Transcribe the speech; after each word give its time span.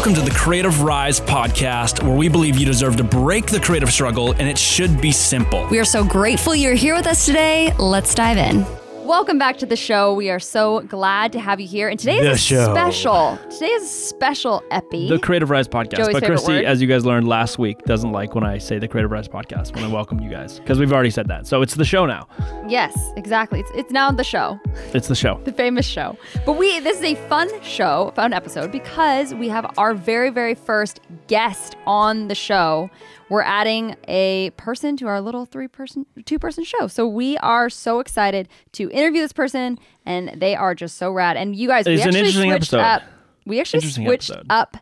Welcome 0.00 0.14
to 0.14 0.22
the 0.22 0.30
Creative 0.30 0.80
Rise 0.80 1.20
podcast, 1.20 2.02
where 2.02 2.16
we 2.16 2.28
believe 2.28 2.56
you 2.56 2.64
deserve 2.64 2.96
to 2.96 3.04
break 3.04 3.48
the 3.48 3.60
creative 3.60 3.92
struggle 3.92 4.32
and 4.32 4.48
it 4.48 4.56
should 4.56 4.98
be 4.98 5.12
simple. 5.12 5.68
We 5.70 5.78
are 5.78 5.84
so 5.84 6.02
grateful 6.02 6.54
you're 6.54 6.72
here 6.72 6.94
with 6.94 7.06
us 7.06 7.26
today. 7.26 7.74
Let's 7.76 8.14
dive 8.14 8.38
in. 8.38 8.64
Welcome 9.10 9.38
back 9.38 9.58
to 9.58 9.66
the 9.66 9.74
show. 9.74 10.14
We 10.14 10.30
are 10.30 10.38
so 10.38 10.82
glad 10.82 11.32
to 11.32 11.40
have 11.40 11.58
you 11.58 11.66
here. 11.66 11.88
And 11.88 11.98
today 11.98 12.18
is 12.18 12.22
The 12.24 12.30
a 12.30 12.36
show. 12.36 12.72
special. 12.72 13.38
Today 13.50 13.66
is 13.72 13.82
a 13.82 13.86
special 13.86 14.62
epi. 14.70 15.08
The 15.08 15.18
Creative 15.18 15.50
Rise 15.50 15.66
podcast. 15.66 15.96
Joey's 15.96 16.12
but 16.12 16.22
Christy, 16.22 16.52
word. 16.52 16.64
as 16.64 16.80
you 16.80 16.86
guys 16.86 17.04
learned 17.04 17.26
last 17.26 17.58
week, 17.58 17.82
doesn't 17.86 18.12
like 18.12 18.36
when 18.36 18.44
I 18.44 18.58
say 18.58 18.78
the 18.78 18.86
Creative 18.86 19.10
Rise 19.10 19.26
podcast 19.26 19.74
when 19.74 19.82
I 19.82 19.88
welcome 19.88 20.20
you 20.20 20.30
guys 20.30 20.60
because 20.60 20.78
we've 20.78 20.92
already 20.92 21.10
said 21.10 21.26
that. 21.26 21.48
So 21.48 21.60
it's 21.60 21.74
the 21.74 21.84
show 21.84 22.06
now. 22.06 22.28
yes, 22.68 22.96
exactly. 23.16 23.58
It's, 23.58 23.70
it's 23.74 23.90
now 23.90 24.12
the 24.12 24.22
show, 24.22 24.60
It's 24.94 25.08
the 25.08 25.16
show. 25.16 25.40
the 25.42 25.52
famous 25.52 25.86
show. 25.86 26.16
But 26.46 26.52
we 26.52 26.78
this 26.78 26.98
is 26.98 27.04
a 27.04 27.14
fun 27.28 27.48
show, 27.64 28.12
fun 28.14 28.32
episode 28.32 28.70
because 28.70 29.34
we 29.34 29.48
have 29.48 29.74
our 29.76 29.92
very 29.92 30.30
very 30.30 30.54
first 30.54 31.00
guest 31.26 31.74
on 31.84 32.28
the 32.28 32.36
show. 32.36 32.88
We're 33.30 33.42
adding 33.42 33.96
a 34.08 34.50
person 34.58 34.96
to 34.98 35.06
our 35.06 35.20
little 35.20 35.46
three 35.46 35.68
person, 35.68 36.04
two 36.26 36.38
person 36.38 36.64
show. 36.64 36.88
So 36.88 37.06
we 37.06 37.38
are 37.38 37.70
so 37.70 38.00
excited 38.00 38.48
to 38.72 38.90
interview 38.90 39.22
this 39.22 39.32
person, 39.32 39.78
and 40.04 40.32
they 40.40 40.54
are 40.54 40.74
just 40.74 40.98
so 40.98 41.10
rad. 41.12 41.36
And 41.38 41.56
you 41.56 41.68
guys, 41.68 41.86
we 41.86 41.94
It's 41.94 42.02
an 42.02 42.08
actually 42.08 42.18
interesting 42.20 42.50
switched 42.50 42.74
episode. 42.74 42.80
up. 42.80 43.02
We 43.46 43.60
actually 43.60 43.80
switched 43.88 44.30
episode. 44.30 44.46
up 44.50 44.76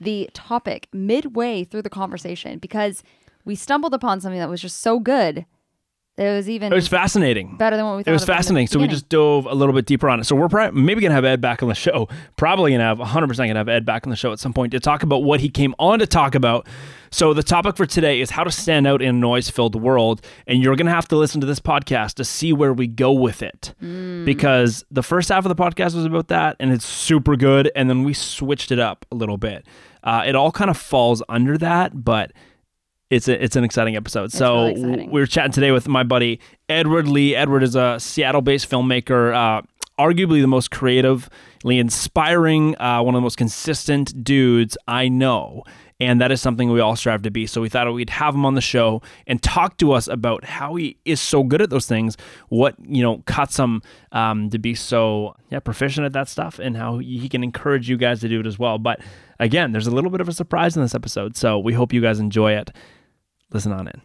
the 0.00 0.28
topic 0.34 0.88
midway 0.92 1.64
through 1.64 1.82
the 1.82 1.90
conversation 1.90 2.58
because 2.58 3.02
we 3.44 3.54
stumbled 3.54 3.94
upon 3.94 4.20
something 4.20 4.38
that 4.40 4.48
was 4.48 4.60
just 4.60 4.80
so 4.80 4.98
good. 4.98 5.46
It 6.18 6.24
was 6.24 6.50
even 6.50 6.70
It 6.70 6.74
was 6.74 6.88
fascinating. 6.88 7.56
better 7.56 7.74
than 7.76 7.86
what 7.86 7.96
we 7.96 8.02
thought. 8.02 8.10
It 8.10 8.12
was 8.12 8.22
of 8.24 8.28
in 8.28 8.32
the 8.32 8.36
fascinating. 8.36 8.66
So 8.66 8.78
we 8.78 8.86
just 8.86 9.08
dove 9.08 9.46
a 9.46 9.54
little 9.54 9.74
bit 9.74 9.86
deeper 9.86 10.10
on 10.10 10.20
it. 10.20 10.24
So 10.24 10.36
we're 10.36 10.48
probably, 10.48 10.78
maybe 10.78 11.00
going 11.00 11.10
to 11.10 11.14
have 11.14 11.24
Ed 11.24 11.40
back 11.40 11.62
on 11.62 11.70
the 11.70 11.74
show. 11.74 12.06
Probably 12.36 12.72
going 12.72 12.80
to 12.80 12.84
have 12.84 12.98
100% 12.98 13.34
going 13.36 13.48
to 13.48 13.54
have 13.56 13.68
Ed 13.68 13.86
back 13.86 14.06
on 14.06 14.10
the 14.10 14.16
show 14.16 14.30
at 14.30 14.38
some 14.38 14.52
point 14.52 14.72
to 14.72 14.80
talk 14.80 15.02
about 15.02 15.22
what 15.22 15.40
he 15.40 15.48
came 15.48 15.74
on 15.78 16.00
to 16.00 16.06
talk 16.06 16.34
about. 16.34 16.66
So 17.10 17.32
the 17.32 17.42
topic 17.42 17.78
for 17.78 17.86
today 17.86 18.20
is 18.20 18.28
how 18.30 18.44
to 18.44 18.50
stand 18.50 18.86
out 18.86 19.00
in 19.00 19.08
a 19.08 19.12
noise 19.18 19.48
filled 19.48 19.74
world. 19.74 20.20
And 20.46 20.62
you're 20.62 20.76
going 20.76 20.86
to 20.86 20.92
have 20.92 21.08
to 21.08 21.16
listen 21.16 21.40
to 21.40 21.46
this 21.46 21.60
podcast 21.60 22.14
to 22.14 22.24
see 22.26 22.52
where 22.52 22.74
we 22.74 22.86
go 22.88 23.12
with 23.12 23.42
it. 23.42 23.72
Because 23.80 24.84
the 24.90 25.02
first 25.02 25.30
half 25.30 25.46
of 25.46 25.48
the 25.48 25.62
podcast 25.62 25.94
was 25.94 26.04
about 26.04 26.28
that 26.28 26.56
and 26.60 26.72
it's 26.72 26.84
super 26.86 27.36
good. 27.36 27.70
And 27.74 27.88
then 27.88 28.04
we 28.04 28.12
switched 28.12 28.70
it 28.70 28.78
up 28.78 29.06
a 29.10 29.14
little 29.14 29.38
bit. 29.38 29.64
Uh, 30.04 30.24
it 30.26 30.34
all 30.34 30.52
kind 30.52 30.68
of 30.70 30.76
falls 30.76 31.22
under 31.28 31.56
that, 31.58 32.04
but 32.04 32.32
it's 33.12 33.28
a, 33.28 33.44
it's 33.44 33.56
an 33.56 33.64
exciting 33.64 33.94
episode. 33.94 34.32
so 34.32 34.68
really 34.68 34.72
exciting. 34.72 35.10
we 35.10 35.20
were 35.20 35.26
chatting 35.26 35.52
today 35.52 35.70
with 35.70 35.86
my 35.86 36.02
buddy 36.02 36.40
Edward 36.70 37.06
Lee. 37.06 37.36
Edward 37.36 37.62
is 37.62 37.76
a 37.76 38.00
Seattle-based 38.00 38.70
filmmaker, 38.70 39.34
uh, 39.34 39.60
arguably 39.98 40.40
the 40.40 40.46
most 40.46 40.70
creatively 40.70 41.78
inspiring, 41.78 42.74
uh, 42.80 43.02
one 43.02 43.14
of 43.14 43.18
the 43.18 43.22
most 43.22 43.36
consistent 43.36 44.24
dudes 44.24 44.78
I 44.88 45.08
know. 45.08 45.62
And 46.00 46.22
that 46.22 46.32
is 46.32 46.40
something 46.40 46.70
we 46.70 46.80
all 46.80 46.96
strive 46.96 47.20
to 47.22 47.30
be. 47.30 47.46
So 47.46 47.60
we 47.60 47.68
thought 47.68 47.92
we'd 47.92 48.08
have 48.08 48.34
him 48.34 48.46
on 48.46 48.54
the 48.54 48.62
show 48.62 49.02
and 49.26 49.40
talk 49.42 49.76
to 49.76 49.92
us 49.92 50.08
about 50.08 50.44
how 50.44 50.74
he 50.76 50.96
is 51.04 51.20
so 51.20 51.44
good 51.44 51.60
at 51.60 51.68
those 51.68 51.86
things, 51.86 52.16
what 52.48 52.74
you 52.82 53.02
know 53.02 53.22
cuts 53.26 53.58
him 53.58 53.82
um, 54.12 54.48
to 54.50 54.58
be 54.58 54.74
so 54.74 55.36
yeah 55.50 55.60
proficient 55.60 56.06
at 56.06 56.14
that 56.14 56.28
stuff, 56.28 56.58
and 56.58 56.78
how 56.78 56.98
he 56.98 57.28
can 57.28 57.44
encourage 57.44 57.90
you 57.90 57.98
guys 57.98 58.20
to 58.20 58.28
do 58.28 58.40
it 58.40 58.46
as 58.46 58.58
well. 58.58 58.78
But 58.78 59.00
again, 59.38 59.70
there's 59.70 59.86
a 59.86 59.92
little 59.92 60.10
bit 60.10 60.22
of 60.22 60.28
a 60.28 60.32
surprise 60.32 60.76
in 60.76 60.82
this 60.82 60.94
episode, 60.94 61.36
so 61.36 61.58
we 61.58 61.74
hope 61.74 61.92
you 61.92 62.00
guys 62.00 62.18
enjoy 62.18 62.52
it 62.54 62.70
listen 63.52 63.72
on 63.72 63.88
in. 63.88 64.00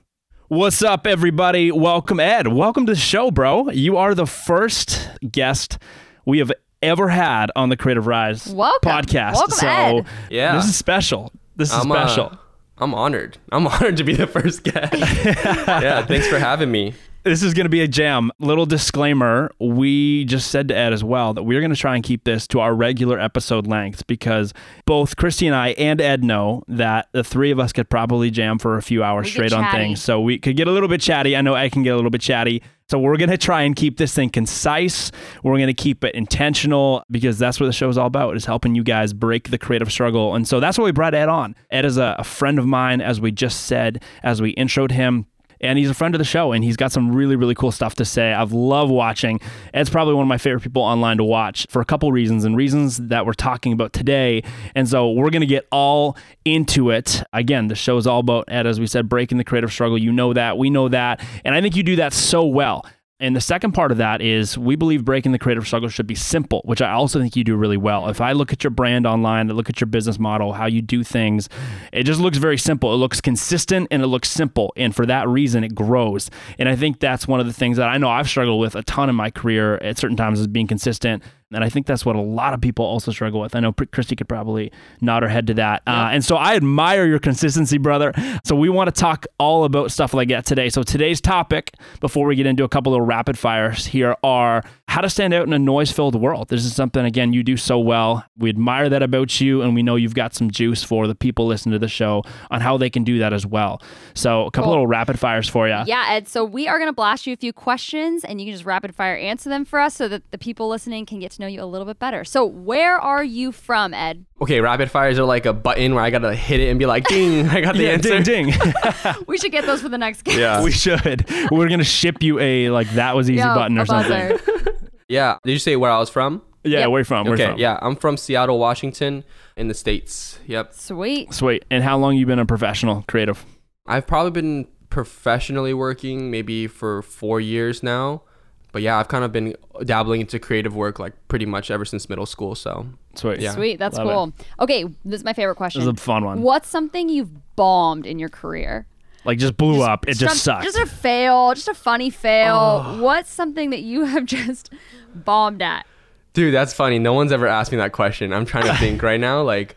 What's 0.49 0.81
up, 0.81 1.05
everybody? 1.07 1.71
Welcome, 1.71 2.19
Ed. 2.19 2.47
Welcome 2.47 2.85
to 2.85 2.93
the 2.93 2.99
show, 2.99 3.31
bro. 3.31 3.69
You 3.69 3.97
are 3.97 4.15
the 4.15 4.25
first 4.25 5.09
guest 5.29 5.77
we 6.25 6.39
have 6.39 6.51
ever 6.81 7.09
had 7.09 7.51
on 7.55 7.69
the 7.69 7.77
Creative 7.77 8.05
Rise 8.07 8.47
Welcome. 8.47 8.89
podcast. 8.89 9.33
Welcome, 9.33 9.51
so 9.51 9.67
Ed. 9.67 10.05
Yeah. 10.29 10.55
this 10.55 10.65
is 10.65 10.75
special. 10.75 11.31
This 11.55 11.69
is 11.69 11.75
I'm, 11.75 11.91
uh, 11.91 12.07
special. 12.07 12.37
I'm 12.77 12.93
honored. 12.93 13.37
I'm 13.51 13.67
honored 13.67 13.97
to 13.97 14.03
be 14.03 14.15
the 14.15 14.27
first 14.27 14.63
guest. 14.63 14.93
yeah, 14.95 16.05
thanks 16.05 16.27
for 16.27 16.39
having 16.39 16.71
me. 16.71 16.93
This 17.27 17.43
is 17.43 17.53
going 17.53 17.65
to 17.65 17.69
be 17.69 17.81
a 17.81 17.87
jam. 17.87 18.31
Little 18.39 18.65
disclaimer: 18.65 19.51
we 19.59 20.25
just 20.25 20.49
said 20.49 20.67
to 20.69 20.75
Ed 20.75 20.93
as 20.93 21.03
well 21.03 21.33
that 21.33 21.43
we're 21.43 21.59
going 21.61 21.73
to 21.73 21.77
try 21.77 21.95
and 21.95 22.03
keep 22.03 22.23
this 22.23 22.47
to 22.47 22.59
our 22.59 22.73
regular 22.73 23.19
episode 23.19 23.67
length 23.67 24.07
because 24.07 24.53
both 24.85 25.15
Christy 25.15 25.47
and 25.47 25.55
I 25.55 25.69
and 25.69 26.01
Ed 26.01 26.23
know 26.23 26.63
that 26.67 27.09
the 27.11 27.23
three 27.23 27.51
of 27.51 27.59
us 27.59 27.73
could 27.73 27.89
probably 27.89 28.31
jam 28.31 28.57
for 28.59 28.77
a 28.77 28.81
few 28.81 29.03
hours 29.03 29.25
We 29.25 29.31
straight 29.31 29.53
on 29.53 29.69
things. 29.71 30.01
So 30.01 30.21
we 30.21 30.39
could 30.39 30.55
get 30.55 30.67
a 30.67 30.71
little 30.71 30.89
bit 30.89 31.01
chatty. 31.01 31.35
I 31.35 31.41
know 31.41 31.55
I 31.55 31.69
can 31.69 31.83
get 31.83 31.91
a 31.91 31.95
little 31.95 32.11
bit 32.11 32.21
chatty. 32.21 32.63
So 32.89 32.97
we're 32.97 33.17
going 33.17 33.29
to 33.29 33.37
try 33.37 33.63
and 33.63 33.75
keep 33.75 33.97
this 33.97 34.13
thing 34.13 34.29
concise. 34.29 35.11
We're 35.43 35.57
going 35.57 35.67
to 35.67 35.73
keep 35.73 36.05
it 36.05 36.15
intentional 36.15 37.03
because 37.11 37.37
that's 37.37 37.59
what 37.59 37.65
the 37.65 37.73
show 37.73 37.89
is 37.89 37.97
all 37.97 38.07
about 38.07 38.37
is 38.37 38.45
helping 38.45 38.75
you 38.75 38.83
guys 38.83 39.11
break 39.11 39.49
the 39.49 39.57
creative 39.57 39.91
struggle. 39.91 40.35
And 40.35 40.47
so 40.47 40.61
that's 40.61 40.77
why 40.77 40.85
we 40.85 40.93
brought 40.93 41.13
Ed 41.13 41.27
on. 41.27 41.55
Ed 41.69 41.83
is 41.83 41.97
a, 41.97 42.15
a 42.17 42.23
friend 42.23 42.57
of 42.57 42.65
mine, 42.65 43.01
as 43.01 43.19
we 43.19 43.31
just 43.31 43.65
said, 43.65 44.01
as 44.23 44.41
we 44.41 44.55
introed 44.55 44.91
him 44.91 45.25
and 45.61 45.77
he's 45.77 45.89
a 45.89 45.93
friend 45.93 46.15
of 46.15 46.19
the 46.19 46.25
show 46.25 46.51
and 46.51 46.63
he's 46.63 46.77
got 46.77 46.91
some 46.91 47.11
really 47.11 47.35
really 47.35 47.55
cool 47.55 47.71
stuff 47.71 47.95
to 47.95 48.05
say. 48.05 48.33
I've 48.33 48.51
loved 48.51 48.91
watching. 48.91 49.39
Ed's 49.73 49.89
probably 49.89 50.13
one 50.13 50.23
of 50.23 50.27
my 50.27 50.37
favorite 50.37 50.61
people 50.61 50.81
online 50.81 51.17
to 51.17 51.23
watch 51.23 51.67
for 51.69 51.81
a 51.81 51.85
couple 51.85 52.11
reasons 52.11 52.45
and 52.45 52.55
reasons 52.55 52.97
that 52.97 53.25
we're 53.25 53.33
talking 53.33 53.73
about 53.73 53.93
today. 53.93 54.43
And 54.75 54.87
so 54.87 55.11
we're 55.11 55.29
to 55.37 55.45
get 55.45 55.67
all 55.71 56.17
into 56.45 56.89
it. 56.89 57.23
Again 57.33 57.67
the 57.67 57.75
show 57.75 57.97
is 57.97 58.07
all 58.07 58.19
about 58.19 58.45
ed 58.47 58.65
as 58.65 58.79
we 58.79 58.87
said 58.87 59.09
breaking 59.09 59.37
the 59.37 59.43
creative 59.43 59.71
struggle. 59.71 59.97
You 59.97 60.11
know 60.11 60.33
that. 60.33 60.57
We 60.57 60.69
know 60.69 60.89
that. 60.89 61.23
And 61.43 61.55
i 61.55 61.61
think 61.61 61.75
you 61.75 61.83
do 61.83 61.97
that 61.97 62.13
so 62.13 62.45
well 62.45 62.85
and 63.19 63.35
the 63.35 63.41
second 63.41 63.71
part 63.71 63.91
of 63.91 63.97
that 63.97 64.21
is 64.21 64.59
we 64.59 64.75
believe 64.75 65.03
breaking 65.03 65.31
the 65.31 65.39
creative 65.39 65.65
struggle 65.65 65.89
should 65.89 66.05
be 66.05 66.13
simple, 66.13 66.61
which 66.65 66.83
I 66.83 66.91
also 66.91 67.19
think 67.19 67.35
you 67.35 67.43
do 67.43 67.55
really 67.55 67.77
well. 67.77 68.09
If 68.09 68.21
I 68.21 68.33
look 68.33 68.53
at 68.53 68.63
your 68.63 68.69
brand 68.69 69.07
online, 69.07 69.49
I 69.49 69.53
look 69.53 69.69
at 69.69 69.81
your 69.81 69.87
business 69.87 70.19
model, 70.19 70.53
how 70.53 70.67
you 70.67 70.83
do 70.83 71.03
things, 71.03 71.49
it 71.91 72.03
just 72.03 72.19
looks 72.19 72.37
very 72.37 72.59
simple. 72.59 72.93
It 72.93 72.97
looks 72.97 73.19
consistent 73.19 73.87
and 73.89 74.03
it 74.03 74.07
looks 74.07 74.29
simple. 74.29 74.71
And 74.77 74.95
for 74.95 75.07
that 75.07 75.27
reason, 75.27 75.63
it 75.63 75.73
grows. 75.73 76.29
And 76.59 76.69
I 76.69 76.75
think 76.75 76.99
that's 76.99 77.27
one 77.27 77.39
of 77.39 77.47
the 77.47 77.53
things 77.53 77.77
that 77.77 77.89
I 77.89 77.97
know 77.97 78.09
I've 78.09 78.29
struggled 78.29 78.61
with 78.61 78.75
a 78.75 78.83
ton 78.83 79.09
in 79.09 79.15
my 79.15 79.31
career 79.31 79.77
at 79.77 79.97
certain 79.97 80.17
times 80.17 80.39
is 80.39 80.45
being 80.45 80.67
consistent. 80.67 81.23
And 81.53 81.63
I 81.63 81.69
think 81.69 81.85
that's 81.85 82.05
what 82.05 82.17
a 82.17 82.21
lot 82.21 82.53
of 82.53 82.59
people 82.59 82.83
also 82.83 83.09
struggle 83.11 83.39
with. 83.39 83.55
I 83.55 83.61
know 83.61 83.71
Christy 83.71 84.17
could 84.17 84.27
probably 84.27 84.69
nod 84.99 85.23
her 85.23 85.29
head 85.29 85.47
to 85.47 85.53
that. 85.53 85.81
Uh, 85.87 86.09
and 86.11 86.23
so 86.25 86.35
I 86.35 86.55
admire 86.55 87.05
your 87.07 87.19
consistency, 87.19 87.77
brother. 87.77 88.11
So 88.43 88.53
we 88.53 88.67
want 88.67 88.93
to 88.93 88.99
talk 88.99 89.25
all 89.39 89.63
about 89.63 89.91
stuff 89.91 90.13
like 90.13 90.27
that 90.27 90.45
today. 90.45 90.67
So 90.67 90.83
today's 90.83 91.21
topic, 91.21 91.71
before 92.01 92.27
we 92.27 92.35
get 92.35 92.47
into 92.47 92.65
a 92.65 92.69
couple 92.69 92.93
of 92.93 93.01
rapid 93.07 93.37
fires 93.39 93.85
here, 93.85 94.17
are 94.23 94.61
how 94.89 94.99
to 94.99 95.09
stand 95.09 95.33
out 95.33 95.47
in 95.47 95.53
a 95.53 95.59
noise 95.59 95.89
filled 95.89 96.15
world. 96.19 96.49
This 96.49 96.65
is 96.65 96.75
something, 96.75 97.05
again, 97.05 97.31
you 97.31 97.43
do 97.43 97.55
so 97.55 97.79
well. 97.79 98.25
We 98.37 98.49
admire 98.49 98.89
that 98.89 99.01
about 99.01 99.39
you. 99.39 99.61
And 99.61 99.73
we 99.73 99.83
know 99.83 99.95
you've 99.95 100.15
got 100.15 100.33
some 100.33 100.51
juice 100.51 100.83
for 100.83 101.07
the 101.07 101.15
people 101.15 101.47
listening 101.47 101.73
to 101.73 101.79
the 101.79 101.87
show 101.87 102.23
on 102.51 102.59
how 102.59 102.75
they 102.77 102.89
can 102.89 103.05
do 103.05 103.19
that 103.19 103.31
as 103.31 103.45
well. 103.45 103.81
So 104.15 104.45
a 104.45 104.51
couple 104.51 104.67
Cool. 104.67 104.71
little 104.73 104.87
rapid 104.87 105.17
fires 105.17 105.47
for 105.47 105.67
you. 105.69 105.77
Yeah, 105.85 106.07
Ed. 106.09 106.27
So 106.27 106.43
we 106.43 106.67
are 106.67 106.77
going 106.77 106.89
to 106.89 106.93
blast 106.93 107.25
you 107.25 107.31
a 107.31 107.37
few 107.37 107.53
questions, 107.53 108.25
and 108.25 108.41
you 108.41 108.47
can 108.47 108.53
just 108.53 108.65
rapid 108.65 108.93
fire 108.93 109.15
answer 109.15 109.47
them 109.49 109.63
for 109.63 109.79
us, 109.79 109.95
so 109.95 110.09
that 110.09 110.29
the 110.31 110.37
people 110.37 110.67
listening 110.67 111.05
can 111.05 111.19
get 111.19 111.31
to 111.31 111.36
know 111.39 111.47
you 111.47 111.61
a 111.61 111.65
little 111.65 111.85
bit 111.85 111.99
better. 111.99 112.23
So 112.23 112.45
where 112.45 112.97
are 112.99 113.23
you 113.23 113.51
from, 113.51 113.93
Ed? 113.93 114.25
Okay, 114.41 114.59
rapid 114.61 114.89
fires 114.91 115.17
are 115.19 115.25
like 115.25 115.45
a 115.45 115.53
button 115.53 115.95
where 115.95 116.03
I 116.03 116.09
gotta 116.09 116.33
hit 116.35 116.59
it 116.59 116.69
and 116.69 116.79
be 116.79 116.85
like, 116.85 117.05
ding, 117.07 117.47
I 117.49 117.61
got 117.61 117.75
the 117.75 117.83
Yeah, 117.85 117.89
answer. 117.91 118.21
ding, 118.21 118.51
ding. 118.51 118.59
We 119.27 119.37
should 119.37 119.51
get 119.51 119.65
those 119.65 119.81
for 119.81 119.89
the 119.89 119.97
next 119.97 120.23
game. 120.23 120.39
Yeah. 120.39 120.63
we 120.63 120.71
should. 120.71 121.25
We're 121.51 121.69
gonna 121.69 121.83
ship 121.83 122.21
you 122.23 122.39
a 122.39 122.69
like 122.69 122.89
that 122.91 123.15
was 123.15 123.29
easy 123.29 123.37
Yeah, 123.39 123.53
button 123.55 123.77
or 123.77 123.85
something. 123.85 124.37
Yeah. 125.09 125.37
Did 125.45 125.53
you 125.53 125.59
say 125.59 125.75
where 125.77 125.89
I 125.89 125.99
was 125.99 126.09
from? 126.09 126.41
Yeah, 126.65 126.79
Yep. 126.79 126.89
where 126.89 126.99
you 126.99 127.05
from? 127.05 127.25
Where 127.25 127.33
okay, 127.35 127.45
from? 127.51 127.59
yeah. 127.59 127.79
I'm 127.81 127.95
from 127.95 128.17
Seattle, 128.17 128.59
Washington, 128.59 129.23
in 129.55 129.69
the 129.69 129.73
States. 129.73 130.37
Yep. 130.47 130.73
Sweet. 130.73 131.33
Sweet. 131.33 131.63
And 131.71 131.81
how 131.81 131.97
long 131.97 132.17
you 132.17 132.25
been 132.25 132.39
a 132.39 132.45
professional 132.45 133.05
creative? 133.07 133.45
I've 133.85 134.05
probably 134.05 134.31
been 134.31 134.67
professionally 134.89 135.73
working 135.73 136.29
maybe 136.29 136.67
for 136.67 137.01
four 137.03 137.39
years 137.39 137.81
now. 137.83 138.23
But 138.71 138.81
yeah, 138.81 138.97
I've 138.99 139.07
kind 139.07 139.23
of 139.23 139.31
been 139.31 139.55
dabbling 139.85 140.21
into 140.21 140.39
creative 140.39 140.75
work 140.75 140.99
like 140.99 141.13
pretty 141.29 141.45
much 141.45 141.71
ever 141.71 141.85
since 141.85 142.09
middle 142.09 142.25
school. 142.25 142.53
So 142.53 142.85
Sweet. 143.15 143.39
Yeah. 143.39 143.51
Sweet. 143.53 143.79
That's 143.79 143.97
Love 143.97 144.07
it. 144.07 144.11
cool. 144.11 144.33
Okay, 144.59 144.83
this 145.05 145.19
is 145.21 145.23
my 145.23 145.33
favorite 145.33 145.55
question. 145.55 145.81
This 145.81 145.87
is 145.87 145.93
a 145.99 146.01
fun 146.03 146.23
one. 146.25 146.41
What's 146.41 146.67
something 146.69 147.09
you've 147.09 147.55
bombed 147.55 148.05
in 148.05 148.19
your 148.19 148.29
career? 148.29 148.85
Like 149.25 149.39
just 149.39 149.57
blew 149.57 149.81
up. 149.81 150.07
It 150.07 150.13
just 150.17 150.43
some- 150.43 150.61
sucks. 150.61 150.65
Just 150.65 150.77
a 150.77 150.85
fail, 150.85 151.53
just 151.53 151.67
a 151.67 151.73
funny 151.73 152.09
fail. 152.09 152.83
Oh. 152.85 153.01
What's 153.01 153.29
something 153.31 153.71
that 153.71 153.81
you 153.81 154.03
have 154.05 154.25
just 154.37 154.71
bombed 155.15 155.61
at? 155.61 155.85
Dude, 156.33 156.53
that's 156.53 156.73
funny. 156.73 156.99
No 156.99 157.13
one's 157.13 157.31
ever 157.31 157.47
asked 157.47 157.71
me 157.71 157.77
that 157.79 157.93
question. 157.93 158.31
I'm 158.31 158.45
trying 158.45 158.65
to 158.65 158.75
think 158.77 159.01
right 159.01 159.19
now. 159.19 159.41
Like, 159.41 159.75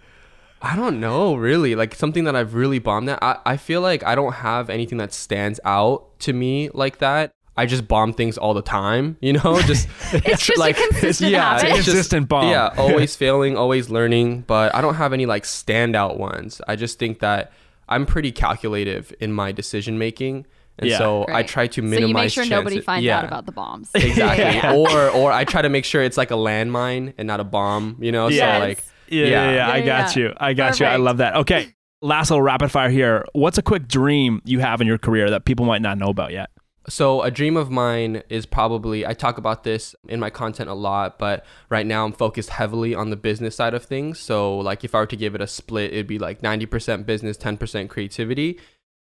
I 0.60 0.76
don't 0.76 1.00
know, 1.00 1.34
really. 1.37 1.75
Like, 1.75 1.94
something 1.94 2.25
that 2.25 2.37
I've 2.37 2.52
really 2.52 2.78
bombed 2.78 3.08
at. 3.08 3.19
I, 3.22 3.38
I 3.46 3.56
feel 3.56 3.81
like 3.81 4.04
I 4.04 4.14
don't 4.14 4.34
have 4.34 4.69
anything 4.69 4.98
that 4.98 5.14
stands 5.14 5.58
out 5.64 6.19
to 6.20 6.34
me 6.34 6.69
like 6.75 6.98
that. 6.98 7.32
I 7.61 7.67
just 7.67 7.87
bomb 7.87 8.12
things 8.15 8.39
all 8.39 8.55
the 8.55 8.62
time, 8.62 9.17
you 9.21 9.35
know? 9.35 9.61
Just 9.67 9.87
It's 10.12 10.47
just 10.47 10.59
a 10.59 10.73
consistent 10.73 11.31
yeah, 11.31 11.59
habit. 11.59 11.69
it's 11.71 11.79
It's 11.81 11.89
a 11.89 11.91
consistent 11.91 12.29
bomb. 12.29 12.51
Yeah, 12.51 12.75
always 12.79 13.15
failing, 13.17 13.57
always 13.57 13.91
learning. 13.91 14.43
But 14.47 14.75
I 14.75 14.81
don't 14.81 14.95
have 14.95 15.12
any 15.12 15.27
like 15.27 15.45
standout 15.45 16.17
ones. 16.19 16.61
I 16.67 16.77
just 16.77 16.99
think 16.99 17.19
that 17.21 17.53
I'm 17.89 18.07
pretty 18.07 18.33
calculative 18.33 19.12
in 19.21 19.33
my 19.33 19.53
decision 19.53 19.99
making. 19.99 20.47
And 20.79 20.89
Yeah. 20.89 20.99
so 20.99 21.27
I 21.29 21.43
try 21.43 21.67
to 21.67 21.83
minimize. 21.83 22.01
So 22.01 22.07
minimize 22.07 22.37
you 22.37 22.41
make 22.43 22.49
sure 22.49 22.57
nobody 22.59 22.81
finds 22.81 23.05
yeah. 23.05 23.19
out 23.19 23.25
about 23.25 23.45
the 23.47 23.53
bombs. 23.53 23.91
Exactly. 23.95 24.45
Yeah. 24.61 24.75
Or 24.75 25.11
or 25.11 25.33
I 25.33 25.45
try 25.45 25.61
to 25.61 25.69
make 25.69 25.85
sure 25.85 26.03
it's 26.03 26.17
like 26.17 26.31
a 26.31 26.35
landmine 26.49 27.12
and 27.19 27.27
not 27.27 27.41
a 27.41 27.45
bomb, 27.45 27.97
you 28.01 28.12
know? 28.12 28.29
Yes. 28.29 28.39
So 28.57 28.67
like 28.67 28.85
Yeah, 29.09 29.25
yeah, 29.27 29.31
Yeah. 29.51 29.53
yeah, 29.67 29.71
I 29.71 29.81
got 29.83 30.17
yeah. 30.17 30.23
you. 30.23 30.35
I 30.39 30.53
got 30.55 30.81
you. 30.81 30.87
I 30.87 30.97
love 30.97 31.19
that. 31.19 31.37
Okay. 31.37 31.75
Last 32.01 32.31
little 32.31 32.41
rapid 32.43 32.71
fire 32.71 32.89
here. 32.89 33.27
What's 33.35 33.59
a 33.59 33.62
quick 33.62 33.87
dream 33.87 34.41
you 34.47 34.61
have 34.61 34.81
in 34.81 34.87
your 34.87 34.97
career 34.97 35.29
that 35.31 35.45
people 35.45 35.67
might 35.67 35.83
not 35.83 35.99
know 35.99 36.09
about 36.09 36.33
yet? 36.33 36.49
So 36.90 37.22
a 37.22 37.31
dream 37.31 37.56
of 37.56 37.70
mine 37.70 38.22
is 38.28 38.46
probably 38.46 39.06
I 39.06 39.14
talk 39.14 39.38
about 39.38 39.62
this 39.62 39.94
in 40.08 40.19
my 40.19 40.28
content 40.28 40.69
a 40.69 40.75
lot, 40.75 41.19
but 41.19 41.46
right 41.69 41.87
now 41.87 42.04
I'm 42.04 42.12
focused 42.12 42.50
heavily 42.50 42.94
on 42.94 43.10
the 43.10 43.16
business 43.16 43.56
side 43.56 43.75
of 43.75 43.84
things. 43.84 44.19
So 44.19 44.58
like 44.58 44.82
if 44.84 44.94
I 44.94 44.98
were 44.98 45.06
to 45.06 45.16
give 45.16 45.34
it 45.34 45.40
a 45.40 45.46
split, 45.46 45.92
it'd 45.92 46.08
be 46.08 46.19
like 46.19 46.42
90% 46.42 47.06
business, 47.06 47.37
10% 47.38 47.88
creativity. 47.88 48.58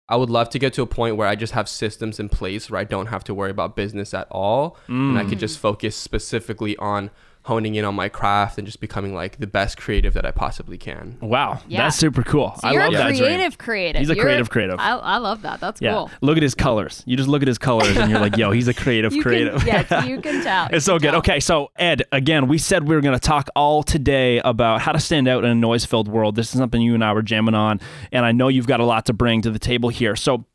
I 0.07 0.15
would 0.15 0.29
love 0.29 0.49
to 0.49 0.59
get 0.59 0.73
to 0.73 0.81
a 0.81 0.87
point 0.87 1.15
where 1.15 1.27
I 1.27 1.35
just 1.35 1.53
have 1.53 1.67
systems 1.67 2.19
in 2.19 2.29
place 2.29 2.69
where 2.69 2.79
I 2.79 2.83
don't 2.83 3.07
have 3.07 3.23
to 3.25 3.33
worry 3.33 3.49
about 3.49 3.75
business 3.75 4.13
at 4.13 4.27
all 4.29 4.77
and 4.87 5.17
I 5.17 5.23
could 5.23 5.37
mm. 5.37 5.41
just 5.41 5.57
focus 5.57 5.95
specifically 5.95 6.77
on 6.77 7.09
honing 7.43 7.73
in 7.73 7.83
on 7.83 7.95
my 7.95 8.07
craft 8.07 8.59
and 8.59 8.67
just 8.67 8.79
becoming 8.79 9.15
like 9.15 9.39
the 9.39 9.47
best 9.47 9.75
creative 9.75 10.13
that 10.13 10.25
I 10.25 10.31
possibly 10.31 10.77
can. 10.77 11.17
Wow. 11.21 11.59
Yeah. 11.67 11.83
That's 11.83 11.95
super 11.95 12.21
cool. 12.21 12.53
So 12.61 12.67
I 12.67 12.71
you're 12.73 12.83
love 12.83 12.93
a 12.93 12.97
that 12.97 13.07
dream. 13.07 13.19
creative 13.23 13.57
creative. 13.57 13.99
He's 13.99 14.09
a 14.11 14.13
You're- 14.13 14.23
creative 14.25 14.49
creative. 14.51 14.79
I, 14.79 14.91
I 14.91 15.17
love 15.17 15.41
that. 15.41 15.59
That's 15.59 15.81
Yeah. 15.81 15.93
cool. 15.93 16.11
Look 16.21 16.37
at 16.37 16.43
his 16.43 16.53
colors. 16.53 17.01
You 17.07 17.17
just 17.17 17.27
look 17.27 17.41
at 17.41 17.47
his 17.47 17.57
colors 17.57 17.97
and 17.97 18.11
you're 18.11 18.19
like, 18.19 18.37
yo, 18.37 18.51
he's 18.51 18.67
a 18.67 18.73
creative 18.75 19.11
You 19.15 19.23
creative. 19.23 19.55
Can, 19.65 19.67
yes, 19.89 20.05
you 20.07 20.21
can 20.21 20.43
tell. 20.43 20.67
It's 20.71 20.85
so 20.85 20.93
You 20.93 20.99
can 20.99 21.07
good. 21.07 21.11
tell. 21.11 21.19
Okay, 21.33 21.39
so 21.39 21.71
Ed, 21.77 22.03
again, 22.11 22.47
we 22.47 22.59
said 22.59 22.87
we 22.87 22.93
were 22.93 23.01
going 23.01 23.17
to 23.17 23.27
talk 23.27 23.49
all 23.55 23.81
today 23.81 24.37
about 24.39 24.81
how 24.81 24.91
to 24.91 24.99
stand 24.99 25.27
out 25.27 25.43
in 25.43 25.49
a 25.49 25.55
noise 25.55 25.83
filled 25.83 26.07
world. 26.07 26.35
This 26.35 26.53
is 26.53 26.59
something 26.59 26.79
you 26.79 26.93
and 26.93 27.03
I 27.03 27.11
were 27.13 27.23
jamming 27.23 27.55
on, 27.55 27.79
and 28.11 28.23
I 28.23 28.33
know 28.33 28.49
you've 28.49 28.67
got 28.67 28.79
a 28.81 28.85
lot 28.85 29.07
to 29.07 29.13
bring 29.13 29.41
to 29.41 29.49
the 29.49 29.59
table 29.59 29.89
here. 29.89 30.15
So, 30.15 30.45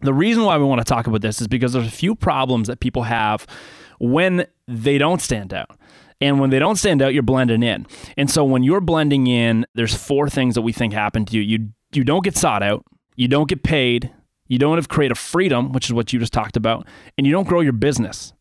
the 0.00 0.12
reason 0.12 0.42
why 0.44 0.58
we 0.58 0.64
want 0.64 0.80
to 0.80 0.84
talk 0.84 1.06
about 1.06 1.20
this 1.22 1.40
is 1.40 1.46
because 1.48 1.72
there's 1.74 1.86
a 1.86 1.90
few 1.90 2.14
problems 2.16 2.66
that 2.68 2.80
people 2.80 3.04
have 3.04 3.46
when 3.98 4.46
they 4.66 4.98
don't 4.98 5.22
stand 5.22 5.54
out. 5.54 5.70
And 6.20 6.40
when 6.40 6.50
they 6.50 6.58
don't 6.58 6.76
stand 6.76 7.02
out, 7.02 7.12
you're 7.12 7.22
blending 7.22 7.62
in. 7.62 7.86
And 8.16 8.30
so 8.30 8.44
when 8.44 8.62
you're 8.62 8.80
blending 8.80 9.26
in, 9.26 9.66
there's 9.74 9.94
four 9.94 10.28
things 10.28 10.54
that 10.54 10.62
we 10.62 10.72
think 10.72 10.92
happen 10.92 11.24
to 11.26 11.36
you. 11.36 11.42
You 11.42 11.68
you 11.92 12.04
don't 12.04 12.24
get 12.24 12.36
sought 12.36 12.62
out, 12.62 12.84
you 13.14 13.28
don't 13.28 13.48
get 13.48 13.62
paid, 13.62 14.10
you 14.48 14.58
don't 14.58 14.76
have 14.76 14.88
creative 14.88 15.18
freedom, 15.18 15.72
which 15.72 15.86
is 15.86 15.92
what 15.92 16.12
you 16.12 16.18
just 16.18 16.32
talked 16.32 16.56
about, 16.56 16.86
and 17.16 17.26
you 17.26 17.32
don't 17.32 17.48
grow 17.48 17.60
your 17.60 17.72
business. 17.72 18.32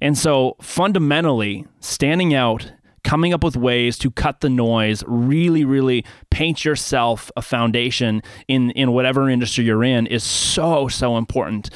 And 0.00 0.16
so 0.16 0.56
fundamentally, 0.60 1.66
standing 1.80 2.34
out, 2.34 2.72
coming 3.04 3.32
up 3.32 3.44
with 3.44 3.56
ways 3.56 3.98
to 3.98 4.10
cut 4.10 4.40
the 4.40 4.48
noise, 4.48 5.02
really, 5.06 5.64
really 5.64 6.04
paint 6.30 6.64
yourself 6.64 7.30
a 7.36 7.42
foundation 7.42 8.22
in 8.48 8.70
in 8.72 8.92
whatever 8.92 9.28
industry 9.28 9.64
you're 9.64 9.84
in 9.84 10.06
is 10.06 10.24
so, 10.24 10.88
so 10.88 11.16
important. 11.16 11.70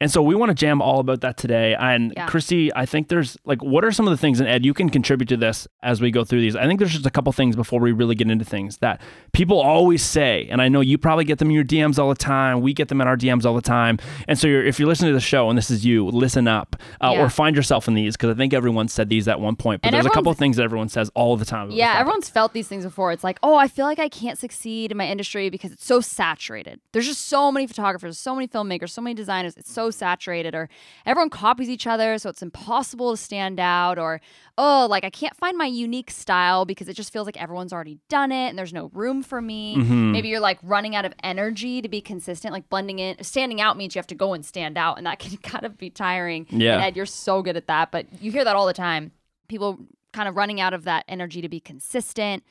And 0.00 0.10
so 0.10 0.22
we 0.22 0.34
want 0.34 0.50
to 0.50 0.54
jam 0.54 0.80
all 0.80 1.00
about 1.00 1.20
that 1.22 1.36
today. 1.36 1.74
And 1.78 2.12
Yeah. 2.16 2.26
Christy, 2.26 2.72
I 2.74 2.86
think 2.86 3.08
there's 3.08 3.36
like, 3.44 3.62
what 3.62 3.84
are 3.84 3.90
some 3.90 4.06
of 4.06 4.12
the 4.12 4.16
things, 4.16 4.38
and 4.40 4.48
Ed, 4.48 4.64
you 4.64 4.72
can 4.74 4.88
contribute 4.90 5.28
to 5.28 5.36
this 5.36 5.66
as 5.82 6.00
we 6.00 6.10
go 6.10 6.24
through 6.24 6.40
these. 6.40 6.54
I 6.54 6.66
think 6.66 6.78
there's 6.78 6.92
just 6.92 7.06
a 7.06 7.10
couple 7.10 7.32
things 7.32 7.56
before 7.56 7.80
we 7.80 7.90
really 7.92 8.14
get 8.14 8.30
into 8.30 8.44
things 8.44 8.78
that 8.78 9.00
people 9.32 9.58
always 9.60 10.02
say, 10.02 10.46
and 10.50 10.62
I 10.62 10.68
know 10.68 10.80
you 10.80 10.98
probably 10.98 11.24
get 11.24 11.38
them 11.38 11.48
in 11.48 11.54
your 11.54 11.64
DMs 11.64 11.98
all 11.98 12.08
the 12.08 12.14
time. 12.14 12.60
We 12.60 12.72
get 12.72 12.88
them 12.88 13.00
in 13.00 13.08
our 13.08 13.16
DMs 13.16 13.44
all 13.44 13.54
the 13.54 13.60
time. 13.62 13.98
And 14.28 14.38
so 14.38 14.46
you're, 14.46 14.64
if 14.64 14.78
you're 14.78 14.88
listening 14.88 15.10
to 15.10 15.14
the 15.14 15.20
show 15.20 15.48
and 15.48 15.58
this 15.58 15.70
is 15.70 15.84
you, 15.84 16.06
listen 16.06 16.46
up 16.46 16.76
uh, 17.00 17.10
Yeah. 17.14 17.24
or 17.24 17.28
find 17.28 17.56
yourself 17.56 17.88
in 17.88 17.94
these 17.94 18.16
because 18.16 18.30
I 18.30 18.34
think 18.34 18.54
everyone 18.54 18.88
said 18.88 19.08
these 19.08 19.26
at 19.28 19.40
one 19.40 19.56
point. 19.56 19.82
But 19.82 19.88
And 19.88 19.94
there's 19.94 20.06
a 20.06 20.10
couple 20.10 20.32
things 20.34 20.56
that 20.58 20.62
everyone 20.62 20.88
says 20.88 21.10
all 21.14 21.36
the 21.36 21.44
time. 21.44 21.70
Yeah, 21.72 21.98
everyone's 21.98 22.28
felt 22.30 22.52
these 22.52 22.68
things 22.68 22.84
before. 22.84 23.10
It's 23.12 23.24
like, 23.24 23.38
oh, 23.42 23.56
I 23.56 23.66
feel 23.68 23.84
like 23.86 23.98
I 23.98 24.08
can't 24.08 24.38
succeed 24.38 24.92
in 24.92 24.96
my 24.96 25.06
industry 25.08 25.50
because 25.50 25.72
it's 25.72 25.84
so 25.84 26.00
saturated. 26.00 26.80
There's 26.92 27.06
just 27.06 27.26
so 27.28 27.50
many 27.50 27.66
photographers, 27.66 28.18
so 28.18 28.34
many 28.34 28.46
filmmakers, 28.46 28.90
so 28.90 29.02
many 29.02 29.14
designers. 29.14 29.56
It's 29.56 29.72
so 29.72 29.87
saturated, 29.90 30.54
or 30.54 30.68
everyone 31.06 31.30
copies 31.30 31.68
each 31.68 31.86
other, 31.86 32.18
so 32.18 32.30
it's 32.30 32.42
impossible 32.42 33.10
to 33.12 33.16
stand 33.16 33.60
out. 33.60 33.98
Or, 33.98 34.20
oh, 34.56 34.86
like 34.88 35.04
I 35.04 35.10
can't 35.10 35.36
find 35.36 35.56
my 35.56 35.66
unique 35.66 36.10
style 36.10 36.64
because 36.64 36.88
it 36.88 36.94
just 36.94 37.12
feels 37.12 37.26
like 37.26 37.40
everyone's 37.40 37.72
already 37.72 37.98
done 38.08 38.32
it 38.32 38.48
and 38.48 38.58
there's 38.58 38.72
no 38.72 38.90
room 38.92 39.22
for 39.22 39.40
me. 39.40 39.76
Mm-hmm. 39.76 40.12
Maybe 40.12 40.28
you're 40.28 40.40
like 40.40 40.58
running 40.62 40.94
out 40.94 41.04
of 41.04 41.14
energy 41.22 41.82
to 41.82 41.88
be 41.88 42.00
consistent, 42.00 42.52
like 42.52 42.68
blending 42.68 42.98
in. 42.98 43.22
Standing 43.22 43.60
out 43.60 43.76
means 43.76 43.94
you 43.94 43.98
have 43.98 44.06
to 44.08 44.14
go 44.14 44.34
and 44.34 44.44
stand 44.44 44.78
out, 44.78 44.98
and 44.98 45.06
that 45.06 45.18
can 45.20 45.36
kind 45.38 45.64
of 45.64 45.78
be 45.78 45.90
tiring. 45.90 46.46
Yeah. 46.50 46.74
And 46.74 46.84
Ed, 46.84 46.96
you're 46.96 47.06
so 47.06 47.42
good 47.42 47.56
at 47.56 47.66
that, 47.66 47.90
but 47.90 48.06
you 48.20 48.30
hear 48.30 48.44
that 48.44 48.56
all 48.56 48.66
the 48.66 48.72
time. 48.72 49.12
People 49.48 49.78
kind 50.12 50.28
of 50.28 50.36
running 50.36 50.60
out 50.60 50.74
of 50.74 50.84
that 50.84 51.04
energy 51.08 51.40
to 51.40 51.48
be 51.48 51.60
consistent. 51.60 52.42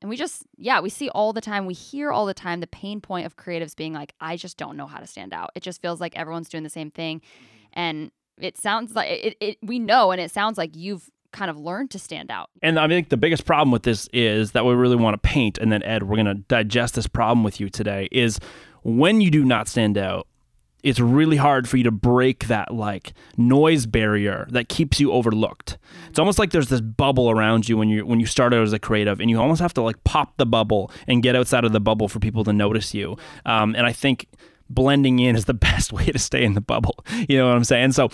And 0.00 0.08
we 0.08 0.16
just, 0.16 0.44
yeah, 0.56 0.80
we 0.80 0.88
see 0.88 1.10
all 1.10 1.32
the 1.32 1.40
time, 1.40 1.66
we 1.66 1.74
hear 1.74 2.10
all 2.10 2.24
the 2.24 2.34
time 2.34 2.60
the 2.60 2.66
pain 2.66 3.00
point 3.00 3.26
of 3.26 3.36
creatives 3.36 3.76
being 3.76 3.92
like, 3.92 4.14
I 4.20 4.36
just 4.36 4.56
don't 4.56 4.76
know 4.76 4.86
how 4.86 4.98
to 4.98 5.06
stand 5.06 5.34
out. 5.34 5.50
It 5.54 5.62
just 5.62 5.82
feels 5.82 6.00
like 6.00 6.16
everyone's 6.16 6.48
doing 6.48 6.64
the 6.64 6.70
same 6.70 6.90
thing. 6.90 7.20
Mm-hmm. 7.20 7.66
And 7.74 8.10
it 8.38 8.56
sounds 8.56 8.94
like 8.94 9.10
it, 9.10 9.36
it 9.40 9.58
we 9.62 9.78
know, 9.78 10.10
and 10.10 10.20
it 10.20 10.30
sounds 10.30 10.56
like 10.56 10.74
you've 10.74 11.10
kind 11.32 11.50
of 11.50 11.58
learned 11.58 11.90
to 11.90 11.98
stand 11.98 12.30
out. 12.30 12.50
And 12.62 12.78
I 12.78 12.88
think 12.88 13.08
the 13.08 13.16
biggest 13.16 13.44
problem 13.44 13.70
with 13.70 13.82
this 13.82 14.08
is 14.12 14.52
that 14.52 14.64
we 14.64 14.74
really 14.74 14.96
want 14.96 15.14
to 15.14 15.28
paint, 15.28 15.58
and 15.58 15.70
then 15.70 15.82
Ed, 15.82 16.04
we're 16.04 16.16
going 16.16 16.26
to 16.26 16.34
digest 16.34 16.94
this 16.94 17.06
problem 17.06 17.44
with 17.44 17.60
you 17.60 17.68
today. 17.68 18.08
Is 18.10 18.40
when 18.82 19.20
you 19.20 19.30
do 19.30 19.44
not 19.44 19.68
stand 19.68 19.98
out, 19.98 20.26
it's 20.82 21.00
really 21.00 21.36
hard 21.36 21.68
for 21.68 21.76
you 21.76 21.84
to 21.84 21.90
break 21.90 22.46
that 22.46 22.72
like 22.74 23.12
noise 23.36 23.86
barrier 23.86 24.46
that 24.50 24.68
keeps 24.68 25.00
you 25.00 25.12
overlooked. 25.12 25.78
It's 26.08 26.18
almost 26.18 26.38
like 26.38 26.50
there's 26.50 26.68
this 26.68 26.80
bubble 26.80 27.30
around 27.30 27.68
you 27.68 27.76
when 27.76 27.88
you 27.88 28.06
when 28.06 28.20
you 28.20 28.26
start 28.26 28.54
out 28.54 28.62
as 28.62 28.72
a 28.72 28.78
creative, 28.78 29.20
and 29.20 29.30
you 29.30 29.40
almost 29.40 29.60
have 29.60 29.74
to 29.74 29.82
like 29.82 30.02
pop 30.04 30.36
the 30.36 30.46
bubble 30.46 30.90
and 31.06 31.22
get 31.22 31.36
outside 31.36 31.64
of 31.64 31.72
the 31.72 31.80
bubble 31.80 32.08
for 32.08 32.18
people 32.18 32.44
to 32.44 32.52
notice 32.52 32.94
you. 32.94 33.16
Um, 33.44 33.74
and 33.74 33.86
I 33.86 33.92
think 33.92 34.26
blending 34.68 35.18
in 35.18 35.36
is 35.36 35.44
the 35.46 35.54
best 35.70 35.92
way 35.92 36.06
to 36.06 36.18
stay 36.18 36.44
in 36.44 36.54
the 36.54 36.60
bubble. 36.60 37.04
You 37.28 37.38
know 37.38 37.48
what 37.48 37.56
I'm 37.56 37.64
saying? 37.64 37.92
So 37.92 38.08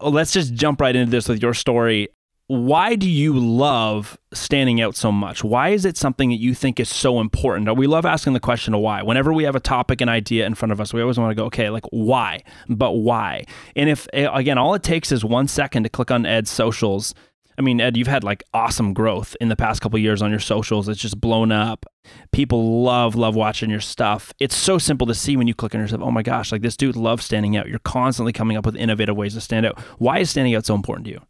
let's 0.00 0.32
just 0.32 0.54
jump 0.54 0.80
right 0.80 0.94
into 0.94 1.10
this 1.10 1.28
with 1.28 1.42
your 1.42 1.54
story 1.54 2.08
why 2.50 2.96
do 2.96 3.08
you 3.08 3.38
love 3.38 4.18
standing 4.32 4.80
out 4.80 4.96
so 4.96 5.12
much? 5.12 5.44
Why 5.44 5.68
is 5.68 5.84
it 5.84 5.96
something 5.96 6.30
that 6.30 6.40
you 6.40 6.52
think 6.52 6.80
is 6.80 6.88
so 6.88 7.20
important? 7.20 7.76
We 7.76 7.86
love 7.86 8.04
asking 8.04 8.32
the 8.32 8.40
question 8.40 8.74
of 8.74 8.80
why. 8.80 9.04
Whenever 9.04 9.32
we 9.32 9.44
have 9.44 9.54
a 9.54 9.60
topic, 9.60 10.00
an 10.00 10.08
idea 10.08 10.46
in 10.46 10.56
front 10.56 10.72
of 10.72 10.80
us, 10.80 10.92
we 10.92 11.00
always 11.00 11.16
want 11.16 11.30
to 11.30 11.36
go, 11.36 11.44
okay, 11.44 11.70
like 11.70 11.84
why? 11.90 12.42
But 12.68 12.94
why? 12.94 13.44
And 13.76 13.88
if, 13.88 14.08
eh, 14.12 14.28
again, 14.32 14.58
all 14.58 14.74
it 14.74 14.82
takes 14.82 15.12
is 15.12 15.24
one 15.24 15.46
second 15.46 15.84
to 15.84 15.88
click 15.88 16.10
on 16.10 16.26
Ed's 16.26 16.50
socials. 16.50 17.14
I 17.56 17.62
mean, 17.62 17.80
Ed, 17.80 17.96
you've 17.96 18.08
had 18.08 18.24
like 18.24 18.42
awesome 18.52 18.94
growth 18.94 19.36
in 19.40 19.48
the 19.48 19.54
past 19.54 19.80
couple 19.80 20.00
years 20.00 20.20
on 20.20 20.32
your 20.32 20.40
socials. 20.40 20.88
It's 20.88 21.00
just 21.00 21.20
blown 21.20 21.52
up. 21.52 21.86
People 22.32 22.82
love, 22.82 23.14
love 23.14 23.36
watching 23.36 23.70
your 23.70 23.78
stuff. 23.78 24.34
It's 24.40 24.56
so 24.56 24.76
simple 24.76 25.06
to 25.06 25.14
see 25.14 25.36
when 25.36 25.46
you 25.46 25.54
click 25.54 25.76
on 25.76 25.80
yourself. 25.82 26.02
Oh 26.02 26.10
my 26.10 26.22
gosh, 26.24 26.50
like 26.50 26.62
this 26.62 26.76
dude 26.76 26.96
loves 26.96 27.24
standing 27.24 27.56
out. 27.56 27.68
You're 27.68 27.78
constantly 27.78 28.32
coming 28.32 28.56
up 28.56 28.66
with 28.66 28.74
innovative 28.74 29.16
ways 29.16 29.34
to 29.34 29.40
stand 29.40 29.66
out. 29.66 29.78
Why 29.98 30.18
is 30.18 30.30
standing 30.30 30.56
out 30.56 30.66
so 30.66 30.74
important 30.74 31.04
to 31.04 31.12
you? 31.12 31.20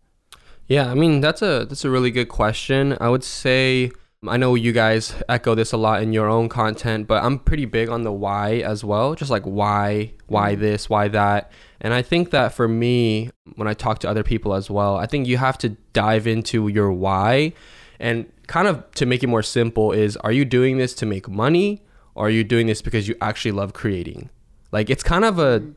Yeah, 0.70 0.88
I 0.88 0.94
mean 0.94 1.20
that's 1.20 1.42
a 1.42 1.66
that's 1.68 1.84
a 1.84 1.90
really 1.90 2.12
good 2.12 2.28
question. 2.28 2.96
I 3.00 3.08
would 3.08 3.24
say 3.24 3.90
I 4.24 4.36
know 4.36 4.54
you 4.54 4.70
guys 4.70 5.14
echo 5.28 5.56
this 5.56 5.72
a 5.72 5.76
lot 5.76 6.00
in 6.00 6.12
your 6.12 6.28
own 6.28 6.48
content, 6.48 7.08
but 7.08 7.24
I'm 7.24 7.40
pretty 7.40 7.64
big 7.64 7.88
on 7.88 8.04
the 8.04 8.12
why 8.12 8.58
as 8.58 8.84
well. 8.84 9.16
Just 9.16 9.32
like 9.32 9.42
why, 9.42 10.12
why 10.28 10.52
mm-hmm. 10.52 10.60
this, 10.60 10.88
why 10.88 11.08
that. 11.08 11.50
And 11.80 11.92
I 11.92 12.02
think 12.02 12.30
that 12.30 12.54
for 12.54 12.68
me, 12.68 13.30
when 13.56 13.66
I 13.66 13.74
talk 13.74 13.98
to 14.00 14.08
other 14.08 14.22
people 14.22 14.54
as 14.54 14.70
well, 14.70 14.96
I 14.96 15.06
think 15.06 15.26
you 15.26 15.38
have 15.38 15.58
to 15.58 15.70
dive 15.92 16.28
into 16.28 16.68
your 16.68 16.92
why 16.92 17.52
and 17.98 18.30
kind 18.46 18.68
of 18.68 18.88
to 18.92 19.06
make 19.06 19.24
it 19.24 19.26
more 19.26 19.42
simple 19.42 19.90
is 19.90 20.16
are 20.18 20.32
you 20.32 20.44
doing 20.44 20.78
this 20.78 20.94
to 20.94 21.06
make 21.06 21.28
money 21.28 21.82
or 22.14 22.26
are 22.28 22.30
you 22.30 22.44
doing 22.44 22.68
this 22.68 22.80
because 22.80 23.08
you 23.08 23.16
actually 23.20 23.52
love 23.52 23.72
creating? 23.72 24.30
Like 24.70 24.88
it's 24.88 25.02
kind 25.02 25.24
of 25.24 25.40
a 25.40 25.58
mm-hmm. 25.58 25.72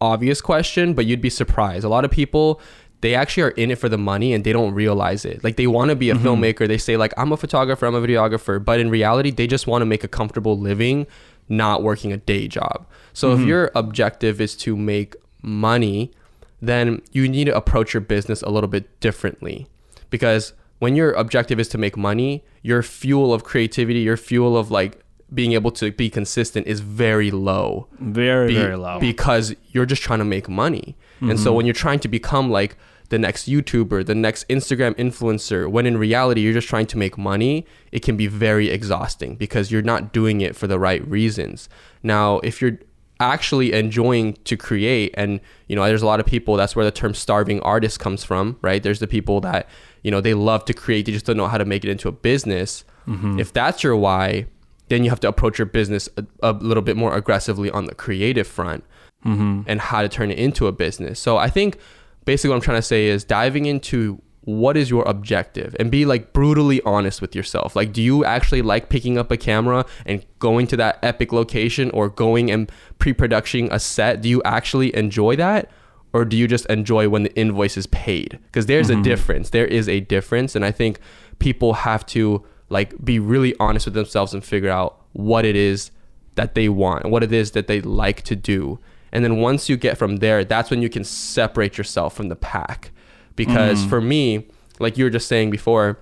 obvious 0.00 0.40
question, 0.40 0.94
but 0.94 1.04
you'd 1.04 1.20
be 1.20 1.30
surprised. 1.30 1.84
A 1.84 1.88
lot 1.88 2.04
of 2.04 2.12
people 2.12 2.60
they 3.00 3.14
actually 3.14 3.42
are 3.44 3.50
in 3.50 3.70
it 3.70 3.78
for 3.78 3.88
the 3.88 3.98
money 3.98 4.32
and 4.32 4.44
they 4.44 4.52
don't 4.52 4.74
realize 4.74 5.24
it. 5.24 5.44
Like 5.44 5.56
they 5.56 5.66
want 5.66 5.90
to 5.90 5.96
be 5.96 6.10
a 6.10 6.14
mm-hmm. 6.14 6.26
filmmaker. 6.26 6.66
They 6.66 6.78
say 6.78 6.96
like 6.96 7.12
I'm 7.16 7.32
a 7.32 7.36
photographer, 7.36 7.86
I'm 7.86 7.94
a 7.94 8.00
videographer, 8.00 8.62
but 8.64 8.80
in 8.80 8.90
reality 8.90 9.30
they 9.30 9.46
just 9.46 9.66
want 9.66 9.82
to 9.82 9.86
make 9.86 10.04
a 10.04 10.08
comfortable 10.08 10.58
living, 10.58 11.06
not 11.48 11.82
working 11.82 12.12
a 12.12 12.16
day 12.16 12.48
job. 12.48 12.86
So 13.12 13.32
if 13.32 13.40
mm-hmm. 13.40 13.48
your 13.48 13.70
objective 13.74 14.40
is 14.40 14.56
to 14.58 14.76
make 14.76 15.14
money, 15.42 16.12
then 16.60 17.02
you 17.12 17.28
need 17.28 17.44
to 17.44 17.56
approach 17.56 17.94
your 17.94 18.00
business 18.00 18.42
a 18.42 18.48
little 18.48 18.68
bit 18.68 19.00
differently. 19.00 19.66
Because 20.10 20.52
when 20.78 20.96
your 20.96 21.12
objective 21.12 21.60
is 21.60 21.68
to 21.68 21.78
make 21.78 21.96
money, 21.96 22.44
your 22.62 22.82
fuel 22.82 23.32
of 23.32 23.44
creativity, 23.44 24.00
your 24.00 24.16
fuel 24.16 24.56
of 24.56 24.70
like 24.70 25.02
being 25.32 25.52
able 25.52 25.70
to 25.72 25.90
be 25.90 26.08
consistent 26.08 26.66
is 26.66 26.80
very 26.80 27.30
low 27.30 27.88
Very, 27.98 28.48
be- 28.48 28.54
very 28.54 28.76
low. 28.76 29.00
because 29.00 29.54
you're 29.72 29.86
just 29.86 30.02
trying 30.02 30.20
to 30.20 30.24
make 30.24 30.48
money. 30.48 30.96
And 31.20 31.40
so 31.40 31.46
mm-hmm. 31.46 31.56
when 31.56 31.66
you're 31.66 31.72
trying 31.72 31.98
to 32.00 32.08
become 32.08 32.50
like 32.50 32.76
the 33.08 33.18
next 33.18 33.48
YouTuber, 33.48 34.04
the 34.06 34.14
next 34.14 34.46
Instagram 34.48 34.94
influencer, 34.96 35.70
when 35.70 35.86
in 35.86 35.96
reality 35.96 36.40
you're 36.42 36.52
just 36.52 36.68
trying 36.68 36.86
to 36.86 36.98
make 36.98 37.16
money, 37.16 37.66
it 37.92 38.02
can 38.02 38.16
be 38.16 38.26
very 38.26 38.68
exhausting 38.68 39.36
because 39.36 39.70
you're 39.70 39.82
not 39.82 40.12
doing 40.12 40.40
it 40.40 40.54
for 40.56 40.66
the 40.66 40.78
right 40.78 41.06
reasons. 41.08 41.68
Now, 42.02 42.38
if 42.40 42.60
you're 42.60 42.78
actually 43.18 43.72
enjoying 43.72 44.34
to 44.44 44.56
create 44.56 45.14
and 45.16 45.40
you 45.68 45.74
know 45.74 45.82
there's 45.84 46.02
a 46.02 46.06
lot 46.06 46.20
of 46.20 46.26
people 46.26 46.54
that's 46.54 46.76
where 46.76 46.84
the 46.84 46.90
term 46.90 47.14
starving 47.14 47.58
artist 47.60 47.98
comes 47.98 48.22
from 48.22 48.58
right 48.60 48.82
there's 48.82 48.98
the 48.98 49.06
people 49.06 49.40
that 49.40 49.66
you 50.02 50.10
know 50.10 50.20
they 50.20 50.34
love 50.34 50.66
to 50.66 50.74
create 50.74 51.06
they 51.06 51.12
just 51.12 51.24
don't 51.24 51.38
know 51.38 51.46
how 51.46 51.56
to 51.56 51.64
make 51.64 51.82
it 51.82 51.88
into 51.88 52.08
a 52.08 52.12
business 52.12 52.84
mm-hmm. 53.08 53.40
if 53.40 53.54
that's 53.54 53.82
your 53.82 53.96
why 53.96 54.44
then 54.88 55.04
you 55.04 55.10
have 55.10 55.20
to 55.20 55.28
approach 55.28 55.58
your 55.58 55.66
business 55.66 56.08
a, 56.16 56.24
a 56.42 56.52
little 56.52 56.82
bit 56.82 56.96
more 56.96 57.14
aggressively 57.16 57.70
on 57.70 57.86
the 57.86 57.94
creative 57.94 58.46
front 58.46 58.84
mm-hmm. 59.24 59.62
and 59.66 59.80
how 59.80 60.02
to 60.02 60.08
turn 60.08 60.30
it 60.30 60.38
into 60.38 60.66
a 60.66 60.72
business. 60.72 61.18
So 61.18 61.36
I 61.36 61.50
think 61.50 61.78
basically 62.24 62.50
what 62.50 62.56
I'm 62.56 62.62
trying 62.62 62.78
to 62.78 62.82
say 62.82 63.06
is 63.06 63.24
diving 63.24 63.66
into 63.66 64.22
what 64.42 64.76
is 64.76 64.88
your 64.88 65.02
objective 65.08 65.74
and 65.80 65.90
be 65.90 66.04
like 66.04 66.32
brutally 66.32 66.80
honest 66.82 67.20
with 67.20 67.34
yourself. 67.34 67.74
Like 67.74 67.92
do 67.92 68.00
you 68.00 68.24
actually 68.24 68.62
like 68.62 68.88
picking 68.88 69.18
up 69.18 69.32
a 69.32 69.36
camera 69.36 69.84
and 70.04 70.24
going 70.38 70.68
to 70.68 70.76
that 70.76 71.00
epic 71.02 71.32
location 71.32 71.90
or 71.90 72.08
going 72.08 72.50
and 72.50 72.70
pre-production 73.00 73.68
a 73.72 73.80
set? 73.80 74.20
Do 74.20 74.28
you 74.28 74.40
actually 74.44 74.94
enjoy 74.94 75.34
that 75.36 75.68
or 76.12 76.24
do 76.24 76.36
you 76.36 76.46
just 76.46 76.64
enjoy 76.66 77.08
when 77.08 77.24
the 77.24 77.34
invoice 77.34 77.76
is 77.76 77.88
paid? 77.88 78.38
Because 78.46 78.66
there's 78.66 78.88
a 78.88 78.92
mm-hmm. 78.92 79.02
difference. 79.02 79.50
There 79.50 79.66
is 79.66 79.88
a 79.88 79.98
difference 80.00 80.54
and 80.54 80.64
i 80.64 80.70
think 80.70 81.00
people 81.38 81.74
have 81.74 82.06
to 82.06 82.44
like 82.68 82.94
be 83.04 83.18
really 83.18 83.54
honest 83.60 83.86
with 83.86 83.94
themselves 83.94 84.34
and 84.34 84.44
figure 84.44 84.70
out 84.70 85.00
what 85.12 85.44
it 85.44 85.56
is 85.56 85.90
that 86.34 86.54
they 86.54 86.68
want 86.68 87.04
what 87.06 87.22
it 87.22 87.32
is 87.32 87.52
that 87.52 87.66
they 87.66 87.80
like 87.80 88.22
to 88.22 88.36
do. 88.36 88.78
And 89.12 89.24
then 89.24 89.38
once 89.40 89.68
you 89.68 89.76
get 89.76 89.96
from 89.96 90.16
there 90.16 90.44
that's 90.44 90.70
when 90.70 90.82
you 90.82 90.88
can 90.88 91.04
separate 91.04 91.78
yourself 91.78 92.14
from 92.14 92.28
the 92.28 92.36
pack. 92.36 92.90
Because 93.36 93.84
for 93.84 94.00
me 94.00 94.46
like 94.80 94.98
you 94.98 95.04
were 95.04 95.10
just 95.10 95.28
saying 95.28 95.50
before 95.50 95.98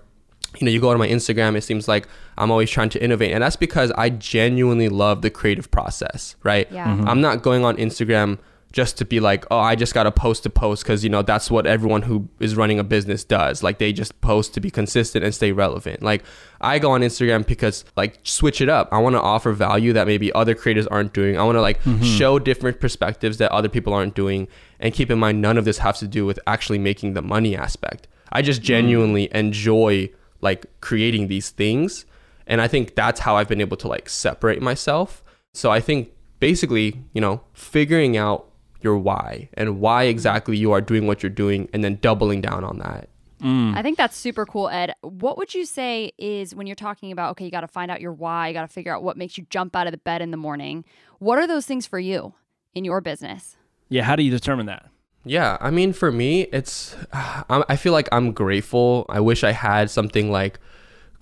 you 0.59 0.65
know 0.65 0.71
you 0.71 0.81
go 0.81 0.91
on 0.91 0.99
my 0.99 1.09
instagram 1.09 1.57
it 1.57 1.63
seems 1.63 1.89
like 1.89 2.07
i'm 2.39 2.51
always 2.51 2.71
trying 2.71 2.89
to 2.91 3.03
innovate. 3.03 3.33
And 3.33 3.43
that's 3.43 3.57
because 3.57 3.91
i 3.99 4.09
genuinely 4.11 4.89
love 4.89 5.23
the 5.23 5.31
creative 5.31 5.71
process 5.71 6.37
right? 6.43 6.71
Yeah. 6.73 6.87
Mhm. 6.87 7.09
i'm 7.09 7.21
not 7.21 7.43
going 7.43 7.65
on 7.65 7.77
instagram 7.77 8.39
just 8.75 8.99
to 8.99 9.05
be 9.05 9.21
like 9.21 9.45
oh 9.53 9.59
i 9.59 9.77
just 9.77 9.95
got 9.95 10.03
to 10.03 10.11
post 10.11 10.43
to 10.43 10.51
post 10.51 10.83
because 10.83 11.05
you 11.05 11.09
know 11.09 11.23
that's 11.23 11.49
what 11.49 11.65
everyone 11.65 12.03
who 12.03 12.29
is 12.41 12.57
running 12.57 12.81
a 12.81 12.85
business 12.85 13.23
does. 13.23 13.63
Like 13.63 13.79
they 13.79 13.93
just 13.93 14.21
post 14.21 14.53
to 14.55 14.61
be 14.61 14.69
consistent 14.69 15.25
and 15.25 15.33
stay 15.33 15.53
relevant. 15.53 16.03
Like 16.03 16.25
i 16.61 16.81
go 16.81 16.91
on 16.91 17.03
instagram 17.03 17.47
because 17.47 17.85
like 17.97 18.19
switch 18.25 18.61
it 18.61 18.69
up. 18.69 18.89
I 18.91 18.99
want 18.99 19.15
to 19.15 19.21
offer 19.21 19.53
value 19.53 19.93
that 19.93 20.09
maybe 20.09 20.33
other 20.33 20.57
creators 20.57 20.89
aren't 20.89 21.13
doing. 21.13 21.39
I 21.39 21.45
want 21.45 21.55
to 21.55 21.61
like 21.61 21.81
mm-hmm. 21.85 22.03
show 22.03 22.41
different 22.41 22.81
perspectives 22.81 23.39
that 23.39 23.53
other 23.53 23.69
people 23.69 23.95
aren't 23.95 24.17
doing. 24.17 24.49
And 24.81 24.93
keep 24.93 25.09
in 25.09 25.21
mind 25.21 25.41
none 25.41 25.57
of 25.57 25.65
this 25.65 25.79
has 25.79 26.01
to 26.01 26.09
do 26.09 26.27
with 26.27 26.41
actually 26.45 26.81
making 26.81 27.15
the 27.15 27.23
money 27.23 27.57
aspect. 27.57 28.09
I 28.33 28.43
just 28.43 28.61
mm. 28.61 28.65
genuinely 28.65 29.29
enjoy 29.33 30.11
like 30.41 30.67
creating 30.81 31.29
these 31.29 31.51
things. 31.51 32.07
And 32.49 32.61
i 32.61 32.67
think 32.67 32.97
that's 32.97 33.21
how 33.21 33.37
i've 33.37 33.49
been 33.49 33.61
able 33.61 33.77
to 33.79 33.89
like 33.89 34.09
separate 34.09 34.61
myself. 34.61 35.23
So 35.53 35.71
i 35.71 35.79
think 35.79 36.11
basically 36.41 37.01
you 37.13 37.21
know 37.21 37.41
figuring 37.53 38.17
out 38.17 38.49
your 38.85 38.99
why 38.99 39.49
and 39.55 39.81
why 39.81 40.07
mm. 40.07 40.11
exactly 40.11 40.57
you 40.57 40.73
are 40.73 40.81
doing 40.81 41.07
what 41.07 41.23
you're 41.23 41.31
doing 41.31 41.69
and 41.73 41.83
then 41.83 41.97
doubling 41.97 42.41
down 42.41 42.63
on 42.63 42.79
that 42.79 43.09
mm. 43.43 43.75
I 43.75 43.83
think 43.83 43.99
that's 43.99 44.17
super 44.17 44.47
cool, 44.47 44.69
Ed. 44.69 44.95
What 45.01 45.37
would 45.39 45.55
you 45.55 45.67
say 45.67 46.13
is 46.19 46.55
when 46.55 46.67
you're 46.67 46.77
talking 46.77 47.11
about, 47.13 47.33
okay, 47.33 47.45
you 47.45 47.51
got 47.51 47.63
to 47.63 47.69
find 47.69 47.91
out 47.91 48.01
your 48.01 48.13
why, 48.13 48.49
you 48.49 48.55
got 48.55 48.63
to 48.63 48.73
figure 48.73 48.95
out 48.95 49.03
what 49.03 49.17
makes 49.17 49.37
you 49.37 49.47
jump 49.51 49.75
out 49.75 49.87
of 49.87 49.91
the 49.91 49.99
bed 49.99 50.23
in 50.23 50.31
the 50.31 50.37
morning? 50.37 50.85
What 51.19 51.39
are 51.39 51.47
those 51.47 51.67
things 51.67 51.87
for 51.87 51.99
you 51.99 52.35
in 52.75 52.85
your 52.85 53.01
business? 53.01 53.57
Yeah, 53.89 54.05
how 54.05 54.17
do 54.17 54.23
you 54.23 54.31
determine 54.31 54.67
that? 54.67 54.89
Yeah, 55.25 55.57
I 55.61 55.71
mean, 55.71 55.93
for 55.93 56.13
me, 56.13 56.43
it's 56.53 56.97
I'm- 57.13 57.65
I 57.69 57.77
feel 57.77 57.93
like 57.93 58.09
I'm 58.13 58.33
grateful. 58.33 59.07
I 59.09 59.21
wish 59.21 59.43
I 59.43 59.53
had 59.53 59.91
something 59.91 60.31
like 60.31 60.59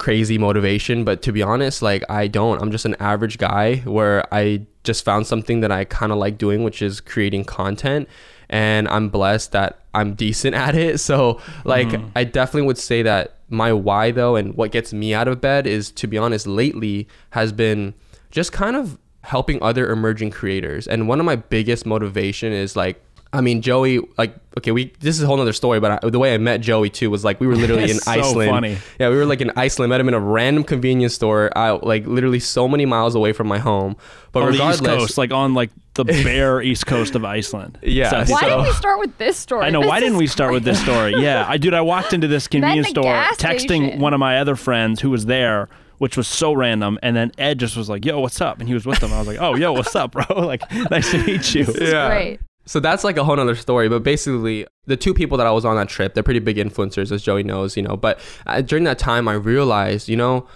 crazy 0.02 0.36
motivation, 0.36 1.04
but 1.04 1.22
to 1.22 1.30
be 1.30 1.44
honest, 1.44 1.80
like 1.80 2.02
I 2.10 2.26
don't. 2.26 2.60
I'm 2.60 2.72
just 2.72 2.84
an 2.84 2.96
average 2.98 3.38
guy 3.38 3.76
where 3.84 4.26
I 4.34 4.66
just 4.82 5.04
found 5.04 5.28
something 5.28 5.60
that 5.60 5.70
I 5.70 5.84
kind 5.84 6.10
of 6.10 6.18
like 6.18 6.38
doing, 6.38 6.64
which 6.64 6.82
is 6.82 7.00
creating 7.00 7.44
content, 7.44 8.08
and 8.48 8.88
I'm 8.88 9.10
blessed 9.10 9.52
that 9.52 9.78
I'm 9.94 10.14
decent 10.24 10.56
at 10.56 10.74
it. 10.74 10.98
So, 10.98 11.40
like, 11.64 11.86
mm-hmm. 11.86 12.08
I 12.16 12.24
definitely 12.24 12.66
would 12.66 12.78
say 12.78 13.02
that 13.02 13.36
my 13.48 13.72
why 13.72 14.10
though, 14.10 14.34
and 14.34 14.56
what 14.56 14.72
gets 14.72 14.92
me 14.92 15.14
out 15.14 15.28
of 15.28 15.40
bed 15.40 15.68
is, 15.68 15.92
to 15.92 16.08
be 16.08 16.18
honest, 16.18 16.48
lately 16.48 17.06
has 17.30 17.52
been 17.52 17.94
just 18.32 18.50
kind 18.50 18.74
of 18.74 18.98
helping 19.22 19.62
other 19.62 19.88
emerging 19.88 20.32
creators. 20.32 20.88
And 20.88 21.06
one 21.06 21.20
of 21.20 21.26
my 21.26 21.36
biggest 21.36 21.86
motivation 21.86 22.52
is 22.52 22.74
like, 22.74 23.00
I 23.34 23.40
mean, 23.40 23.62
Joey, 23.62 23.98
like, 24.18 24.34
okay, 24.58 24.72
we 24.72 24.92
this 25.00 25.16
is 25.16 25.22
a 25.22 25.26
whole 25.26 25.38
nother 25.38 25.54
story, 25.54 25.80
but 25.80 26.04
I, 26.04 26.10
the 26.10 26.18
way 26.18 26.34
I 26.34 26.38
met 26.38 26.60
Joey 26.60 26.90
too 26.90 27.08
was 27.10 27.24
like 27.24 27.40
we 27.40 27.46
were 27.46 27.56
literally 27.56 27.84
in 27.90 27.96
so 27.98 28.10
Iceland. 28.10 28.50
funny. 28.50 28.76
Yeah, 29.00 29.08
we 29.08 29.16
were 29.16 29.24
like 29.24 29.40
in 29.40 29.50
Iceland, 29.56 29.88
met 29.88 30.00
him 30.00 30.08
in 30.08 30.14
a 30.14 30.20
random 30.20 30.64
convenience 30.64 31.14
store, 31.14 31.50
out 31.56 31.82
like 31.84 32.06
literally 32.06 32.40
so 32.40 32.68
many 32.68 32.84
miles 32.84 33.14
away 33.14 33.32
from 33.32 33.46
my 33.48 33.58
home. 33.58 33.96
But 34.32 34.40
on 34.42 34.46
the 34.48 34.52
regardless, 34.52 34.80
East 34.80 34.84
Coast, 34.98 35.18
like 35.18 35.30
on 35.32 35.54
like 35.54 35.70
the 35.94 36.04
bare 36.24 36.60
East 36.60 36.84
Coast 36.86 37.14
of 37.14 37.24
Iceland. 37.24 37.78
Yeah, 37.82 38.24
So- 38.24 38.32
Why 38.34 38.40
So- 38.40 38.48
didn't 38.48 38.64
we 38.64 38.72
start 38.72 38.98
with 39.00 39.16
this 39.18 39.36
story? 39.38 39.64
I 39.66 39.70
know. 39.70 39.80
This 39.80 39.88
Why 39.88 40.00
didn't 40.00 40.18
we 40.18 40.26
start 40.26 40.52
with 40.52 40.64
this 40.64 40.80
story? 40.82 41.14
Yeah, 41.18 41.46
I 41.48 41.56
dude. 41.56 41.72
I 41.74 41.80
walked 41.80 42.12
into 42.12 42.28
this 42.28 42.48
convenience 42.48 42.88
store, 42.88 43.04
texting 43.38 43.58
station. 43.86 44.00
one 44.00 44.12
of 44.12 44.20
my 44.20 44.38
other 44.40 44.56
friends 44.56 45.00
who 45.00 45.08
was 45.08 45.24
there, 45.26 45.68
which 45.98 46.16
was 46.18 46.28
so 46.28 46.52
random. 46.52 46.98
And 47.02 47.16
then 47.16 47.32
Ed 47.38 47.58
just 47.60 47.76
was 47.78 47.88
like, 47.88 48.04
"Yo, 48.04 48.20
what's 48.20 48.40
up?" 48.42 48.58
And 48.58 48.68
he 48.68 48.74
was 48.74 48.84
with 48.84 48.98
them. 49.00 49.12
I 49.12 49.18
was 49.18 49.26
like, 49.28 49.38
"Oh, 49.40 49.54
yo, 49.54 49.72
what's 49.72 49.94
up, 49.96 50.12
bro? 50.12 50.24
Like, 50.40 50.62
nice 50.90 51.10
to 51.12 51.24
meet 51.24 51.54
you." 51.54 51.64
yeah. 51.80 52.08
Great. 52.08 52.40
So 52.64 52.80
that's 52.80 53.04
like 53.04 53.16
a 53.16 53.24
whole 53.24 53.36
nother 53.36 53.54
story. 53.54 53.88
But 53.88 54.02
basically, 54.02 54.66
the 54.86 54.96
two 54.96 55.14
people 55.14 55.38
that 55.38 55.46
I 55.46 55.50
was 55.50 55.64
on 55.64 55.76
that 55.76 55.88
trip, 55.88 56.14
they're 56.14 56.22
pretty 56.22 56.40
big 56.40 56.56
influencers, 56.56 57.10
as 57.10 57.22
Joey 57.22 57.42
knows, 57.42 57.76
you 57.76 57.82
know. 57.82 57.96
But 57.96 58.20
uh, 58.46 58.60
during 58.60 58.84
that 58.84 58.98
time, 58.98 59.28
I 59.28 59.34
realized, 59.34 60.08
you 60.08 60.16
know, 60.16 60.46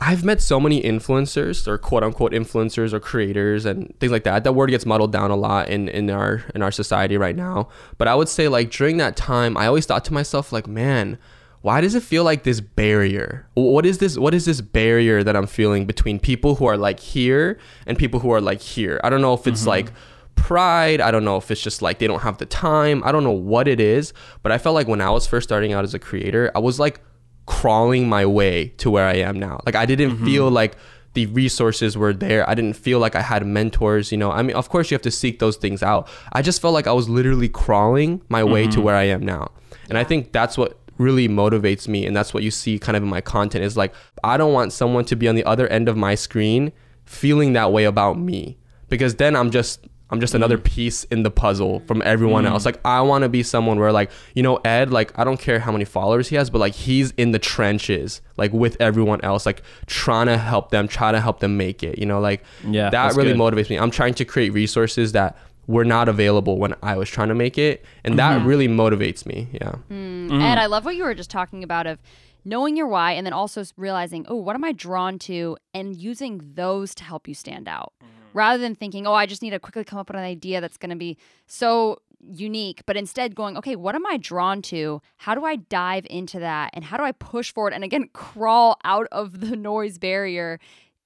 I've 0.00 0.24
met 0.24 0.40
so 0.40 0.58
many 0.58 0.82
influencers 0.82 1.68
or 1.68 1.78
quote 1.78 2.02
unquote 2.02 2.32
influencers 2.32 2.92
or 2.92 3.00
creators 3.00 3.64
and 3.64 3.94
things 4.00 4.10
like 4.10 4.24
that. 4.24 4.44
That 4.44 4.52
word 4.52 4.70
gets 4.70 4.84
muddled 4.84 5.12
down 5.12 5.30
a 5.30 5.36
lot 5.36 5.68
in, 5.68 5.88
in 5.88 6.10
our 6.10 6.44
in 6.54 6.62
our 6.62 6.72
society 6.72 7.16
right 7.16 7.36
now. 7.36 7.68
But 7.96 8.08
I 8.08 8.14
would 8.14 8.28
say 8.28 8.48
like 8.48 8.70
during 8.70 8.96
that 8.96 9.16
time, 9.16 9.56
I 9.56 9.66
always 9.66 9.86
thought 9.86 10.04
to 10.06 10.12
myself 10.12 10.52
like, 10.52 10.66
man, 10.66 11.18
why 11.62 11.80
does 11.80 11.94
it 11.94 12.02
feel 12.02 12.24
like 12.24 12.42
this 12.42 12.60
barrier? 12.60 13.46
What 13.54 13.86
is 13.86 13.98
this 13.98 14.18
what 14.18 14.34
is 14.34 14.46
this 14.46 14.60
barrier 14.60 15.22
that 15.22 15.36
I'm 15.36 15.46
feeling 15.46 15.86
between 15.86 16.18
people 16.18 16.56
who 16.56 16.66
are 16.66 16.76
like 16.76 16.98
here 16.98 17.58
and 17.86 17.96
people 17.96 18.20
who 18.20 18.32
are 18.32 18.40
like 18.40 18.60
here? 18.60 19.00
I 19.04 19.10
don't 19.10 19.22
know 19.22 19.32
if 19.32 19.46
it's 19.46 19.66
like 19.66 19.92
pride. 20.34 21.00
I 21.00 21.10
don't 21.10 21.24
know 21.24 21.36
if 21.36 21.50
it's 21.50 21.60
just 21.60 21.82
like 21.82 21.98
they 21.98 22.06
don't 22.06 22.20
have 22.20 22.38
the 22.38 22.46
time. 22.46 23.02
I 23.04 23.12
don't 23.12 23.24
know 23.24 23.30
what 23.30 23.68
it 23.68 23.80
is, 23.80 24.12
but 24.42 24.52
I 24.52 24.58
felt 24.58 24.74
like 24.74 24.88
when 24.88 25.00
I 25.00 25.10
was 25.10 25.26
first 25.26 25.48
starting 25.48 25.72
out 25.72 25.84
as 25.84 25.94
a 25.94 25.98
creator, 25.98 26.50
I 26.54 26.58
was 26.58 26.78
like 26.78 27.00
crawling 27.46 28.08
my 28.08 28.24
way 28.26 28.68
to 28.78 28.90
where 28.90 29.06
I 29.06 29.14
am 29.14 29.38
now. 29.38 29.60
Like 29.66 29.74
I 29.74 29.86
didn't 29.86 30.12
mm-hmm. 30.12 30.24
feel 30.24 30.50
like 30.50 30.76
the 31.14 31.26
resources 31.26 31.96
were 31.96 32.12
there. 32.12 32.48
I 32.48 32.54
didn't 32.54 32.76
feel 32.76 32.98
like 32.98 33.14
I 33.14 33.22
had 33.22 33.46
mentors, 33.46 34.10
you 34.10 34.18
know. 34.18 34.32
I 34.32 34.42
mean, 34.42 34.56
of 34.56 34.68
course 34.68 34.90
you 34.90 34.94
have 34.94 35.02
to 35.02 35.10
seek 35.10 35.38
those 35.38 35.56
things 35.56 35.82
out. 35.82 36.08
I 36.32 36.42
just 36.42 36.60
felt 36.60 36.74
like 36.74 36.86
I 36.86 36.92
was 36.92 37.08
literally 37.08 37.48
crawling 37.48 38.20
my 38.28 38.42
way 38.42 38.64
to 38.64 38.70
mm-hmm. 38.70 38.82
where 38.82 38.96
I 38.96 39.04
am 39.04 39.24
now. 39.24 39.52
And 39.88 39.96
I 39.96 40.04
think 40.04 40.32
that's 40.32 40.58
what 40.58 40.78
really 40.98 41.28
motivates 41.28 41.88
me 41.88 42.06
and 42.06 42.14
that's 42.14 42.32
what 42.32 42.42
you 42.42 42.50
see 42.50 42.78
kind 42.78 42.96
of 42.96 43.02
in 43.02 43.08
my 43.08 43.20
content 43.20 43.64
is 43.64 43.76
like 43.76 43.92
I 44.22 44.36
don't 44.36 44.52
want 44.52 44.72
someone 44.72 45.04
to 45.06 45.16
be 45.16 45.26
on 45.26 45.34
the 45.34 45.42
other 45.44 45.66
end 45.66 45.88
of 45.88 45.96
my 45.96 46.14
screen 46.14 46.72
feeling 47.04 47.52
that 47.54 47.72
way 47.72 47.82
about 47.82 48.16
me 48.16 48.58
because 48.88 49.16
then 49.16 49.34
I'm 49.34 49.50
just 49.50 49.80
I'm 50.10 50.20
just 50.20 50.34
another 50.34 50.58
mm. 50.58 50.64
piece 50.64 51.04
in 51.04 51.22
the 51.22 51.30
puzzle 51.30 51.80
from 51.86 52.02
everyone 52.04 52.46
else. 52.46 52.62
Mm. 52.62 52.66
Like 52.66 52.80
I 52.84 53.00
want 53.00 53.22
to 53.22 53.28
be 53.28 53.42
someone 53.42 53.80
where 53.80 53.90
like, 53.90 54.10
you 54.34 54.42
know, 54.42 54.56
Ed, 54.64 54.90
like 54.90 55.18
I 55.18 55.24
don't 55.24 55.40
care 55.40 55.58
how 55.58 55.72
many 55.72 55.84
followers 55.84 56.28
he 56.28 56.36
has, 56.36 56.50
but 56.50 56.58
like 56.58 56.74
he's 56.74 57.12
in 57.12 57.32
the 57.32 57.38
trenches 57.38 58.20
like 58.36 58.52
with 58.52 58.76
everyone 58.80 59.20
else, 59.22 59.46
like 59.46 59.62
trying 59.86 60.26
to 60.26 60.36
help 60.36 60.70
them, 60.70 60.86
trying 60.88 61.14
to 61.14 61.20
help 61.20 61.40
them 61.40 61.56
make 61.56 61.82
it, 61.82 61.98
you 61.98 62.06
know, 62.06 62.20
like 62.20 62.44
Yeah, 62.64 62.90
that 62.90 63.14
really 63.14 63.32
good. 63.32 63.40
motivates 63.40 63.70
me. 63.70 63.76
I'm 63.76 63.90
trying 63.90 64.14
to 64.14 64.24
create 64.24 64.50
resources 64.52 65.12
that 65.12 65.36
were 65.66 65.84
not 65.84 66.08
available 66.10 66.58
when 66.58 66.74
I 66.82 66.96
was 66.96 67.08
trying 67.08 67.28
to 67.28 67.34
make 67.34 67.56
it, 67.56 67.82
and 68.04 68.18
that 68.18 68.38
Mm-hmm. 68.38 68.46
really 68.46 68.68
motivates 68.68 69.24
me. 69.24 69.48
Yeah. 69.52 69.76
Mm. 69.90 70.42
Ed, 70.42 70.58
I 70.58 70.66
love 70.66 70.84
what 70.84 70.94
you 70.96 71.04
were 71.04 71.14
just 71.14 71.30
talking 71.30 71.64
about 71.64 71.86
of 71.86 71.98
knowing 72.44 72.76
your 72.76 72.86
why 72.86 73.12
and 73.12 73.24
then 73.26 73.32
also 73.32 73.64
realizing, 73.78 74.26
oh, 74.28 74.36
what 74.36 74.54
am 74.54 74.62
I 74.64 74.72
drawn 74.72 75.18
to 75.20 75.56
and 75.72 75.96
using 75.96 76.52
those 76.54 76.94
to 76.96 77.04
help 77.04 77.26
you 77.26 77.32
stand 77.32 77.66
out 77.66 77.94
mm-hmm. 78.02 78.10
Rather 78.34 78.60
than 78.60 78.74
thinking, 78.74 79.06
oh, 79.06 79.14
I 79.14 79.24
just 79.24 79.40
need 79.40 79.50
to 79.50 79.58
quickly 79.58 79.84
come 79.84 79.98
up 79.98 80.08
with 80.08 80.16
an 80.16 80.24
idea 80.24 80.60
that's 80.60 80.76
going 80.76 80.90
to 80.90 80.96
be 80.96 81.16
so 81.46 82.00
unique, 82.20 82.82
but 82.86 82.96
instead 82.96 83.34
going, 83.34 83.56
okay, 83.56 83.76
what 83.76 83.94
am 83.94 84.04
I 84.06 84.16
drawn 84.16 84.60
to? 84.62 85.00
How 85.18 85.34
do 85.34 85.44
I 85.44 85.56
dive 85.56 86.06
into 86.10 86.38
that? 86.40 86.70
And 86.74 86.84
how 86.84 86.96
do 86.96 87.04
I 87.04 87.12
push 87.12 87.52
forward 87.52 87.72
and 87.72 87.84
again, 87.84 88.08
crawl 88.12 88.76
out 88.84 89.06
of 89.12 89.40
the 89.40 89.56
noise 89.56 89.98
barrier? 89.98 90.58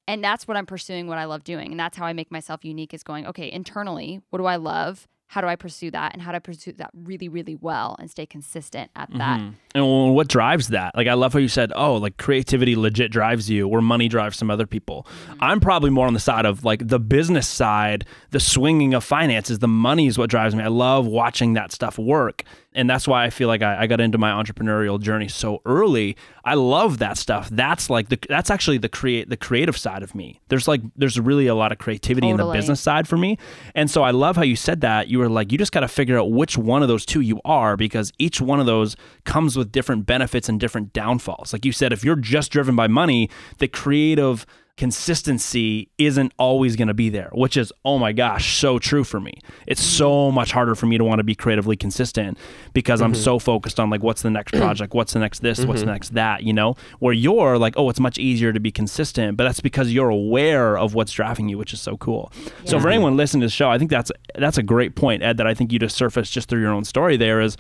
And 0.06 0.24
that's 0.24 0.48
what 0.48 0.56
I'm 0.56 0.66
pursuing, 0.66 1.06
what 1.06 1.18
I 1.18 1.26
love 1.26 1.44
doing. 1.44 1.70
And 1.70 1.78
that's 1.78 1.96
how 1.96 2.06
I 2.06 2.14
make 2.14 2.32
myself 2.32 2.64
unique 2.64 2.94
is 2.94 3.02
going, 3.02 3.26
okay, 3.26 3.50
internally, 3.52 4.20
what 4.30 4.38
do 4.38 4.46
I 4.46 4.56
love? 4.56 5.06
How 5.28 5.42
do 5.42 5.46
I 5.46 5.56
pursue 5.56 5.90
that? 5.90 6.14
And 6.14 6.22
how 6.22 6.32
do 6.32 6.36
I 6.36 6.40
pursue 6.40 6.72
that 6.72 6.90
really, 6.94 7.28
really 7.28 7.54
well 7.54 7.96
and 7.98 8.10
stay 8.10 8.24
consistent 8.24 8.90
at 8.96 9.10
that? 9.18 9.40
Mm-hmm. 9.40 9.50
And 9.74 10.14
what 10.14 10.26
drives 10.26 10.68
that? 10.68 10.96
Like, 10.96 11.06
I 11.06 11.12
love 11.12 11.34
how 11.34 11.38
you 11.38 11.48
said, 11.48 11.70
oh, 11.76 11.96
like 11.96 12.16
creativity 12.16 12.74
legit 12.76 13.12
drives 13.12 13.50
you, 13.50 13.68
where 13.68 13.82
money 13.82 14.08
drives 14.08 14.38
some 14.38 14.50
other 14.50 14.66
people. 14.66 15.06
Mm-hmm. 15.26 15.44
I'm 15.44 15.60
probably 15.60 15.90
more 15.90 16.06
on 16.06 16.14
the 16.14 16.20
side 16.20 16.46
of 16.46 16.64
like 16.64 16.88
the 16.88 16.98
business 16.98 17.46
side, 17.46 18.06
the 18.30 18.40
swinging 18.40 18.94
of 18.94 19.04
finances. 19.04 19.58
The 19.58 19.68
money 19.68 20.06
is 20.06 20.16
what 20.16 20.30
drives 20.30 20.54
me. 20.54 20.64
I 20.64 20.68
love 20.68 21.06
watching 21.06 21.52
that 21.52 21.72
stuff 21.72 21.98
work. 21.98 22.42
And 22.78 22.88
that's 22.88 23.08
why 23.08 23.24
I 23.24 23.30
feel 23.30 23.48
like 23.48 23.60
I, 23.60 23.82
I 23.82 23.86
got 23.88 24.00
into 24.00 24.18
my 24.18 24.30
entrepreneurial 24.30 25.00
journey 25.00 25.26
so 25.26 25.60
early. 25.66 26.16
I 26.44 26.54
love 26.54 26.98
that 26.98 27.18
stuff. 27.18 27.48
That's 27.50 27.90
like 27.90 28.08
the 28.08 28.20
that's 28.28 28.50
actually 28.50 28.78
the 28.78 28.88
create 28.88 29.28
the 29.28 29.36
creative 29.36 29.76
side 29.76 30.04
of 30.04 30.14
me. 30.14 30.40
There's 30.46 30.68
like 30.68 30.82
there's 30.94 31.18
really 31.18 31.48
a 31.48 31.56
lot 31.56 31.72
of 31.72 31.78
creativity 31.78 32.28
in 32.28 32.36
the 32.36 32.52
business 32.52 32.80
side 32.80 33.08
for 33.08 33.16
me. 33.16 33.36
And 33.74 33.90
so 33.90 34.04
I 34.04 34.12
love 34.12 34.36
how 34.36 34.42
you 34.42 34.54
said 34.54 34.80
that. 34.82 35.08
You 35.08 35.18
were 35.18 35.28
like, 35.28 35.50
you 35.50 35.58
just 35.58 35.72
got 35.72 35.80
to 35.80 35.88
figure 35.88 36.16
out 36.16 36.30
which 36.30 36.56
one 36.56 36.82
of 36.82 36.86
those 36.86 37.04
two 37.04 37.20
you 37.20 37.40
are 37.44 37.76
because 37.76 38.12
each 38.16 38.40
one 38.40 38.60
of 38.60 38.66
those 38.66 38.94
comes 39.24 39.56
with 39.56 39.72
different 39.72 40.06
benefits 40.06 40.48
and 40.48 40.60
different 40.60 40.92
downfalls. 40.92 41.52
Like 41.52 41.64
you 41.64 41.72
said, 41.72 41.92
if 41.92 42.04
you're 42.04 42.14
just 42.14 42.52
driven 42.52 42.76
by 42.76 42.86
money, 42.86 43.28
the 43.58 43.66
creative 43.66 44.46
consistency 44.78 45.90
isn't 45.98 46.32
always 46.38 46.76
going 46.76 46.86
to 46.86 46.94
be 46.94 47.10
there, 47.10 47.30
which 47.32 47.56
is, 47.56 47.72
oh 47.84 47.98
my 47.98 48.12
gosh, 48.12 48.56
so 48.58 48.78
true 48.78 49.02
for 49.02 49.18
me. 49.18 49.34
It's 49.66 49.82
mm-hmm. 49.82 49.98
so 49.98 50.30
much 50.30 50.52
harder 50.52 50.76
for 50.76 50.86
me 50.86 50.96
to 50.96 51.04
want 51.04 51.18
to 51.18 51.24
be 51.24 51.34
creatively 51.34 51.76
consistent 51.76 52.38
because 52.72 53.02
I'm 53.02 53.12
mm-hmm. 53.12 53.20
so 53.20 53.40
focused 53.40 53.80
on 53.80 53.90
like, 53.90 54.04
what's 54.04 54.22
the 54.22 54.30
next 54.30 54.52
project? 54.56 54.94
What's 54.94 55.12
the 55.12 55.18
next 55.18 55.40
this? 55.40 55.64
What's 55.64 55.80
the 55.80 55.86
mm-hmm. 55.86 55.94
next 55.94 56.14
that? 56.14 56.44
You 56.44 56.52
know, 56.52 56.76
where 57.00 57.12
you're 57.12 57.58
like, 57.58 57.74
oh, 57.76 57.90
it's 57.90 57.98
much 57.98 58.18
easier 58.18 58.52
to 58.52 58.60
be 58.60 58.70
consistent, 58.70 59.36
but 59.36 59.44
that's 59.44 59.60
because 59.60 59.92
you're 59.92 60.10
aware 60.10 60.78
of 60.78 60.94
what's 60.94 61.10
driving 61.10 61.48
you, 61.48 61.58
which 61.58 61.72
is 61.72 61.80
so 61.80 61.96
cool. 61.96 62.32
So 62.64 62.78
for 62.78 62.88
anyone 62.88 63.16
listening 63.16 63.40
to 63.40 63.46
the 63.48 63.50
show, 63.50 63.68
I 63.68 63.78
think 63.78 63.90
that's, 63.90 64.12
that's 64.36 64.58
a 64.58 64.62
great 64.62 64.94
point, 64.94 65.24
Ed, 65.24 65.38
that 65.38 65.46
I 65.48 65.54
think 65.54 65.72
you 65.72 65.80
just 65.80 65.96
surfaced 65.96 66.32
just 66.32 66.48
through 66.48 66.60
your 66.60 66.72
own 66.72 66.84
story 66.84 67.16
there 67.16 67.40
is 67.40 67.56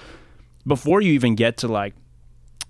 before 0.66 1.00
you 1.00 1.12
even 1.14 1.34
get 1.34 1.56
to 1.58 1.68
like, 1.68 1.94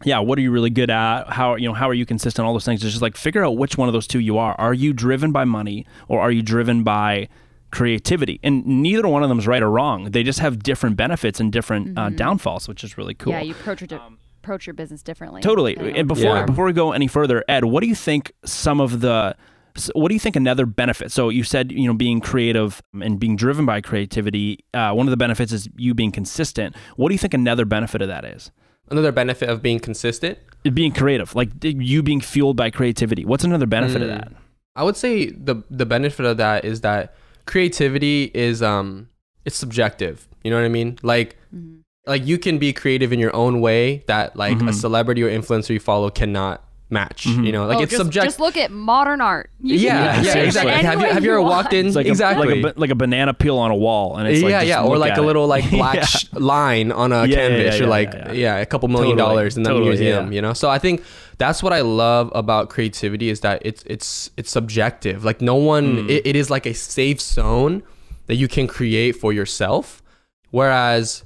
yeah, 0.05 0.19
what 0.21 0.39
are 0.39 0.43
you 0.43 0.51
really 0.51 0.71
good 0.71 0.91
at? 0.91 1.29
How 1.29 1.57
you 1.57 1.69
know 1.69 1.75
how 1.75 1.89
are 1.89 1.95
you 1.95 2.07
consistent? 2.07 2.47
All 2.47 2.53
those 2.53 2.65
things. 2.65 2.83
It's 2.85 2.93
just 2.93 3.03
like 3.03 3.17
figure 3.17 3.45
out 3.45 3.57
which 3.57 3.77
one 3.77 3.89
of 3.89 3.93
those 3.93 4.07
two 4.07 4.21
you 4.21 4.39
are. 4.39 4.55
Are 4.59 4.75
you 4.75 4.93
driven 4.93 5.33
by 5.33 5.45
money 5.45 5.87
or 6.09 6.21
are 6.21 6.31
you 6.31 6.43
driven 6.43 6.85
by 6.85 7.29
creativity? 7.71 8.41
And 8.43 8.65
neither 8.67 9.09
one 9.09 9.23
of 9.23 9.29
them 9.29 9.39
is 9.39 9.47
right 9.47 9.63
or 9.63 9.71
wrong. 9.71 10.11
They 10.11 10.23
just 10.23 10.39
have 10.39 10.63
different 10.63 10.97
benefits 10.97 11.41
and 11.41 11.53
different 11.53 11.99
uh, 11.99 12.11
downfalls, 12.11 12.69
which 12.69 12.85
is 12.85 12.97
really 12.97 13.15
cool. 13.15 13.33
Yeah, 13.33 13.43
you 13.43 13.53
approach 13.53 13.83
your, 13.83 14.01
approach 14.43 14.67
your 14.67 14.75
business 14.75 15.03
differently. 15.03 15.43
Totally. 15.43 15.77
And 15.77 16.07
before 16.09 16.37
Yeah. 16.37 16.47
before 16.47 16.65
we 16.65 16.73
go 16.73 16.93
any 16.93 17.09
further, 17.09 17.45
Ed, 17.49 17.65
what 17.65 17.81
do 17.81 17.87
you 17.89 17.95
think 17.95 18.33
some 18.45 18.81
of 18.81 19.01
the 19.01 19.37
what 19.95 20.09
do 20.09 20.15
you 20.15 20.19
think 20.21 20.35
another 20.35 20.67
benefit? 20.67 21.13
So 21.13 21.29
you 21.29 21.45
said 21.45 21.71
you 21.71 21.87
know 21.87 21.95
being 21.95 22.21
creative 22.21 22.83
and 23.01 23.21
being 23.21 23.37
driven 23.37 23.65
by 23.67 23.81
creativity. 23.81 24.65
Uh, 24.75 24.93
one 24.93 25.07
of 25.07 25.11
the 25.11 25.17
benefits 25.17 25.53
is 25.53 25.69
you 25.77 25.95
being 25.95 26.11
consistent. 26.13 26.75
What 26.97 27.09
do 27.09 27.15
you 27.15 27.19
think 27.19 27.35
another 27.35 27.65
benefit 27.65 28.01
of 28.03 28.09
that 28.09 28.25
is? 28.25 28.51
Another 28.91 29.13
benefit 29.13 29.49
of 29.49 29.63
being 29.63 29.79
consistent 29.81 30.39
Being 30.75 30.93
creative, 30.93 31.35
like 31.35 31.51
you 31.63 32.03
being 32.03 32.21
fueled 32.21 32.57
by 32.57 32.71
creativity. 32.71 33.25
What's 33.25 33.45
another 33.45 33.67
benefit 33.67 34.03
of 34.03 34.09
Mm. 34.09 34.19
that? 34.19 34.33
I 34.77 34.83
would 34.85 34.97
say 34.97 35.31
the 35.31 35.63
the 35.71 35.87
benefit 35.87 36.25
of 36.27 36.37
that 36.39 36.65
is 36.65 36.81
that 36.83 37.15
creativity 37.47 38.31
is 38.35 38.63
um 38.63 39.09
it's 39.45 39.57
subjective. 39.57 40.29
You 40.45 40.51
know 40.51 40.57
what 40.59 40.65
I 40.65 40.69
mean? 40.69 40.99
Like 41.03 41.37
like 42.07 42.25
you 42.27 42.39
can 42.39 42.59
be 42.59 42.73
creative 42.73 43.13
in 43.13 43.19
your 43.19 43.35
own 43.35 43.61
way 43.61 44.05
that 44.07 44.37
like 44.37 44.59
Mm-hmm. 44.59 44.69
a 44.69 44.73
celebrity 44.73 45.23
or 45.23 45.31
influencer 45.31 45.71
you 45.71 45.81
follow 45.81 46.11
cannot 46.11 46.63
match. 46.91 47.27
You 47.27 47.53
know, 47.53 47.67
like 47.67 47.79
Oh, 47.79 47.83
it's 47.83 47.91
just, 47.91 48.01
subjective. 48.03 48.29
Just 48.29 48.41
look 48.41 48.57
at 48.57 48.71
modern 48.71 49.21
art. 49.21 49.51
You 49.61 49.77
can 49.77 49.85
yeah, 49.87 50.23
yeah, 50.23 50.35
exactly. 50.39 50.73
any 50.73 50.83
Have 50.85 51.01
you 51.01 51.07
have 51.07 51.25
you 51.25 51.31
ever 51.33 51.43
walked 51.43 51.73
in 51.75 51.87
It's 51.87 51.97
like 52.01 52.07
exactly? 52.07 52.61
a, 52.61 52.63
like 52.63 52.77
a 52.77 52.81
like 52.81 52.91
a 52.91 52.95
banana 52.95 53.35
peel 53.35 53.59
on 53.59 53.71
a 53.71 53.77
wall, 53.77 54.17
and 54.17 54.27
it's 54.27 54.43
like 54.43 54.51
yeah, 54.51 54.61
just 54.61 54.69
yeah, 54.69 54.83
or 54.83 54.97
like 54.99 55.17
a 55.17 55.21
little 55.23 55.47
like 55.47 55.69
black 55.79 55.97
Yeah. 55.97 56.05
sh- 56.07 56.33
line 56.33 56.91
on 56.93 57.13
a 57.13 57.21
Yeah, 57.21 57.25
yeah, 57.27 57.37
canvas. 57.37 57.61
yeah, 57.65 57.73
You're 57.75 57.83
yeah, 57.85 57.91
like, 57.91 58.13
yeah, 58.15 58.27
yeah, 58.29 58.33
yeah. 58.33 58.57
a 58.57 58.67
couple 58.67 58.89
million 58.89 59.17
Totally, 59.19 59.35
dollars 59.37 59.57
in 59.57 59.63
the 59.65 59.71
totally, 59.71 59.89
museum. 59.91 60.27
yeah. 60.33 60.37
You 60.37 60.43
know, 60.43 60.53
so 60.55 60.71
I 60.71 60.79
think 60.79 61.03
that's 61.37 61.63
what 61.63 61.73
I 61.73 61.83
love 61.83 62.33
about 62.35 62.71
creativity 62.71 63.29
is 63.29 63.41
that 63.41 63.61
it's 63.65 63.83
it's 63.87 64.31
it's 64.37 64.51
subjective. 64.51 65.25
Like 65.25 65.41
no 65.43 65.57
one, 65.57 66.05
Hmm. 66.05 66.11
it, 66.11 66.27
it 66.27 66.37
is 66.37 66.49
like 66.51 66.65
a 66.67 66.73
safe 66.75 67.21
zone 67.21 67.83
that 68.27 68.37
you 68.37 68.49
can 68.49 68.67
create 68.67 69.13
for 69.17 69.33
yourself. 69.33 70.03
Whereas 70.51 71.25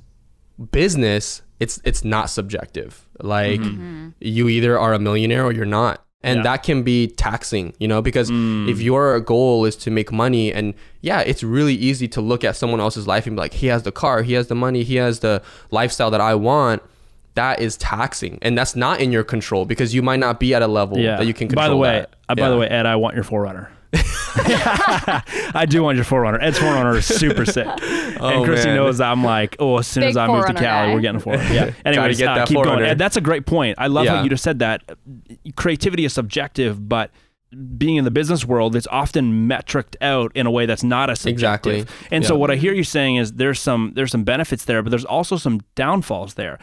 business, 0.71 1.42
it's 1.61 1.81
it's 1.85 2.04
not 2.04 2.31
subjective. 2.31 3.02
Like 3.21 3.61
you 4.21 4.49
either 4.49 4.78
are 4.78 4.92
a 4.95 4.99
millionaire 4.99 5.45
or 5.45 5.52
you're 5.52 5.64
not. 5.66 6.02
And 6.25 6.38
Mm-hmm. 6.38 6.47
Yeah. 6.47 6.52
that 6.52 6.62
can 6.62 6.83
be 6.85 7.09
taxing, 7.09 7.75
you 7.81 7.88
know, 7.88 8.00
because 8.00 8.31
Mm. 8.31 8.69
if 8.71 8.81
your 8.81 9.19
goal 9.21 9.64
is 9.64 9.75
to 9.76 9.90
make 9.90 10.12
money 10.12 10.52
and 10.52 10.73
yeah, 11.00 11.21
it's 11.21 11.42
really 11.42 11.75
easy 11.75 12.07
to 12.09 12.21
look 12.21 12.45
at 12.45 12.54
someone 12.54 12.78
else's 12.81 13.09
life 13.09 13.26
and 13.26 13.35
be 13.35 13.40
like, 13.40 13.54
he 13.54 13.66
has 13.66 13.83
the 13.83 13.90
car, 13.90 14.23
he 14.23 14.35
has 14.35 14.47
the 14.47 14.54
money, 14.54 14.85
he 14.85 14.97
has 14.97 15.19
the 15.19 15.42
lifestyle 15.73 16.11
that 16.12 16.21
I 16.21 16.37
want. 16.37 16.81
That 17.35 17.61
is 17.61 17.76
taxing. 17.76 18.38
And 18.40 18.57
that's 18.57 18.76
not 18.76 19.00
in 19.00 19.11
your 19.11 19.25
control 19.25 19.64
because 19.64 19.95
you 19.95 20.02
might 20.02 20.21
not 20.21 20.38
be 20.38 20.54
at 20.54 20.62
a 20.62 20.69
level 20.69 20.97
Yeah. 20.99 21.16
that 21.16 21.26
you 21.26 21.35
can 21.35 21.49
control. 21.49 21.64
By 21.66 21.69
the 21.71 21.76
way, 21.76 21.99
that. 22.00 22.14
uh, 22.28 22.35
by 22.37 22.42
Yeah. 22.42 22.49
the 22.50 22.59
way, 22.59 22.66
Ed, 22.69 22.87
I 22.87 22.95
want 22.97 23.14
your 23.16 23.25
4Runner. 23.25 23.66
I 23.95 25.67
do 25.69 25.83
want 25.83 25.97
your 25.97 26.05
4Runner. 26.05 26.39
Ed's 26.43 26.59
4Runner 26.59 26.97
is 26.97 27.07
super 27.07 27.45
sick, 27.45 27.67
and 27.83 28.21
Oh, 28.21 28.45
Christy 28.45 28.69
man. 28.69 28.77
knows 28.77 29.01
I'm 29.01 29.23
like, 29.25 29.57
oh, 29.59 29.79
as 29.79 29.87
soon 29.87 30.03
Big 30.03 30.11
as 30.11 30.17
I 30.17 30.27
move 30.27 30.47
to 30.47 30.55
Cali, 30.55 30.63
guy. 30.63 30.95
we're 30.95 31.01
getting 31.01 31.21
a 31.21 31.25
4Runner. 31.25 31.55
Yeah. 31.55 31.73
Anyways, 31.85 32.19
get 32.19 32.29
uh, 32.29 32.35
that 32.37 32.49
keep 32.49 32.57
going. 32.57 32.79
4Runner. 32.81 32.87
Ed, 32.89 32.99
that's 32.99 33.17
a 33.17 33.21
great 33.21 33.47
point. 33.47 33.77
I 33.79 33.88
love 33.88 34.07
how 34.07 34.23
you 34.23 34.29
just 34.31 34.45
said 34.45 34.61
that. 34.61 34.83
Creativity 35.57 36.05
is 36.05 36.12
subjective, 36.12 36.88
but 36.88 37.11
being 37.77 37.97
in 37.97 38.05
the 38.05 38.11
business 38.11 38.47
world, 38.47 38.75
it's 38.75 38.87
often 38.90 39.47
metriced 39.47 39.97
out 40.01 40.33
in 40.35 40.47
a 40.47 40.51
way 40.51 40.64
that's 40.64 40.83
not 40.83 41.11
as 41.11 41.21
subjective. 41.21 41.83
Exactly. 41.83 42.07
And 42.16 42.25
so 42.25 42.35
what 42.37 42.51
I 42.51 42.57
hear 42.57 42.73
you 42.73 42.85
saying 42.85 43.16
is 43.16 43.35
there's 43.35 43.61
some 43.61 43.93
there's 43.95 44.11
some 44.11 44.25
benefits 44.25 44.64
there, 44.64 44.83
but 44.83 44.88
there's 44.88 45.05
also 45.05 45.37
some 45.37 45.61
downfalls 45.75 46.35
there. 46.35 46.59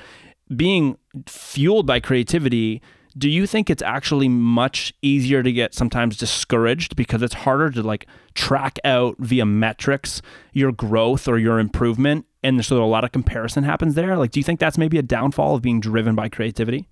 Being 0.56 0.98
fueled 1.28 1.86
by 1.86 2.00
creativity, 2.00 2.82
do 3.18 3.30
you 3.30 3.48
think 3.48 3.70
it's 3.70 3.82
actually 3.82 4.30
much 4.30 4.94
easier 5.02 5.44
to 5.44 5.52
get 5.52 5.74
sometimes 5.74 6.18
discouraged 6.18 6.96
because 6.96 7.22
it's 7.22 7.34
harder 7.34 7.70
to 7.72 7.84
like 7.84 8.08
track 8.36 8.80
out 8.84 9.16
via 9.20 9.46
metrics 9.46 10.22
your 10.54 10.72
growth 10.72 11.28
or 11.28 11.38
your 11.38 11.60
improvement 11.60 12.26
and 12.44 12.64
so 12.64 12.84
a 12.84 12.86
lot 12.86 13.04
of 13.04 13.12
comparison 13.12 13.64
happens 13.64 13.96
there? 13.96 14.18
Like 14.18 14.32
do 14.32 14.40
you 14.40 14.44
think 14.44 14.60
that's 14.60 14.78
maybe 14.78 14.98
a 14.98 15.04
downfall 15.04 15.56
of 15.56 15.62
being 15.62 15.80
driven 15.80 16.16
by 16.16 16.30
creativity? 16.30 16.88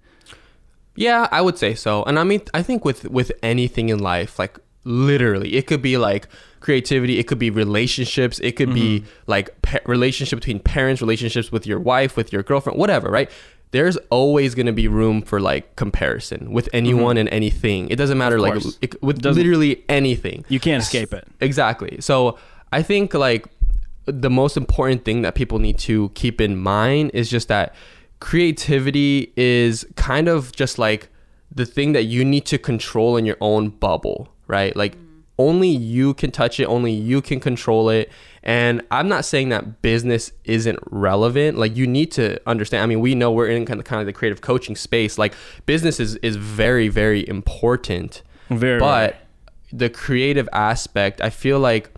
Yeah, 0.96 1.28
I 1.32 1.42
would 1.42 1.60
say 1.60 1.76
so. 1.76 2.04
And 2.04 2.18
I 2.18 2.24
mean, 2.24 2.42
I 2.54 2.64
think 2.64 2.84
with 2.84 3.06
with 3.10 3.32
anything 3.44 3.90
in 3.90 4.00
life, 4.00 4.40
like 4.40 4.58
literally, 4.84 5.56
it 5.56 5.68
could 5.68 5.82
be 5.82 5.98
like 5.98 6.28
creativity, 6.60 7.20
it 7.20 7.28
could 7.28 7.38
be 7.38 7.52
relationships, 7.52 8.40
it 8.40 8.54
could 8.54 8.74
be 8.74 9.02
mm-hmm. 9.02 9.10
like 9.28 9.62
pa- 9.62 9.80
relationship 9.86 10.40
between 10.40 10.60
parents, 10.60 11.00
relationships 11.02 11.52
with 11.52 11.68
your 11.68 11.80
wife, 11.80 12.18
with 12.18 12.34
your 12.34 12.42
girlfriend, 12.42 12.80
whatever, 12.80 13.10
right? 13.10 13.30
There's 13.72 13.98
always 14.10 14.56
going 14.56 14.66
to 14.68 14.74
be 14.74 14.88
room 14.88 15.22
for 15.22 15.40
like 15.42 15.76
comparison 15.76 16.52
with 16.52 16.66
mm-hmm. 16.68 16.78
anyone 16.78 17.18
and 17.18 17.28
anything. 17.30 17.90
It 17.90 17.98
doesn't 17.98 18.18
matter 18.18 18.40
like 18.40 18.62
it, 18.82 19.02
with 19.04 19.22
Doesn't- 19.22 19.42
literally 19.42 19.84
anything. 19.90 20.46
You 20.48 20.60
can't 20.60 20.82
escape 20.82 21.14
it. 21.14 21.28
Exactly. 21.42 22.00
So 22.00 22.38
I 22.72 22.82
think 22.82 23.14
like 23.14 23.46
the 24.06 24.30
most 24.30 24.56
important 24.56 25.04
thing 25.04 25.22
that 25.22 25.36
people 25.36 25.60
need 25.60 25.78
to 25.80 26.10
keep 26.10 26.40
in 26.40 26.58
mind 26.58 27.12
is 27.14 27.30
just 27.30 27.50
that 27.50 27.76
creativity 28.20 29.34
is 29.36 29.86
kind 29.96 30.28
of 30.28 30.52
just 30.54 30.80
like 30.80 31.10
the 31.54 31.66
thing 31.66 31.94
that 31.94 32.04
you 32.04 32.24
need 32.24 32.46
to 32.46 32.58
control 32.58 33.18
in 33.18 33.26
your 33.26 33.38
own 33.42 33.70
bubble, 33.70 34.30
right? 34.48 34.76
Like 34.76 34.96
mm. 34.96 35.22
only 35.38 35.70
you 35.70 36.14
can 36.14 36.32
touch 36.32 36.60
it, 36.60 36.66
only 36.66 36.92
you 36.92 37.22
can 37.22 37.40
control 37.40 37.90
it. 37.90 38.10
And 38.48 38.82
I'm 38.90 39.10
not 39.10 39.26
saying 39.26 39.50
that 39.50 39.82
business 39.84 40.32
isn't 40.46 40.80
relevant. 40.90 41.58
Like 41.58 41.76
you 41.76 41.86
need 41.86 42.12
to 42.14 42.40
understand. 42.48 42.82
I 42.82 42.86
mean, 42.88 43.02
we 43.02 43.14
know 43.14 43.30
we're 43.30 43.48
in 43.48 43.66
kind 43.66 43.80
of 43.80 43.86
kind 43.86 44.00
of 44.00 44.06
the 44.08 44.14
creative 44.14 44.42
coaching 44.42 44.76
space. 44.76 45.20
Like 45.20 45.36
business 45.66 46.00
is 46.00 46.16
is 46.18 46.38
very 46.38 46.88
very 46.88 47.28
important 47.28 48.24
Very 48.50 48.80
but 48.80 49.18
the 49.72 49.90
creative 49.90 50.48
aspect 50.54 51.22
i 51.22 51.30
feel 51.30 51.60
like 51.60 51.92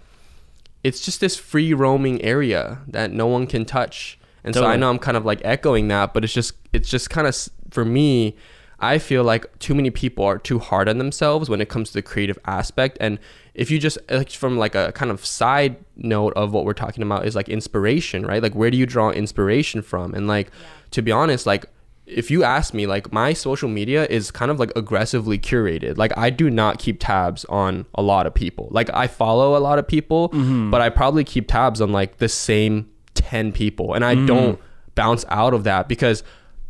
it's 0.84 1.02
just 1.02 1.20
this 1.22 1.36
free 1.36 1.74
roaming 1.74 2.22
area 2.22 2.80
that 2.88 3.12
no 3.12 3.28
one 3.28 3.46
can 3.46 3.66
touch 3.66 4.18
and 4.44 4.56
so 4.56 4.66
i 4.66 4.76
know 4.76 4.90
i'm 4.90 5.00
kind 5.00 5.18
of 5.18 5.26
like 5.26 5.42
echoing 5.44 5.88
that 5.88 6.14
but 6.14 6.24
it's 6.24 6.34
just 6.34 6.54
it's 6.74 6.90
just 6.90 7.10
kind 7.10 7.28
of 7.28 7.38
for 7.70 7.86
me 7.86 8.36
i 8.80 8.98
feel 8.98 9.24
like 9.24 9.58
too 9.60 9.76
many 9.76 9.92
people 9.92 10.26
are 10.26 10.40
too 10.40 10.58
hard 10.58 10.90
on 10.90 10.98
themselves 10.98 11.50
when 11.50 11.62
it 11.62 11.70
comes 11.70 11.90
to 11.90 11.94
the 11.94 12.02
creative 12.02 12.40
aspect 12.46 12.98
and 13.00 13.20
if 13.60 13.69
you 13.69 13.78
just 13.78 13.98
uh, 14.10 14.17
like 14.17 14.32
from 14.32 14.58
like 14.58 14.74
a 14.74 14.91
kind 14.93 15.12
of 15.12 15.24
side 15.26 15.76
note 15.98 16.34
of 16.36 16.54
what 16.54 16.63
we're 16.63 16.74
talking 16.74 17.04
about 17.04 17.26
is 17.26 17.36
like 17.36 17.50
inspiration 17.50 18.26
right 18.26 18.41
like 18.41 18.56
where 18.56 18.72
do 18.72 18.78
you 18.78 18.86
draw 18.86 19.12
inspiration 19.12 19.82
from 19.82 20.15
and 20.15 20.28
like 20.28 20.50
to 20.91 21.02
be 21.02 21.12
honest 21.12 21.45
like 21.45 21.65
if 22.12 22.32
you 22.32 22.43
ask 22.43 22.74
me, 22.74 22.88
like 22.88 23.13
my 23.13 23.34
social 23.34 23.69
media 23.69 24.06
is 24.08 24.32
kind 24.32 24.50
of 24.50 24.60
like 24.60 24.72
aggressively 24.76 25.38
curated. 25.38 25.98
Like 25.98 26.17
I 26.17 26.32
do 26.32 26.50
not 26.50 26.80
keep 26.80 26.98
tabs 27.00 27.45
on 27.45 27.86
a 27.93 28.02
lot 28.02 28.26
of 28.26 28.34
people. 28.34 28.67
Like 28.72 28.89
I 28.93 29.06
follow 29.08 29.56
a 29.56 29.60
lot 29.60 29.78
of 29.78 29.88
people, 29.88 30.30
mm-hmm. 30.30 30.72
but 30.72 30.82
I 30.82 30.89
probably 30.89 31.24
keep 31.24 31.48
tabs 31.48 31.82
on 31.82 31.91
like 31.91 32.17
the 32.17 32.28
same 32.28 32.89
10 33.13 33.52
people. 33.52 33.93
And 33.93 34.04
I 34.04 34.15
mm-hmm. 34.15 34.26
don't 34.26 34.60
bounce 34.95 35.24
out 35.30 35.54
of 35.54 35.65
that 35.65 35.88
because 35.88 36.24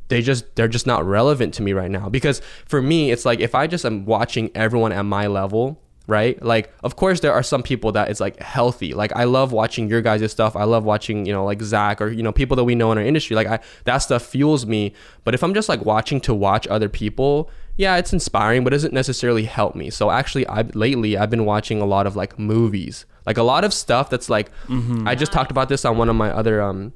they 0.10 0.22
just 0.22 0.56
they're 0.56 0.68
just 0.68 0.86
not 0.86 1.06
relevant 1.06 1.54
to 1.56 1.64
me 1.64 1.72
right 1.72 1.90
now. 1.90 2.10
Because 2.10 2.42
for 2.66 2.82
me, 2.82 3.12
it's 3.12 3.26
like 3.26 3.40
if 3.40 3.56
I 3.56 3.66
just 3.66 3.86
am 3.86 4.06
watching 4.06 4.52
everyone 4.54 4.92
at 4.92 5.04
my 5.04 5.28
level, 5.28 5.82
right? 6.10 6.42
Like, 6.44 6.74
of 6.84 6.96
course, 6.96 7.20
there 7.20 7.32
are 7.32 7.44
some 7.44 7.62
people 7.62 7.92
that 7.92 8.10
it's 8.10 8.20
like 8.20 8.40
healthy. 8.40 8.94
Like, 8.94 9.16
I 9.16 9.26
love 9.26 9.52
watching 9.52 9.88
your 9.88 10.02
guys' 10.02 10.32
stuff. 10.32 10.56
I 10.56 10.64
love 10.64 10.84
watching, 10.84 11.26
you 11.26 11.32
know, 11.32 11.46
like 11.46 11.62
Zach 11.62 12.02
or, 12.02 12.10
you 12.10 12.24
know, 12.24 12.32
people 12.32 12.58
that 12.58 12.64
we 12.64 12.74
know 12.74 12.92
in 12.92 12.98
our 12.98 13.04
industry. 13.04 13.36
Like, 13.36 13.48
I, 13.48 13.60
that 13.86 14.00
stuff 14.00 14.24
fuels 14.24 14.66
me. 14.66 14.94
But 15.24 15.36
if 15.36 15.44
I'm 15.44 15.54
just 15.54 15.70
like 15.70 15.86
watching 15.86 16.20
to 16.22 16.34
watch 16.34 16.68
other 16.68 16.90
people, 16.90 17.50
yeah, 17.78 17.96
it's 17.98 18.12
inspiring, 18.12 18.64
but 18.64 18.74
it 18.74 18.78
doesn't 18.78 18.94
necessarily 18.94 19.46
help 19.46 19.76
me. 19.76 19.90
So 19.92 20.10
actually, 20.10 20.48
I 20.48 20.64
lately 20.74 21.16
I've 21.16 21.30
been 21.30 21.46
watching 21.46 21.80
a 21.80 21.86
lot 21.86 22.08
of 22.08 22.16
like 22.16 22.40
movies, 22.40 23.06
like 23.28 23.38
a 23.38 23.44
lot 23.44 23.64
of 23.64 23.74
stuff 23.74 24.10
that's 24.10 24.30
like, 24.30 24.52
I 25.08 25.16
just 25.16 25.32
talked 25.32 25.52
about 25.52 25.70
this 25.70 25.86
on 25.86 25.98
one 25.98 26.10
of 26.10 26.16
my 26.16 26.32
other 26.32 26.62
um 26.62 26.92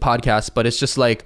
podcasts, 0.00 0.50
but 0.52 0.66
it's 0.66 0.78
just 0.78 0.96
like, 0.98 1.24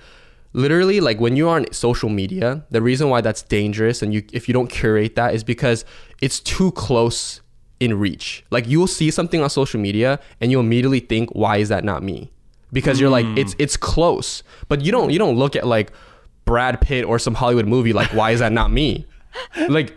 literally 0.55 0.99
like 0.99 1.21
when 1.21 1.37
you're 1.37 1.51
on 1.51 1.71
social 1.73 2.09
media 2.09 2.65
the 2.71 2.81
reason 2.81 3.11
why 3.11 3.21
that's 3.21 3.43
dangerous 3.43 4.01
and 4.01 4.15
you 4.15 4.23
if 4.33 4.49
you 4.49 4.55
don't 4.55 4.69
curate 4.69 5.15
that 5.15 5.35
is 5.35 5.45
because 5.45 5.85
it's 6.21 6.41
too 6.41 6.73
close 6.73 7.41
in 7.81 7.99
reach. 7.99 8.45
Like 8.51 8.67
you'll 8.67 8.87
see 8.87 9.11
something 9.11 9.43
on 9.43 9.51
social 9.51 9.81
media 9.81 10.19
and 10.41 10.51
you'll 10.51 10.63
immediately 10.63 11.01
think 11.01 11.31
why 11.31 11.59
is 11.59 11.69
that 11.69 11.85
not 11.85 12.03
me? 12.03 12.31
Because 12.73 13.01
you're 13.01 13.11
like 13.11 13.27
it's 13.37 13.55
it's 13.59 13.77
close. 13.77 14.43
But 14.69 14.83
you 14.83 14.93
don't 14.93 15.11
you 15.11 15.19
don't 15.19 15.37
look 15.37 15.57
at 15.57 15.67
like 15.67 15.93
brad 16.45 16.81
pitt 16.81 17.05
or 17.05 17.19
some 17.19 17.35
hollywood 17.35 17.67
movie 17.67 17.93
like 17.93 18.09
why 18.15 18.31
is 18.31 18.41
that 18.41 18.53
not 18.53 18.71
me? 18.71 19.07
Like 19.69 19.95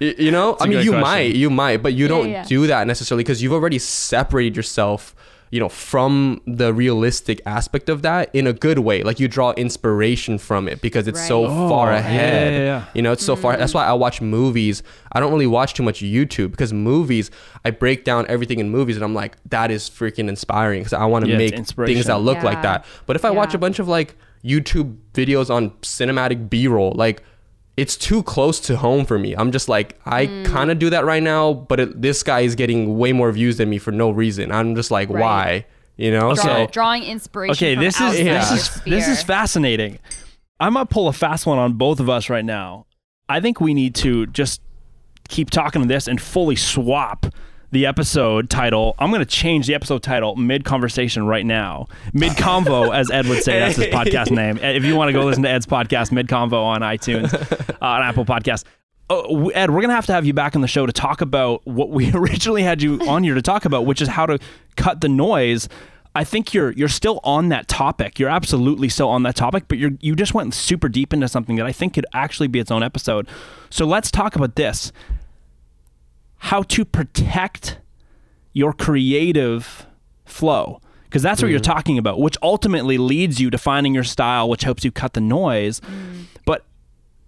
You 0.00 0.30
know, 0.30 0.56
I 0.60 0.66
mean, 0.66 0.84
you 0.84 0.92
question. 0.92 1.00
might, 1.00 1.34
you 1.34 1.50
might, 1.50 1.82
but 1.82 1.92
you 1.92 2.08
don't 2.08 2.30
yeah. 2.30 2.44
do 2.44 2.66
that 2.66 2.86
necessarily 2.86 3.22
because 3.24 3.42
you've 3.42 3.52
already 3.52 3.78
separated 3.78 4.56
yourself, 4.56 5.14
you 5.50 5.60
know, 5.60 5.68
from 5.68 6.40
the 6.46 6.74
realistic 6.74 7.40
aspect 7.46 7.88
of 7.88 8.02
that 8.02 8.34
in 8.34 8.46
a 8.46 8.52
good 8.52 8.80
way. 8.80 9.02
Like 9.02 9.20
you 9.20 9.28
draw 9.28 9.52
inspiration 9.52 10.38
from 10.38 10.68
it 10.68 10.80
because 10.80 11.06
it's 11.06 11.24
so 11.26 11.46
Oh, 11.46 11.68
far 11.68 11.92
ahead. 11.92 12.52
yeah, 12.52 12.58
yeah. 12.58 12.84
You 12.94 13.02
know, 13.02 13.12
it's 13.12 13.24
so 13.24 13.36
far. 13.36 13.56
That's 13.56 13.72
why 13.74 13.86
I 13.86 13.92
watch 13.92 14.20
movies. 14.20 14.82
I 15.12 15.20
don't 15.20 15.32
really 15.32 15.46
watch 15.46 15.74
too 15.74 15.82
much 15.84 16.00
YouTube 16.00 16.50
because 16.50 16.72
movies, 16.72 17.30
I 17.64 17.70
break 17.70 18.04
down 18.04 18.26
everything 18.28 18.58
in 18.58 18.70
movies 18.70 18.96
and 18.96 19.04
I'm 19.04 19.14
like, 19.14 19.36
that 19.50 19.70
is 19.70 19.88
freaking 19.88 20.28
inspiring 20.28 20.80
because 20.80 20.92
I 20.92 21.04
want 21.06 21.24
to 21.24 21.30
Yeah, 21.30 21.38
make 21.38 21.54
things 21.54 22.06
that 22.06 22.18
look 22.18 22.42
like 22.42 22.62
that. 22.62 22.84
But 23.06 23.16
if 23.16 23.24
I 23.24 23.30
watch 23.30 23.54
a 23.54 23.58
bunch 23.58 23.78
of 23.78 23.86
like 23.88 24.16
YouTube 24.44 24.96
videos 25.14 25.48
on 25.48 25.70
cinematic 25.82 26.50
B-roll, 26.50 26.92
like 26.96 27.22
it's 27.76 27.96
too 27.96 28.22
close 28.22 28.58
to 28.60 28.76
home 28.76 29.04
for 29.04 29.18
me. 29.18 29.34
I'm 29.34 29.52
just 29.52 29.68
like, 29.68 29.98
I 30.06 30.26
Mm. 30.26 30.46
kind 30.46 30.70
of 30.70 30.78
do 30.78 30.88
that 30.90 31.04
right 31.04 31.22
now, 31.22 31.52
but 31.52 31.78
it, 31.80 32.00
this 32.02 32.22
guy 32.22 32.40
is 32.40 32.54
getting 32.54 32.96
way 32.98 33.12
more 33.12 33.30
views 33.32 33.58
than 33.58 33.68
me 33.68 33.78
for 33.78 33.92
no 33.92 34.10
reason. 34.10 34.50
I'm 34.50 34.74
just 34.74 34.90
like, 34.90 35.10
Right. 35.10 35.20
why? 35.20 35.66
You 35.98 36.10
know? 36.10 36.34
Draw- 36.34 36.44
So 36.44 36.66
drawing 36.72 37.02
inspiration. 37.04 37.52
Okay, 37.52 37.74
from 37.74 37.84
this 37.84 38.00
is 38.00 38.20
yeah. 38.20 38.38
this 38.38 38.50
is 38.52 38.82
this 38.84 39.08
is 39.08 39.22
fascinating. 39.22 39.98
I'm 40.58 40.72
gonna 40.72 40.86
pull 40.86 41.08
a 41.08 41.12
fast 41.12 41.44
one 41.46 41.58
on 41.58 41.74
both 41.74 42.00
of 42.00 42.08
us 42.08 42.30
right 42.30 42.44
now. 42.44 42.86
I 43.28 43.40
think 43.40 43.60
we 43.60 43.74
need 43.74 43.94
to 43.96 44.26
just 44.28 44.60
keep 45.28 45.50
talking 45.50 45.82
to 45.82 45.88
this 45.88 46.06
and 46.08 46.20
fully 46.20 46.56
swap 46.56 47.26
the 47.70 47.86
episode 47.86 48.50
title. 48.50 48.94
I'm 48.98 49.10
gonna 49.10 49.24
change 49.24 49.66
the 49.66 49.74
episode 49.74 50.02
title 50.02 50.36
mid 50.36 50.64
conversation 50.64 51.26
right 51.26 51.44
now. 51.44 51.86
Mid 52.12 52.32
convo, 52.32 52.94
as 52.94 53.10
Ed 53.10 53.26
would 53.26 53.42
say, 53.42 53.58
that's 53.58 53.76
his 53.76 53.86
podcast 53.86 54.30
name. 54.30 54.58
If 54.58 54.84
you 54.84 54.96
want 54.96 55.08
to 55.08 55.12
go 55.12 55.24
listen 55.24 55.42
to 55.42 55.48
Ed's 55.48 55.66
podcast, 55.66 56.12
Mid 56.12 56.28
Convo 56.28 56.62
on 56.64 56.80
iTunes, 56.80 57.32
uh, 57.34 57.76
on 57.80 58.02
Apple 58.02 58.24
Podcasts. 58.24 58.64
Oh, 59.08 59.50
Ed, 59.50 59.70
we're 59.70 59.82
gonna 59.82 59.94
have 59.94 60.06
to 60.06 60.12
have 60.12 60.26
you 60.26 60.32
back 60.32 60.56
on 60.56 60.62
the 60.62 60.68
show 60.68 60.86
to 60.86 60.92
talk 60.92 61.20
about 61.20 61.66
what 61.66 61.90
we 61.90 62.10
originally 62.14 62.62
had 62.62 62.82
you 62.82 63.00
on 63.08 63.22
here 63.22 63.34
to 63.34 63.42
talk 63.42 63.64
about, 63.64 63.86
which 63.86 64.00
is 64.00 64.08
how 64.08 64.26
to 64.26 64.38
cut 64.76 65.00
the 65.00 65.08
noise. 65.08 65.68
I 66.14 66.24
think 66.24 66.54
you're 66.54 66.72
you're 66.72 66.88
still 66.88 67.20
on 67.24 67.50
that 67.50 67.68
topic. 67.68 68.18
You're 68.18 68.30
absolutely 68.30 68.88
still 68.88 69.10
on 69.10 69.22
that 69.24 69.36
topic, 69.36 69.64
but 69.68 69.76
you're 69.76 69.92
you 70.00 70.16
just 70.16 70.32
went 70.32 70.54
super 70.54 70.88
deep 70.88 71.12
into 71.12 71.28
something 71.28 71.56
that 71.56 71.66
I 71.66 71.72
think 71.72 71.94
could 71.94 72.06
actually 72.14 72.48
be 72.48 72.58
its 72.58 72.70
own 72.70 72.82
episode. 72.82 73.28
So 73.68 73.84
let's 73.84 74.10
talk 74.10 74.34
about 74.34 74.56
this. 74.56 74.92
How 76.38 76.62
to 76.62 76.84
protect 76.84 77.78
your 78.52 78.72
creative 78.72 79.86
flow. 80.24 80.80
Because 81.04 81.22
that's 81.22 81.40
what 81.40 81.50
you're 81.50 81.60
mm. 81.60 81.64
talking 81.64 81.98
about, 81.98 82.18
which 82.18 82.36
ultimately 82.42 82.98
leads 82.98 83.40
you 83.40 83.48
to 83.50 83.58
finding 83.58 83.94
your 83.94 84.04
style, 84.04 84.48
which 84.48 84.64
helps 84.64 84.84
you 84.84 84.90
cut 84.90 85.12
the 85.12 85.20
noise. 85.20 85.80
Mm. 85.80 86.24
But 86.44 86.64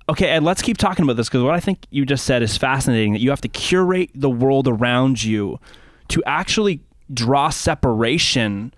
okay, 0.09 0.29
Ed, 0.29 0.43
let's 0.43 0.63
keep 0.63 0.77
talking 0.79 1.05
about 1.05 1.17
this 1.17 1.29
because 1.29 1.43
what 1.43 1.55
I 1.55 1.61
think 1.61 1.87
you 1.91 2.05
just 2.05 2.25
said 2.25 2.43
is 2.43 2.57
fascinating 2.57 3.13
that 3.13 3.21
you 3.21 3.31
have 3.31 3.41
to 3.43 3.49
curate 3.49 4.11
the 4.15 4.31
world 4.31 4.67
around 4.67 5.23
you 5.23 5.61
to 6.09 6.23
actually 6.27 6.81
draw 7.13 7.51
separation 7.51 8.75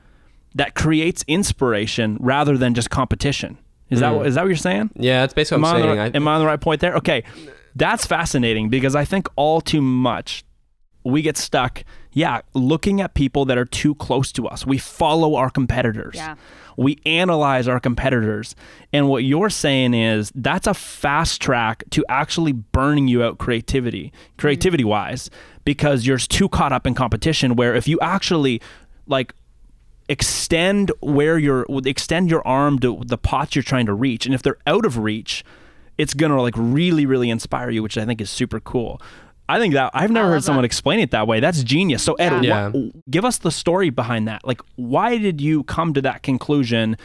that 0.55 0.75
creates 0.75 1.25
inspiration 1.27 2.17
rather 2.21 2.57
than 2.59 2.75
just 2.75 2.91
competition. 2.91 3.59
Is 3.89 4.01
that 4.01 4.13
mm. 4.13 4.19
what 4.19 4.27
is 4.27 4.35
that 4.35 4.43
what 4.43 4.49
you're 4.49 4.57
saying? 4.57 4.91
yeah, 4.97 5.21
that's 5.21 5.35
basically 5.35 5.57
Am 5.57 5.63
what 5.63 5.69
I, 5.69 5.71
I'm 5.71 5.77
on 5.77 5.97
saying. 5.97 6.13
the, 6.13 6.19
I, 6.19 6.21
am 6.21 6.29
I 6.29 6.35
on 6.35 6.41
the 6.41 6.47
right 6.47 6.61
point 6.61 6.81
there? 6.81 6.95
Okay, 6.97 7.25
that's 7.75 8.07
fascinating 8.07 8.69
because 8.69 8.95
I 8.95 9.05
think 9.05 9.29
all 9.37 9.61
too 9.61 9.81
much 9.81 10.45
we 11.05 11.23
get 11.23 11.37
stuck, 11.37 11.85
yeah, 12.13 12.43
looking 12.55 13.01
at 13.01 13.15
people 13.15 13.45
that 13.47 13.57
are 13.57 13.65
too 13.65 13.95
close 13.95 14.33
to 14.33 14.47
us. 14.47 14.67
We 14.67 14.79
follow 14.79 15.35
our 15.35 15.51
competitors. 15.51 16.17
Yeah. 16.17 16.37
We 16.77 16.99
analyze 17.07 17.69
our 17.69 17.81
competitors. 17.81 18.55
And 18.93 19.09
what 19.09 19.25
you're 19.25 19.51
saying 19.51 19.95
is 19.95 20.33
that's 20.35 20.67
a 20.67 20.75
fast 20.75 21.41
track 21.41 21.85
to 21.91 22.05
actually 22.09 22.53
burning 22.53 23.09
you 23.09 23.23
out 23.23 23.39
creativity, 23.39 24.13
creativity 24.39 24.83
mm-hmm. 24.83 24.91
wise, 24.91 25.31
because 25.65 26.07
you're 26.07 26.19
too 26.19 26.49
caught 26.49 26.73
up 26.73 26.87
in 26.87 26.95
competition. 26.95 27.57
Where 27.57 27.75
if 27.75 27.89
you 27.89 27.99
actually 28.01 28.61
like 29.07 29.35
extend 30.09 30.91
where 31.01 31.39
you're 31.39 31.67
extend 31.87 32.31
your 32.31 32.47
arm 32.47 32.79
to 32.81 33.03
the 33.07 33.19
pots 33.19 33.55
you're 33.55 33.63
trying 33.63 33.87
to 33.87 33.95
reach 33.95 34.27
and 34.27 34.35
if 34.35 34.43
they're 34.43 34.59
out 34.67 34.85
of 34.85 34.99
reach 34.99 35.45
it's 36.01 36.15
gonna 36.15 36.41
like 36.41 36.55
really 36.57 37.05
really 37.07 37.31
inspire 37.31 37.71
you 37.71 37.83
which 37.83 37.97
i 37.99 38.05
think 38.05 38.21
is 38.21 38.31
super 38.31 38.61
cool. 38.61 39.01
I 39.49 39.59
think 39.59 39.75
that 39.75 39.91
i've 39.95 40.13
never 40.13 40.29
heard 40.29 40.45
someone 40.45 40.63
that. 40.63 40.67
explain 40.67 41.01
it 41.01 41.11
that 41.11 41.27
way. 41.27 41.41
That's 41.41 41.63
genius. 41.65 42.03
So 42.05 42.15
ed 42.15 42.45
Yeah. 42.45 42.71
wh- 42.71 42.91
give 43.11 43.25
us 43.25 43.39
the 43.39 43.51
story 43.51 43.91
behind 43.91 44.29
that. 44.29 44.41
Like 44.47 44.61
why 44.77 45.19
did 45.19 45.41
you 45.41 45.65
come 45.65 45.93
to 45.95 46.03
that 46.03 46.23
conclusion? 46.23 46.97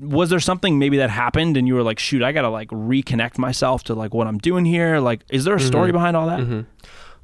Was 0.00 0.30
there 0.30 0.40
something 0.40 0.78
maybe 0.78 0.96
that 0.96 1.10
happened 1.10 1.58
and 1.58 1.68
you 1.68 1.74
were 1.74 1.82
like 1.90 1.98
shoot 1.98 2.22
i 2.22 2.32
gotta 2.32 2.48
like 2.48 2.68
reconnect 2.70 3.36
myself 3.36 3.84
to 3.84 3.94
like 3.94 4.14
what 4.14 4.26
i'm 4.26 4.38
doing 4.38 4.64
here 4.64 4.98
like 4.98 5.20
is 5.30 5.44
there 5.44 5.54
a 5.56 5.60
story 5.60 5.92
behind 5.92 6.16
all 6.16 6.26
that? 6.26 6.64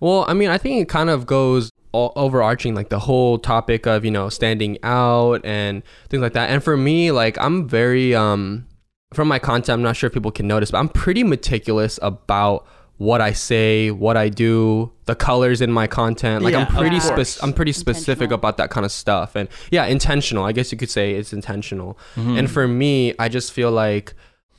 Well, 0.00 0.24
I 0.28 0.34
mean, 0.34 0.48
I 0.50 0.58
think 0.58 0.80
it 0.80 0.88
kind 0.88 1.10
of 1.10 1.26
goes 1.26 1.70
all 1.92 2.12
overarching 2.16 2.74
like 2.74 2.88
the 2.88 2.98
whole 3.00 3.38
topic 3.38 3.86
of, 3.86 4.04
you 4.04 4.10
know, 4.10 4.28
standing 4.30 4.78
out 4.82 5.44
and 5.44 5.82
things 6.08 6.22
like 6.22 6.32
that. 6.34 6.48
And 6.50 6.62
for 6.62 6.76
me, 6.76 7.10
like 7.10 7.36
I'm 7.38 7.68
very 7.68 8.14
um 8.14 8.66
from 9.12 9.28
my 9.28 9.38
content, 9.38 9.74
I'm 9.74 9.82
not 9.82 9.96
sure 9.96 10.08
if 10.08 10.14
people 10.14 10.30
can 10.30 10.46
notice, 10.46 10.70
but 10.70 10.78
I'm 10.78 10.88
pretty 10.88 11.24
meticulous 11.24 11.98
about 12.02 12.66
what 13.00 13.22
I 13.22 13.32
say, 13.32 13.90
what 13.90 14.18
I 14.18 14.28
do, 14.28 14.92
the 15.06 15.14
colors 15.14 15.62
in 15.62 15.72
my 15.72 15.86
content. 15.86 16.44
Like 16.44 16.52
Yeah, 16.52 16.60
I'm 16.60 16.66
pretty 16.66 17.00
course. 17.00 17.30
spec- 17.30 17.42
I'm 17.42 17.54
pretty 17.54 17.72
specific 17.72 18.30
about 18.30 18.58
that 18.58 18.68
kind 18.68 18.84
of 18.84 18.92
stuff. 18.92 19.36
And 19.36 19.48
yeah, 19.70 19.86
intentional. 19.86 20.44
I 20.44 20.52
guess 20.52 20.70
you 20.70 20.76
could 20.76 20.90
say 20.90 21.14
it's 21.14 21.32
intentional. 21.32 21.98
Mm-hmm. 22.14 22.36
And 22.36 22.50
for 22.50 22.68
me, 22.68 23.14
I 23.18 23.30
just 23.30 23.52
feel 23.52 23.70
like 23.70 24.12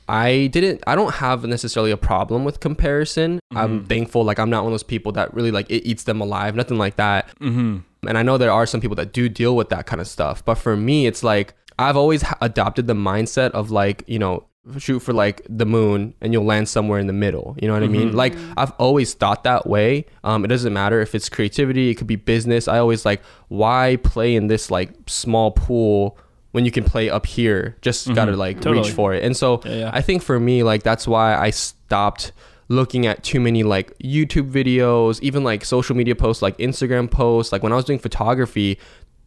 I 0.08 0.48
didn't 0.48 0.82
I 0.88 0.96
don't 0.96 1.14
have 1.14 1.44
necessarily 1.44 1.92
a 1.92 1.96
problem 1.96 2.44
with 2.44 2.58
comparison. 2.58 3.36
Mm-hmm. 3.36 3.56
I'm 3.56 3.84
thankful 3.84 4.24
like 4.24 4.40
I'm 4.40 4.50
not 4.50 4.64
one 4.64 4.72
of 4.72 4.74
those 4.74 4.82
people 4.82 5.12
that 5.12 5.32
really 5.32 5.52
like 5.52 5.70
it 5.70 5.86
eats 5.86 6.02
them 6.02 6.20
alive, 6.20 6.56
nothing 6.56 6.78
like 6.78 6.96
that. 6.96 7.28
mm-hmm. 7.38 7.78
And 8.08 8.18
I 8.18 8.24
know 8.24 8.36
there 8.36 8.50
are 8.50 8.66
some 8.66 8.80
people 8.80 8.96
that 8.96 9.12
do 9.12 9.28
deal 9.28 9.54
with 9.54 9.68
that 9.68 9.86
kind 9.86 10.00
of 10.00 10.08
stuff, 10.08 10.44
but 10.44 10.56
for 10.56 10.76
me 10.76 11.06
it's 11.06 11.22
like 11.22 11.54
I've 11.78 11.96
always 11.96 12.24
adopted 12.40 12.86
the 12.86 12.94
mindset 12.94 13.50
of 13.52 13.70
like, 13.70 14.04
you 14.06 14.18
know, 14.18 14.44
shoot 14.78 15.00
for 15.00 15.12
like 15.12 15.42
the 15.48 15.66
moon 15.66 16.14
and 16.20 16.32
you'll 16.32 16.44
land 16.44 16.68
somewhere 16.68 17.00
in 17.00 17.08
the 17.08 17.12
middle. 17.12 17.56
You 17.60 17.66
know 17.66 17.74
what 17.74 17.82
I 17.82 17.88
mean? 17.88 18.12
Like 18.12 18.34
I've 18.56 18.70
always 18.72 19.12
thought 19.14 19.42
that 19.44 19.66
way. 19.66 20.06
Um, 20.22 20.44
it 20.44 20.48
doesn't 20.48 20.72
matter 20.72 21.00
if 21.00 21.14
it's 21.14 21.28
creativity, 21.28 21.90
it 21.90 21.96
could 21.96 22.06
be 22.06 22.16
business. 22.16 22.68
I 22.68 22.78
always 22.78 23.04
like, 23.04 23.22
why 23.48 23.96
play 24.04 24.36
in 24.36 24.46
this 24.46 24.70
like 24.70 24.90
small 25.06 25.50
pool 25.50 26.16
when 26.52 26.64
you 26.64 26.70
can 26.70 26.84
play 26.84 27.10
up 27.10 27.26
here? 27.26 27.76
Just 27.82 28.14
gotta 28.14 28.36
like 28.36 28.60
Totally. 28.60 28.84
reach 28.86 28.92
for 28.92 29.12
it. 29.14 29.24
And 29.24 29.36
so 29.36 29.60
Yeah, 29.64 29.72
yeah. 29.74 29.90
I 29.92 30.00
think 30.00 30.22
for 30.22 30.38
me, 30.38 30.62
like 30.62 30.84
that's 30.84 31.08
why 31.08 31.34
I 31.36 31.50
stopped 31.50 32.32
looking 32.68 33.06
at 33.06 33.22
too 33.24 33.40
many 33.40 33.64
like 33.64 33.96
YouTube 33.98 34.50
videos, 34.50 35.20
even 35.22 35.42
like 35.42 35.64
social 35.64 35.96
media 35.96 36.14
posts, 36.14 36.40
like 36.40 36.56
Instagram 36.58 37.10
posts. 37.10 37.52
Like 37.52 37.62
when 37.64 37.72
I 37.72 37.76
was 37.76 37.84
doing 37.84 37.98
photography, 37.98 38.78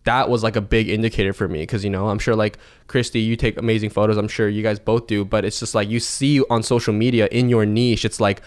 that 0.05 0.29
was 0.29 0.43
like 0.43 0.55
a 0.55 0.61
big 0.61 0.89
indicator 0.89 1.33
for 1.33 1.47
me 1.47 1.59
because 1.59 1.83
you 1.83 1.89
know 1.89 2.07
I'm 2.07 2.19
sure 2.19 2.35
like 2.35 2.57
Christy, 2.87 3.19
you 3.19 3.35
take 3.35 3.57
amazing 3.57 3.89
photos. 3.89 4.17
I'm 4.17 4.27
sure 4.27 4.47
you 4.47 4.63
guys 4.63 4.79
both 4.79 5.07
do, 5.07 5.25
but 5.25 5.43
it's 5.45 5.59
just 5.59 5.75
like 5.75 5.89
you 5.89 5.99
see 5.99 6.41
on 6.49 6.63
social 6.63 6.93
media 6.93 7.27
in 7.31 7.49
your 7.49 7.65
niche, 7.65 8.05
it's 8.05 8.19
like 8.19 8.41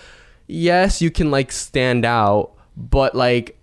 yes, 0.46 1.02
you 1.02 1.10
can 1.10 1.30
like 1.30 1.52
stand 1.52 2.04
out, 2.04 2.52
but 2.76 3.14
like 3.14 3.58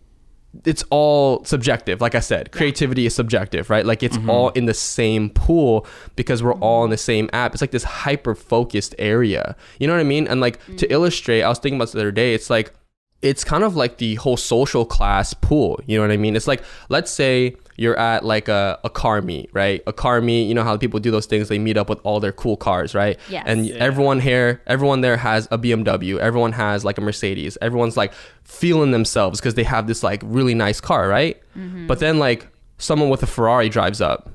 it's 0.63 0.83
all 0.89 1.43
subjective 1.43 1.99
like 1.99 2.15
i 2.15 2.19
said 2.21 2.49
creativity 2.53 3.05
is 3.05 3.13
subjective 3.13 3.69
right? 3.69 3.85
Like 3.85 4.03
it's 4.03 4.17
mm-hmm. 4.17 4.29
all 4.29 4.49
in 4.51 4.67
the 4.67 4.73
same 4.73 5.29
pool 5.29 5.85
because 6.15 6.41
we're 6.41 6.53
all 6.55 6.85
in 6.85 6.91
the 6.91 6.97
same 6.97 7.29
app. 7.33 7.53
It's 7.53 7.59
like 7.59 7.71
this 7.71 7.83
hyper 7.83 8.35
focused 8.35 8.95
area 8.97 9.55
you 9.79 9.87
know 9.87 9.93
what 9.93 9.99
i 9.99 10.03
mean? 10.03 10.27
And 10.27 10.39
like 10.39 10.63
to 10.77 10.87
mm. 10.87 10.91
illustrate 10.91 11.41
i 11.41 11.49
was 11.49 11.59
thinking 11.59 11.77
about 11.77 11.85
this 11.85 11.93
the 11.93 11.99
other 11.99 12.11
day 12.11 12.33
it's 12.33 12.49
like 12.49 12.73
it's 13.21 13.43
kind 13.43 13.63
of 13.63 13.75
like 13.75 13.97
the 13.97 14.15
whole 14.15 14.37
social 14.37 14.85
class 14.85 15.33
pool 15.33 15.79
you 15.87 15.97
know 15.97 16.03
what 16.03 16.11
i 16.11 16.17
mean? 16.17 16.35
It's 16.35 16.47
like 16.47 16.63
let's 16.89 17.09
say 17.11 17.55
you're 17.77 17.97
at 17.97 18.23
like 18.23 18.47
a, 18.47 18.79
a 18.83 18.89
car 18.89 19.21
meet 19.21 19.49
right? 19.53 19.81
A 19.87 19.93
car 19.93 20.21
meet 20.21 20.45
you 20.45 20.53
know 20.53 20.63
how 20.63 20.77
people 20.77 20.99
do 20.99 21.11
those 21.11 21.25
things 21.25 21.47
they 21.47 21.59
meet 21.59 21.77
up 21.77 21.89
with 21.89 21.99
all 22.03 22.19
their 22.19 22.31
cool 22.31 22.57
cars 22.57 22.93
right? 22.93 23.17
Yes. 23.29 23.43
and 23.47 23.69
everyone 23.71 24.19
here 24.19 24.61
everyone 24.67 25.01
there 25.01 25.17
has 25.17 25.47
a 25.51 25.57
bmw 25.57 26.19
everyone 26.19 26.51
has 26.51 26.85
like 26.85 26.97
a 26.97 27.01
mercedes 27.01 27.57
everyone's 27.61 27.97
like 27.97 28.13
feeling 28.43 28.91
themselves 28.91 29.39
because 29.39 29.55
they 29.55 29.63
have 29.63 29.87
this 29.87 30.03
like 30.03 30.21
really 30.23 30.53
nice 30.53 30.79
car 30.79 31.07
right? 31.07 31.41
Mm-hmm. 31.57 31.87
But 31.87 31.99
then 31.99 32.19
like 32.19 32.47
someone 32.77 33.09
with 33.09 33.23
a 33.23 33.27
ferrari 33.27 33.69
drives 33.69 34.01
up. 34.01 34.29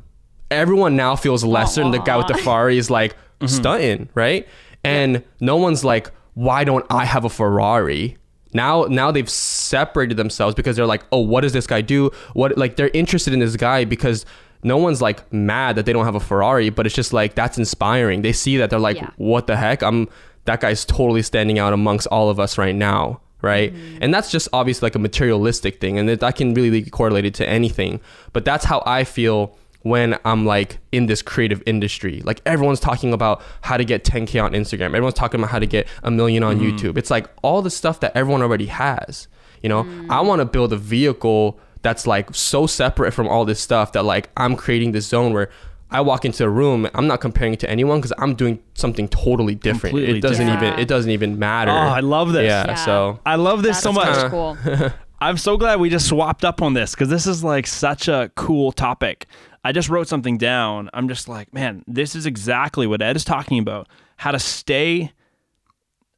Everyone 0.51 0.97
now 0.97 1.15
feels 1.15 1.45
lesser 1.45 1.83
and 1.83 1.95
the 1.95 1.99
guy 1.99 2.17
with 2.17 2.27
the 2.27 2.35
ferrari 2.35 2.79
is 2.79 2.91
like 2.91 3.13
mm-hmm. 3.15 3.47
stunting 3.47 4.09
right? 4.15 4.49
And 4.83 5.23
no 5.41 5.57
one's 5.57 5.85
like 5.85 6.11
why 6.35 6.65
don't 6.65 6.87
i 6.91 7.05
have 7.05 7.25
a 7.25 7.29
ferrari 7.29 8.17
now 8.53 8.85
now 8.85 9.11
they've 9.11 9.29
separated 9.31 10.17
themselves 10.17 10.55
because 10.55 10.77
they're 10.77 10.87
like 10.87 11.05
oh 11.13 11.21
what 11.21 11.43
does 11.43 11.53
this 11.53 11.67
guy 11.67 11.81
do? 11.81 12.11
What 12.35 12.57
like 12.59 12.77
they're 12.77 12.91
interested 12.95 13.33
in 13.33 13.41
this 13.41 13.57
guy 13.57 13.85
because 13.85 14.27
no 14.63 14.77
one's 14.77 15.01
like 15.01 15.33
mad 15.33 15.77
that 15.77 15.87
they 15.87 15.93
don't 15.93 16.05
have 16.05 16.15
a 16.15 16.21
ferrari 16.21 16.71
but 16.71 16.87
it's 16.87 16.95
just 16.95 17.13
like 17.13 17.35
that's 17.35 17.59
inspiring. 17.59 18.23
They 18.23 18.33
see 18.33 18.57
that. 18.59 18.71
They're 18.71 18.79
like 18.79 18.97
Yeah. 18.97 19.11
what 19.17 19.47
the 19.47 19.57
heck? 19.57 19.83
I'm 19.83 20.09
that 20.47 20.61
guy's 20.61 20.85
totally 20.85 21.23
standing 21.23 21.59
out 21.59 21.73
amongst 21.73 22.07
all 22.09 22.31
of 22.31 22.39
us 22.41 22.59
right 22.59 22.75
now 22.75 23.21
right? 23.43 23.73
Mm-hmm. 23.73 23.99
And 24.03 24.13
that's 24.13 24.31
just 24.31 24.49
obviously 24.53 24.85
like 24.85 24.95
a 24.95 24.99
materialistic 24.99 25.81
thing 25.81 25.99
and 25.99 26.07
that 26.11 26.21
that 26.21 26.37
can 26.37 26.53
really 26.53 26.83
be 26.83 26.91
correlated 26.91 27.35
to 27.37 27.49
anything. 27.49 27.99
But 28.35 28.45
that's 28.45 28.67
how 28.67 28.83
i 28.85 29.03
feel 29.05 29.57
when 29.83 30.19
I'm 30.25 30.45
like 30.45 30.79
in 30.93 31.07
this 31.07 31.23
creative 31.23 31.63
industry. 31.67 32.21
Like 32.25 32.43
everyone's 32.45 32.81
talking 32.81 33.13
about 33.13 33.43
how 33.63 33.77
to 33.77 33.85
get 33.85 34.05
10k 34.05 34.43
on 34.43 34.53
Instagram. 34.53 34.87
Everyone's 34.87 35.15
talking 35.15 35.41
about 35.41 35.51
how 35.51 35.59
to 35.59 35.67
get 35.67 35.89
a 36.03 36.11
million 36.11 36.43
on 36.43 36.59
mm-hmm. 36.59 36.77
YouTube. 36.77 36.99
It's 36.99 37.11
like 37.11 37.29
all 37.43 37.63
the 37.63 37.71
stuff 37.71 38.01
that 38.01 38.17
everyone 38.17 38.43
already 38.43 38.67
has. 38.67 39.29
You 39.63 39.69
know, 39.69 39.85
mm. 39.85 40.11
I 40.11 40.21
want 40.21 40.41
to 40.41 40.45
build 40.45 40.73
a 40.73 40.77
vehicle 40.77 41.59
that's 41.83 42.07
like 42.07 42.35
so 42.35 42.67
separate 42.67 43.13
from 43.13 43.29
all 43.29 43.45
this 43.45 43.61
stuff 43.61 43.93
that 43.93 44.05
like 44.05 44.31
I'm 44.37 44.57
creating 44.57 44.93
this 44.93 45.07
zone 45.07 45.33
where 45.33 45.51
I 45.91 46.01
walk 46.03 46.25
into 46.25 46.45
a 46.45 46.49
room, 46.49 46.89
I'm 46.95 47.07
not 47.07 47.21
comparing 47.21 47.53
it 47.55 47.61
to 47.61 47.71
anyone 47.71 47.99
because 47.99 48.13
I'm 48.19 48.35
doing 48.35 48.63
something 48.75 49.09
totally 49.09 49.55
different. 49.55 49.95
Completely 49.95 50.19
it 50.19 50.21
doesn't 50.21 50.47
different. 50.47 50.75
even 50.75 50.79
it 50.79 50.89
doesn't 50.89 51.11
even 51.11 51.39
matter. 51.39 51.73
Oh, 51.73 51.75
I 51.75 52.01
love 52.01 52.33
this. 52.33 52.45
Yeah, 52.45 52.69
Yeah. 52.69 52.75
so 52.77 53.21
I 53.27 53.37
love 53.37 53.63
this 53.63 53.83
That's 53.83 53.83
so 53.83 53.93
much. 53.93 54.15
so 54.15 54.29
cool. 54.31 54.57
I'm 55.23 55.37
so 55.37 55.59
glad 55.59 55.81
we 55.81 55.91
just 55.91 56.07
swapped 56.07 56.47
up 56.47 56.63
on 56.63 56.73
this 56.73 56.93
because 56.95 57.11
this 57.11 57.27
is 57.27 57.45
like 57.45 57.67
such 57.67 58.09
a 58.09 58.31
cool 58.37 58.73
topic. 58.73 59.27
I 59.63 59.73
just 59.73 59.89
wrote 59.89 60.09
something 60.09 60.39
down. 60.39 60.89
I'm 60.95 61.09
just 61.09 61.29
like, 61.29 61.53
man, 61.53 61.85
this 61.87 62.15
is 62.15 62.27
exactly 62.27 62.87
what 62.87 63.03
Ed 63.03 63.17
is 63.17 63.25
talking 63.25 63.59
about. 63.59 63.89
How 64.17 64.31
to 64.31 64.39
stay. 64.39 65.13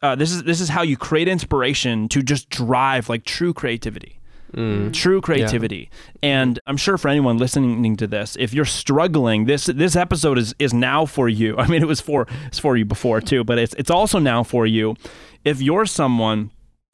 Uh, 0.00 0.14
this 0.16 0.33
is 0.33 0.42
this 0.44 0.61
is 0.61 0.68
how 0.68 0.83
you 0.83 0.96
create 0.96 1.28
inspiration 1.28 2.09
to 2.09 2.22
just 2.22 2.48
drive 2.50 3.09
like 3.09 3.24
true 3.24 3.52
creativity. 3.52 4.18
True 4.92 5.22
creativity, 5.22 5.88
and 6.22 6.61
I'm 6.66 6.76
sure 6.76 6.98
for 6.98 7.09
anyone 7.09 7.38
listening 7.38 7.96
to 7.96 8.07
this, 8.07 8.37
if 8.38 8.52
you're 8.52 8.66
struggling, 8.66 9.46
this 9.46 9.64
this 9.64 9.96
episode 9.96 10.37
is 10.37 10.55
is 10.59 10.74
now 10.74 11.07
for 11.07 11.26
you. 11.26 11.57
I 11.59 11.66
mean, 11.68 11.81
it 11.81 11.88
was 11.88 12.02
for 12.02 12.26
it's 12.48 12.59
for 12.59 12.76
you 12.76 12.85
before 12.85 13.22
too, 13.22 13.44
but 13.44 13.57
it's 13.59 13.72
it's 13.74 13.90
also 13.90 14.18
now 14.18 14.42
for 14.42 14.66
you. 14.66 14.94
If 15.42 15.62
you're 15.62 15.87
someone 15.87 16.50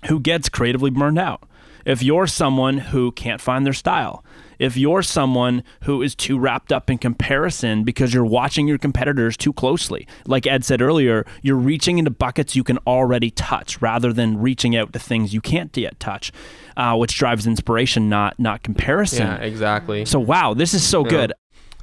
who 0.06 0.20
gets 0.20 0.48
creatively 0.48 0.90
burned 0.90 1.18
out, 1.18 1.48
if 1.84 2.00
you're 2.00 2.28
someone 2.28 2.78
who 2.78 3.10
can't 3.10 3.40
find 3.40 3.66
their 3.66 3.72
style, 3.72 4.24
if 4.58 4.76
you're 4.76 5.02
someone 5.02 5.62
who 5.84 6.02
is 6.02 6.14
too 6.14 6.38
wrapped 6.38 6.72
up 6.72 6.90
in 6.90 6.98
comparison 6.98 7.84
because 7.84 8.12
you're 8.12 8.24
watching 8.24 8.66
your 8.66 8.78
competitors 8.78 9.36
too 9.36 9.52
closely, 9.52 10.06
like 10.26 10.46
Ed 10.46 10.64
said 10.64 10.82
earlier, 10.82 11.24
you're 11.42 11.56
reaching 11.56 11.98
into 11.98 12.10
buckets 12.10 12.56
you 12.56 12.64
can 12.64 12.78
already 12.86 13.30
touch 13.30 13.80
rather 13.80 14.12
than 14.12 14.38
reaching 14.38 14.76
out 14.76 14.92
to 14.92 14.98
things 14.98 15.32
you 15.32 15.40
can't 15.40 15.76
yet 15.76 15.98
touch, 16.00 16.32
uh, 16.76 16.96
which 16.96 17.16
drives 17.16 17.46
inspiration, 17.46 18.08
not 18.08 18.38
not 18.38 18.62
comparison. 18.62 19.26
yeah, 19.26 19.36
exactly. 19.36 20.04
So 20.04 20.18
wow, 20.18 20.54
this 20.54 20.74
is 20.74 20.82
so 20.82 21.04
good. 21.04 21.32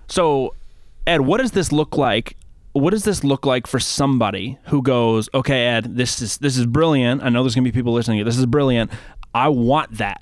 So 0.07 0.53
Ed, 1.07 1.21
what 1.21 1.39
does 1.39 1.51
this 1.51 1.71
look 1.71 1.97
like? 1.97 2.35
What 2.73 2.91
does 2.91 3.05
this 3.05 3.23
look 3.23 3.45
like 3.45 3.67
for 3.67 3.79
somebody 3.79 4.57
who 4.65 4.81
goes, 4.81 5.29
"Okay, 5.33 5.65
Ed, 5.67 5.95
this 5.95 6.21
is 6.21 6.37
this 6.39 6.57
is 6.57 6.65
brilliant. 6.65 7.23
I 7.23 7.29
know 7.29 7.41
there's 7.41 7.55
going 7.55 7.63
to 7.63 7.71
be 7.71 7.75
people 7.75 7.93
listening. 7.93 8.19
to 8.19 8.25
This 8.25 8.37
is 8.37 8.45
brilliant. 8.45 8.91
I 9.33 9.47
want 9.47 9.97
that." 9.97 10.21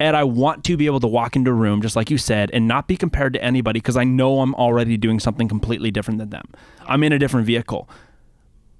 Ed, 0.00 0.14
I 0.14 0.24
want 0.24 0.64
to 0.64 0.76
be 0.76 0.86
able 0.86 1.00
to 1.00 1.06
walk 1.06 1.36
into 1.36 1.50
a 1.50 1.54
room 1.54 1.80
just 1.80 1.94
like 1.94 2.10
you 2.10 2.18
said 2.18 2.50
and 2.52 2.66
not 2.66 2.88
be 2.88 2.96
compared 2.96 3.32
to 3.34 3.42
anybody 3.42 3.80
because 3.80 3.96
I 3.96 4.04
know 4.04 4.40
I'm 4.40 4.54
already 4.56 4.96
doing 4.96 5.20
something 5.20 5.48
completely 5.48 5.90
different 5.90 6.18
than 6.18 6.30
them. 6.30 6.48
I'm 6.86 7.02
in 7.04 7.12
a 7.12 7.18
different 7.18 7.46
vehicle. 7.46 7.88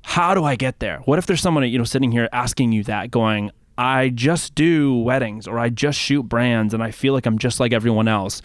How 0.03 0.35
do 0.35 0.45
I 0.45 0.57
get 0.57 0.81
there? 0.81 0.99
What 1.05 1.19
if 1.19 1.27
there's 1.27 1.41
someone 1.41 1.69
you 1.69 1.79
know 1.79 1.85
sitting 1.85 2.11
here 2.11 2.29
asking 2.33 2.73
you 2.73 2.83
that 2.85 3.11
going, 3.11 3.53
I 3.79 4.11
just 4.11 4.55
do 4.55 4.95
weddings 4.97 5.47
or 5.47 5.59
I 5.59 5.69
just 5.69 5.99
shoot 5.99 6.25
brands 6.25 6.75
and 6.75 6.83
I 6.83 6.91
feel 6.91 7.15
like 7.15 7.27
I'm 7.27 7.39
just 7.39 7.61
like 7.61 7.73
everyone 7.73 8.09
else. 8.09 8.43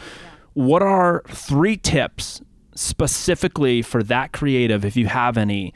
What 0.53 0.82
are 0.82 1.23
three 1.27 1.77
tips 1.77 2.41
specifically 2.75 3.82
for 3.82 4.01
that 4.03 4.32
creative 4.32 4.86
if 4.86 4.95
you 4.95 5.08
have 5.08 5.38
any 5.38 5.73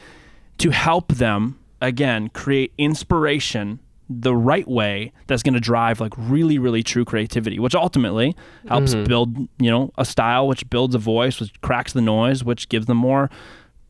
to 0.60 0.69
help 0.69 1.12
them 1.13 1.60
again 1.82 2.29
create 2.29 2.71
inspiration 2.77 3.79
the 4.21 4.36
right 4.36 4.67
way 4.67 5.12
that's 5.28 5.43
going 5.43 5.54
to 5.54 5.60
drive 5.60 5.99
like 5.99 6.13
really 6.17 6.60
really 6.60 6.84
true 6.84 7.06
creativity 7.06 7.60
which 7.60 7.76
ultimately 7.76 8.36
helps 8.67 8.93
build 8.95 9.36
you 9.60 9.71
know 9.71 9.91
a 9.97 10.06
style 10.06 10.47
which 10.47 10.69
builds 10.69 10.93
a 10.95 10.99
voice 10.99 11.39
which 11.39 11.60
cracks 11.62 11.93
the 11.93 12.02
noise 12.02 12.43
which 12.43 12.69
gives 12.69 12.86
them 12.86 12.97
more 12.97 13.30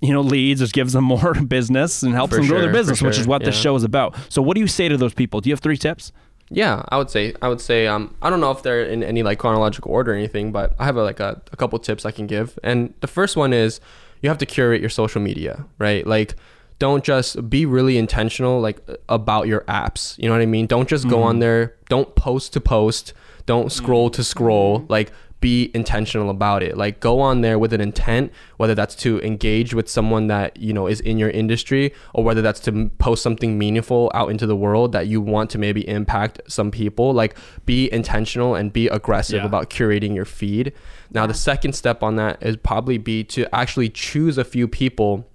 you 0.04 0.12
know 0.12 0.22
leads 0.22 0.62
which 0.62 0.74
gives 0.74 0.94
them 0.94 1.04
more 1.16 1.34
business 1.34 2.04
and 2.04 2.14
helps 2.14 2.32
For 2.32 2.38
them 2.38 2.48
grow 2.48 2.60
their 2.60 2.68
sure, 2.68 2.74
business 2.74 3.02
which 3.02 3.18
is 3.18 3.24
sure, 3.24 3.28
what 3.28 3.44
this 3.44 3.56
show 3.56 3.76
is 3.76 3.84
about. 3.84 4.16
So 4.30 4.42
what 4.42 4.56
do 4.56 4.62
you 4.62 4.68
say 4.68 4.90
to 4.90 4.98
those 4.98 5.14
people? 5.14 5.42
Do 5.42 5.50
you 5.50 5.54
have 5.54 5.62
three 5.62 5.78
tips? 5.78 6.12
Yeah, 6.50 6.84
I 6.90 6.98
would 6.98 7.10
say 7.10 7.34
I 7.42 7.48
would 7.48 7.62
say 7.62 7.88
um 7.88 8.14
I 8.22 8.30
don't 8.30 8.42
know 8.42 8.52
if 8.52 8.62
they're 8.62 8.84
in 8.84 9.02
any 9.02 9.24
like 9.24 9.40
chronological 9.40 9.92
order 9.92 10.12
or 10.12 10.16
anything, 10.16 10.52
but 10.52 10.76
I 10.78 10.86
have 10.86 10.98
a, 10.98 11.04
like 11.04 11.20
a, 11.20 11.42
a 11.52 11.56
couple 11.56 11.80
tips 11.80 12.06
I 12.06 12.12
can 12.12 12.28
give. 12.28 12.60
And 12.64 12.94
the 13.00 13.08
first 13.08 13.38
one 13.38 13.54
is 13.54 13.80
you 14.22 14.30
have 14.30 14.38
to 14.40 14.46
curate 14.46 14.82
your 14.82 14.90
social 14.90 15.22
media, 15.22 15.66
right? 15.80 16.06
Like 16.06 16.36
don't 16.80 17.04
just 17.04 17.50
be 17.50 17.66
really 17.66 17.98
intentional 17.98 18.60
like 18.60 18.82
uh, 18.88 18.96
about 19.10 19.48
your 19.48 19.62
apps. 19.62 20.18
You 20.18 20.28
know 20.28 20.36
what 20.36 20.42
I 20.42 20.48
mean? 20.48 20.68
Don't 20.68 20.90
just 20.90 21.08
go 21.08 21.24
on 21.24 21.38
mm. 21.38 21.42
there, 21.42 21.76
don't 21.90 22.14
post 22.16 22.54
to 22.54 22.62
post, 22.62 23.14
don't 23.46 23.68
mm. 23.68 23.72
scroll 23.72 24.10
to 24.12 24.24
scroll. 24.24 24.80
Mm-hmm. 24.80 24.92
Like 24.92 25.12
be 25.44 25.70
intentional 25.74 26.30
about 26.30 26.64
it. 26.64 26.78
Like 26.78 27.02
go 27.02 27.20
on 27.20 27.42
there 27.42 27.60
with 27.60 27.74
an 27.74 27.82
intent, 27.82 28.32
whether 28.56 28.74
that's 28.74 28.96
to 28.96 29.20
engage 29.20 29.74
with 29.74 29.90
someone 29.90 30.28
that, 30.28 30.56
you 30.56 30.72
know, 30.72 30.88
is 30.88 31.02
in 31.02 31.18
your 31.18 31.30
industry 31.32 31.94
or 32.14 32.24
whether 32.24 32.42
that's 32.42 32.62
to 32.62 32.90
post 32.98 33.22
something 33.22 33.58
meaningful 33.58 34.10
out 34.14 34.32
into 34.32 34.48
the 34.48 34.56
world 34.56 34.94
that 34.94 35.08
you 35.08 35.20
want 35.20 35.50
to 35.50 35.58
maybe 35.58 35.86
impact 35.86 36.40
some 36.48 36.72
people. 36.72 37.12
Like 37.12 37.36
be 37.66 37.92
intentional 37.92 38.56
and 38.56 38.72
be 38.72 38.88
aggressive 38.88 39.42
Yeah. 39.42 39.46
about 39.46 39.70
curating 39.70 40.16
your 40.16 40.24
feed. 40.24 40.72
Now 41.12 41.28
the 41.28 41.34
second 41.34 41.74
step 41.74 42.04
on 42.04 42.16
that 42.16 42.42
is 42.42 42.56
probably 42.56 42.98
be 42.98 43.26
to 43.26 43.54
actually 43.54 43.90
choose 43.90 44.38
a 44.38 44.46
few 44.46 44.70
people 44.70 45.28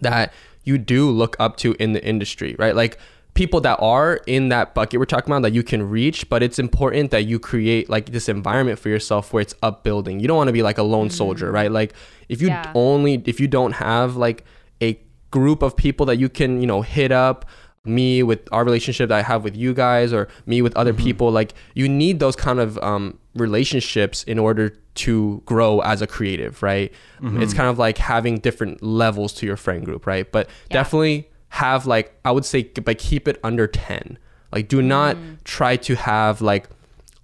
that 0.00 0.32
you 0.66 0.76
do 0.76 1.10
look 1.10 1.36
up 1.38 1.56
to 1.58 1.74
in 1.78 1.94
the 1.94 2.04
industry, 2.04 2.54
right? 2.58 2.76
Like 2.76 2.98
people 3.32 3.60
that 3.60 3.78
are 3.80 4.20
in 4.26 4.48
that 4.48 4.74
bucket 4.74 4.98
we're 4.98 5.06
talking 5.06 5.30
about 5.30 5.42
that 5.42 5.52
you 5.52 5.62
can 5.62 5.88
reach, 5.88 6.28
but 6.28 6.42
it's 6.42 6.58
important 6.58 7.10
that 7.12 7.24
you 7.24 7.38
create 7.38 7.88
like 7.88 8.06
this 8.06 8.28
environment 8.28 8.78
for 8.78 8.88
yourself 8.88 9.32
where 9.32 9.40
it's 9.40 9.54
upbuilding. 9.62 10.20
You 10.20 10.26
don't 10.28 10.36
want 10.36 10.48
to 10.48 10.52
be 10.52 10.62
like 10.62 10.78
a 10.78 10.82
lone 10.82 11.06
mm-hmm. 11.06 11.14
soldier, 11.14 11.50
right? 11.52 11.70
Like 11.70 11.94
if 12.28 12.42
you 12.42 12.48
Yeah. 12.48 12.72
only 12.74 13.22
if 13.24 13.40
you 13.40 13.46
don't 13.46 13.72
have 13.72 14.16
like 14.16 14.44
a 14.82 14.98
group 15.30 15.62
of 15.62 15.76
people 15.76 16.06
that 16.06 16.16
you 16.16 16.28
can, 16.28 16.60
you 16.60 16.66
know, 16.66 16.82
hit 16.82 17.12
up 17.12 17.46
me 17.86 18.22
with 18.22 18.48
our 18.52 18.64
relationship 18.64 19.08
that 19.08 19.18
I 19.18 19.22
have 19.22 19.44
with 19.44 19.56
you 19.56 19.74
guys 19.74 20.12
or 20.12 20.28
me 20.46 20.62
with 20.62 20.76
other 20.76 20.92
mm-hmm. 20.92 21.04
people 21.04 21.30
like 21.30 21.54
you 21.74 21.88
need 21.88 22.18
those 22.18 22.36
kind 22.36 22.60
of 22.60 22.78
um 22.78 23.18
relationships 23.34 24.22
in 24.24 24.38
order 24.38 24.70
to 24.94 25.42
grow 25.44 25.80
as 25.80 26.02
a 26.02 26.06
creative 26.06 26.62
right? 26.62 26.92
Mm-hmm. 27.20 27.42
It's 27.42 27.54
kind 27.54 27.68
of 27.68 27.78
like 27.78 27.98
having 27.98 28.38
different 28.38 28.82
levels 28.82 29.32
to 29.34 29.46
your 29.46 29.56
friend 29.56 29.84
group 29.84 30.06
right? 30.06 30.30
But 30.30 30.48
definitely 30.68 31.28
have 31.50 31.86
like 31.86 32.18
i 32.24 32.30
would 32.30 32.44
say 32.44 32.64
but 32.64 32.98
keep 32.98 33.26
it 33.28 33.38
under 33.42 33.66
10 33.66 34.18
like 34.52 34.68
do 34.68 34.82
not 34.82 35.16
mm. 35.16 35.42
try 35.44 35.76
to 35.76 35.94
have 35.94 36.42
like 36.42 36.68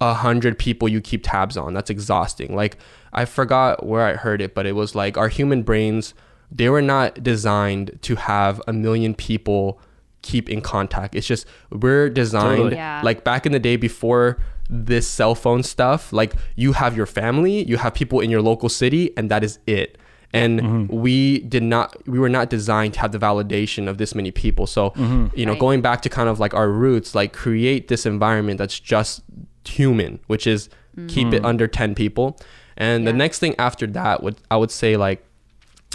a 0.01 0.13
hundred 0.13 0.59
people 0.59 0.89
you 0.89 0.99
keep 0.99 1.21
tabs 1.23 1.55
on. 1.55 1.73
That's 1.73 1.89
exhausting. 1.89 2.55
Like 2.55 2.77
i 3.13 3.25
forgot 3.25 3.85
where 3.85 4.05
i 4.05 4.13
heard 4.13 4.41
it 4.41 4.55
but 4.55 4.65
it 4.65 4.73
was 4.73 4.95
like 4.95 5.17
our 5.17 5.29
human 5.29 5.61
brains 5.61 6.13
they 6.51 6.67
were 6.67 6.81
not 6.81 7.23
designed 7.23 7.97
to 8.01 8.15
have 8.15 8.61
a 8.67 8.73
million 8.73 9.13
people 9.13 9.79
keep 10.23 10.49
in 10.49 10.61
contact. 10.61 11.13
It's 11.13 11.27
just 11.27 11.45
we're 11.69 12.09
designed 12.09 12.57
Totally. 12.57 12.75
Yeah. 12.77 13.01
like 13.03 13.23
back 13.23 13.45
in 13.45 13.51
the 13.51 13.59
day 13.59 13.75
before 13.75 14.39
this 14.69 15.07
cell 15.07 15.35
phone 15.35 15.61
stuff 15.61 16.11
like 16.13 16.33
you 16.55 16.71
have 16.71 16.95
your 16.95 17.05
family 17.05 17.63
you 17.65 17.75
have 17.77 17.93
people 17.93 18.21
in 18.21 18.29
your 18.29 18.41
local 18.41 18.69
city 18.69 19.15
and 19.15 19.29
that 19.29 19.43
is 19.43 19.59
it. 19.67 19.97
And 20.35 20.61
mm-hmm. 20.61 20.95
we 20.95 21.39
did 21.41 21.61
not 21.61 21.95
we 22.07 22.17
were 22.17 22.29
not 22.29 22.49
designed 22.49 22.95
to 22.95 23.01
have 23.01 23.11
the 23.11 23.19
validation 23.19 23.87
of 23.87 23.99
this 23.99 24.15
many 24.15 24.31
people. 24.31 24.65
So 24.65 24.89
mm-hmm. 24.91 25.27
you 25.35 25.45
know 25.45 25.51
Right. 25.51 25.59
going 25.59 25.81
back 25.81 26.01
to 26.01 26.09
kind 26.09 26.27
of 26.27 26.39
like 26.39 26.53
our 26.55 26.69
roots 26.69 27.13
like 27.13 27.33
create 27.33 27.87
this 27.89 28.05
environment 28.05 28.57
that's 28.57 28.79
just 28.79 29.21
human 29.65 30.19
which 30.27 30.47
is 30.47 30.69
keep 31.07 31.33
it 31.33 31.41
mm. 31.41 31.45
under 31.45 31.67
10 31.67 31.93
people. 31.95 32.39
And 32.75 33.05
the 33.05 33.13
next 33.13 33.39
thing 33.39 33.53
after 33.59 33.85
that 33.87 34.23
would 34.23 34.37
i 34.49 34.55
would 34.55 34.71
say 34.71 34.97
like 34.97 35.23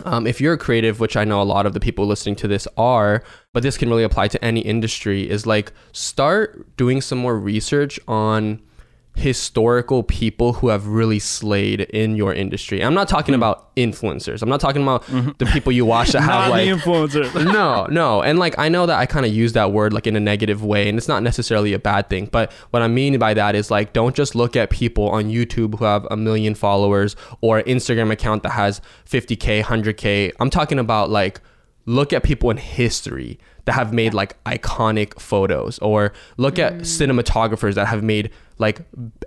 um, 0.04 0.26
if 0.26 0.40
you're 0.40 0.54
a 0.54 0.58
creative, 0.58 1.00
which 1.00 1.16
I 1.16 1.24
know 1.24 1.40
a 1.40 1.44
lot 1.44 1.66
of 1.66 1.72
the 1.72 1.80
people 1.80 2.06
listening 2.06 2.36
to 2.36 2.48
this 2.48 2.66
are, 2.76 3.22
but 3.52 3.62
this 3.62 3.76
can 3.76 3.88
really 3.88 4.04
apply 4.04 4.28
to 4.28 4.44
any 4.44 4.60
industry, 4.60 5.28
is 5.28 5.46
like 5.46 5.72
start 5.92 6.76
doing 6.76 7.00
some 7.00 7.18
more 7.18 7.38
research 7.38 7.98
on 8.08 8.60
historical 9.18 10.02
people 10.02 10.54
who 10.54 10.68
have 10.68 10.86
really 10.86 11.18
slayed 11.18 11.80
in 11.80 12.14
your 12.14 12.32
industry. 12.32 12.82
I'm 12.82 12.94
not 12.94 13.08
talking 13.08 13.34
hmm. 13.34 13.40
about 13.40 13.74
influencers. 13.74 14.42
I'm 14.42 14.48
not 14.48 14.60
talking 14.60 14.82
about 14.82 15.04
mm-hmm. 15.04 15.30
the 15.38 15.46
people 15.46 15.72
you 15.72 15.84
watch 15.84 16.12
that 16.12 16.20
have 16.22 16.50
like 16.50 16.68
the 16.68 16.76
influencer 16.76 17.44
no, 17.52 17.86
no. 17.86 18.22
And 18.22 18.38
like 18.38 18.58
I 18.58 18.68
know 18.68 18.86
that 18.86 18.98
I 18.98 19.06
kind 19.06 19.26
of 19.26 19.32
use 19.32 19.52
that 19.54 19.72
word 19.72 19.92
like 19.92 20.06
in 20.06 20.14
a 20.14 20.20
negative 20.20 20.64
way 20.64 20.88
and 20.88 20.96
it's 20.96 21.08
not 21.08 21.22
necessarily 21.22 21.72
a 21.72 21.78
bad 21.78 22.08
thing, 22.08 22.26
but 22.26 22.52
what 22.70 22.82
I 22.82 22.88
mean 22.88 23.18
by 23.18 23.34
that 23.34 23.54
is 23.54 23.70
like 23.70 23.92
don't 23.92 24.14
just 24.14 24.34
look 24.34 24.56
at 24.56 24.70
people 24.70 25.08
on 25.10 25.24
YouTube 25.24 25.78
who 25.78 25.84
have 25.84 26.06
a 26.10 26.16
million 26.16 26.54
followers 26.54 27.16
or 27.40 27.58
an 27.58 27.64
Instagram 27.64 28.12
account 28.12 28.44
that 28.44 28.50
has 28.50 28.80
50k, 29.06 29.62
100k. 29.64 30.32
I'm 30.38 30.50
talking 30.50 30.78
about 30.78 31.10
like 31.10 31.40
look 31.86 32.12
at 32.12 32.22
people 32.22 32.50
in 32.50 32.56
history 32.56 33.38
that 33.64 33.72
have 33.72 33.92
made 33.92 34.14
like 34.14 34.42
iconic 34.44 35.18
photos 35.20 35.78
or 35.80 36.12
look 36.36 36.58
at 36.58 36.74
mm. 36.74 36.80
cinematographers 36.80 37.74
that 37.74 37.86
have 37.86 38.02
made 38.02 38.30
like 38.58 38.80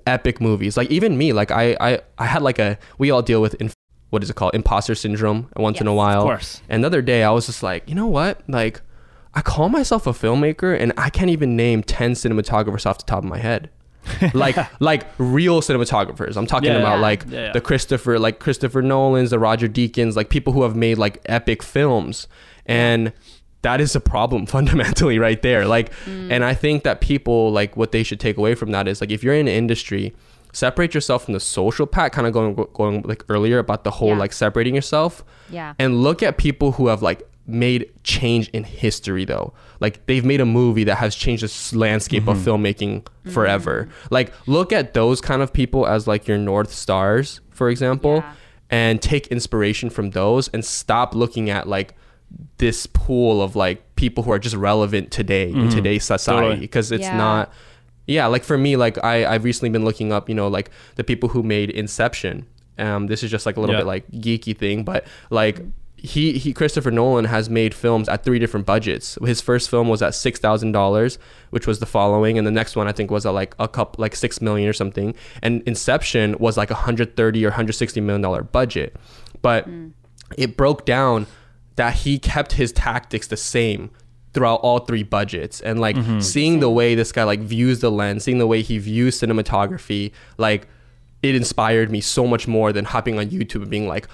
epic 0.05 0.39
movies. 0.41 0.77
Like 0.77 0.89
even 0.91 1.17
me, 1.17 1.33
like 1.33 1.51
I 1.51 1.75
I 1.79 1.99
I 2.17 2.25
had 2.25 2.41
like 2.41 2.59
a 2.59 2.77
we 2.97 3.11
all 3.11 3.21
deal 3.21 3.41
with 3.41 3.53
in, 3.55 3.71
what 4.09 4.23
is 4.23 4.29
it 4.29 4.35
called? 4.35 4.53
Imposter 4.55 4.95
syndrome 4.95 5.49
once 5.55 5.79
in 5.81 5.87
a 5.87 5.93
while. 5.93 6.21
Of 6.21 6.25
course. 6.25 6.61
And 6.69 6.83
the 6.83 6.87
other 6.87 7.01
day, 7.01 7.23
I 7.23 7.31
was 7.31 7.45
just 7.45 7.63
like, 7.63 7.87
you 7.87 7.95
know 7.95 8.07
what? 8.07 8.41
Like, 8.49 8.81
I 9.33 9.41
call 9.41 9.69
myself 9.69 10.05
a 10.05 10.11
filmmaker, 10.11 10.77
and 10.77 10.91
I 10.97 11.09
can't 11.09 11.29
even 11.29 11.55
name 11.55 11.81
ten 11.83 12.11
cinematographers 12.13 12.85
off 12.85 12.97
the 12.97 13.05
top 13.05 13.19
of 13.23 13.29
my 13.29 13.37
head. 13.37 13.69
like 14.33 14.57
like 14.81 15.05
real 15.19 15.61
cinematographers. 15.61 16.35
I'm 16.35 16.47
talking 16.47 16.69
Yeah, 16.71 16.77
about 16.79 16.95
yeah. 16.95 17.01
like 17.01 17.25
yeah. 17.29 17.51
the 17.51 17.61
Christopher 17.61 18.17
like 18.19 18.39
Christopher 18.39 18.81
Nolan's, 18.81 19.29
the 19.29 19.37
Roger 19.39 19.67
Deakins, 19.69 20.15
like 20.15 20.29
people 20.29 20.53
who 20.53 20.63
have 20.63 20.75
made 20.75 20.97
like 20.97 21.21
epic 21.27 21.61
films. 21.63 22.27
And 22.65 23.13
that 23.61 23.81
is 23.81 23.95
a 23.95 23.99
problem 23.99 24.45
fundamentally 24.57 25.19
right 25.19 25.41
there. 25.41 25.65
Like 25.65 25.93
mm. 26.05 26.31
and 26.31 26.43
I 26.43 26.53
think 26.53 26.83
that 26.83 27.01
people 27.01 27.51
like 27.51 27.77
what 27.77 27.91
they 27.91 28.03
should 28.03 28.19
take 28.19 28.37
away 28.37 28.55
from 28.55 28.71
that 28.71 28.87
is 28.87 29.01
like 29.01 29.11
if 29.11 29.23
you're 29.23 29.35
in 29.35 29.47
an 29.47 29.53
industry, 29.53 30.13
separate 30.53 30.93
yourself 30.93 31.25
from 31.25 31.33
the 31.33 31.39
social 31.39 31.85
pack, 31.87 32.11
kind 32.11 32.27
of 32.27 32.33
going 32.33 32.55
going 32.73 33.01
like 33.03 33.23
earlier 33.29 33.59
about 33.59 33.83
the 33.83 33.91
whole 33.91 34.09
Yeah. 34.09 34.17
like 34.17 34.33
separating 34.33 34.75
yourself 34.75 35.23
Yeah. 35.49 35.73
and 35.79 36.01
look 36.01 36.23
at 36.23 36.37
people 36.37 36.73
who 36.73 36.87
have 36.87 37.01
like 37.01 37.27
made 37.47 37.91
change 38.03 38.47
in 38.49 38.63
history 38.63 39.25
though 39.25 39.51
like 39.79 40.05
they've 40.05 40.23
made 40.23 40.39
a 40.39 40.45
movie 40.45 40.83
that 40.83 40.95
has 40.95 41.15
changed 41.15 41.41
the 41.41 41.47
s- 41.47 41.73
landscape 41.73 42.27
of 42.27 42.37
mm-hmm. 42.37 42.49
filmmaking 42.49 43.01
mm-hmm. 43.01 43.31
forever 43.31 43.89
like 44.11 44.31
look 44.47 44.71
at 44.71 44.93
those 44.93 45.19
kind 45.19 45.41
of 45.41 45.51
people 45.51 45.87
as 45.87 46.07
like 46.07 46.27
your 46.27 46.37
north 46.37 46.71
stars 46.71 47.41
for 47.49 47.69
example 47.69 48.17
Yeah. 48.17 48.33
and 48.69 49.01
take 49.01 49.27
inspiration 49.27 49.89
from 49.89 50.11
those 50.11 50.49
and 50.49 50.63
stop 50.63 51.15
looking 51.15 51.49
at 51.49 51.67
like 51.67 51.95
this 52.57 52.85
pool 52.87 53.41
of 53.41 53.55
like 53.55 53.95
people 53.95 54.23
who 54.23 54.31
are 54.31 54.39
just 54.39 54.55
relevant 54.55 55.11
today 55.11 55.49
in 55.51 55.69
today's 55.69 56.03
society 56.03 56.41
Totally. 56.41 56.59
because 56.59 56.91
it's 56.91 57.03
Yeah. 57.03 57.17
not 57.17 57.51
yeah 58.07 58.27
like 58.27 58.43
for 58.43 58.57
me 58.57 58.75
like 58.77 59.03
i 59.03 59.25
i've 59.25 59.43
recently 59.43 59.69
been 59.69 59.83
looking 59.85 60.11
up 60.11 60.27
you 60.29 60.35
know 60.35 60.47
like 60.47 60.69
the 60.95 61.03
people 61.03 61.29
who 61.29 61.43
made 61.43 61.69
inception 61.69 62.45
um 62.79 63.07
this 63.07 63.23
is 63.23 63.29
just 63.31 63.45
like 63.45 63.57
a 63.57 63.59
little 63.59 63.75
Yeah. 63.75 63.81
bit 63.81 63.87
like 63.87 64.11
geeky 64.11 64.57
thing 64.57 64.83
but 64.83 65.05
like 65.29 65.61
he 65.97 66.33
he 66.39 66.51
christopher 66.51 66.89
nolan 66.89 67.25
has 67.25 67.47
made 67.49 67.73
films 67.75 68.09
at 68.09 68.23
three 68.23 68.39
different 68.39 68.65
budgets 68.65 69.17
his 69.23 69.39
first 69.39 69.69
film 69.69 69.87
was 69.87 70.01
at 70.01 70.15
six 70.15 70.39
thousand 70.39 70.71
dollars 70.71 71.19
which 71.51 71.67
was 71.67 71.79
the 71.79 71.85
following 71.85 72.37
and 72.39 72.45
the 72.47 72.51
next 72.51 72.75
one 72.75 72.87
i 72.87 72.91
think 72.91 73.11
was 73.11 73.25
at 73.25 73.31
like 73.35 73.53
a 73.59 73.67
cup 73.67 73.99
like 73.99 74.15
six 74.15 74.41
million 74.41 74.67
or 74.67 74.73
something 74.73 75.13
and 75.43 75.61
inception 75.67 76.35
was 76.39 76.57
like 76.57 76.71
a 76.71 76.73
130 76.73 77.45
or 77.45 77.49
160 77.49 78.01
million 78.01 78.21
dollar 78.21 78.41
budget 78.43 78.95
but 79.43 79.67
it 80.37 80.57
broke 80.57 80.85
down 80.85 81.27
that 81.75 81.93
he 81.95 82.19
kept 82.19 82.53
his 82.53 82.71
tactics 82.71 83.27
the 83.27 83.37
same 83.37 83.89
throughout 84.33 84.61
all 84.61 84.79
three 84.79 85.03
budgets 85.03 85.59
and 85.61 85.79
like 85.81 85.95
mm-hmm. 85.95 86.19
seeing 86.19 86.59
the 86.61 86.69
way 86.69 86.95
this 86.95 87.11
guy 87.11 87.23
like 87.23 87.39
views 87.41 87.79
the 87.81 87.91
lens 87.91 88.23
seeing 88.23 88.37
the 88.37 88.47
way 88.47 88.61
he 88.61 88.77
views 88.77 89.19
cinematography 89.19 90.11
like 90.37 90.67
it 91.21 91.35
inspired 91.35 91.91
me 91.91 91.99
so 92.01 92.25
much 92.25 92.47
more 92.47 92.71
than 92.71 92.85
hopping 92.85 93.19
on 93.19 93.27
youtube 93.27 93.61
and 93.63 93.69
being 93.69 93.87
like 93.87 94.07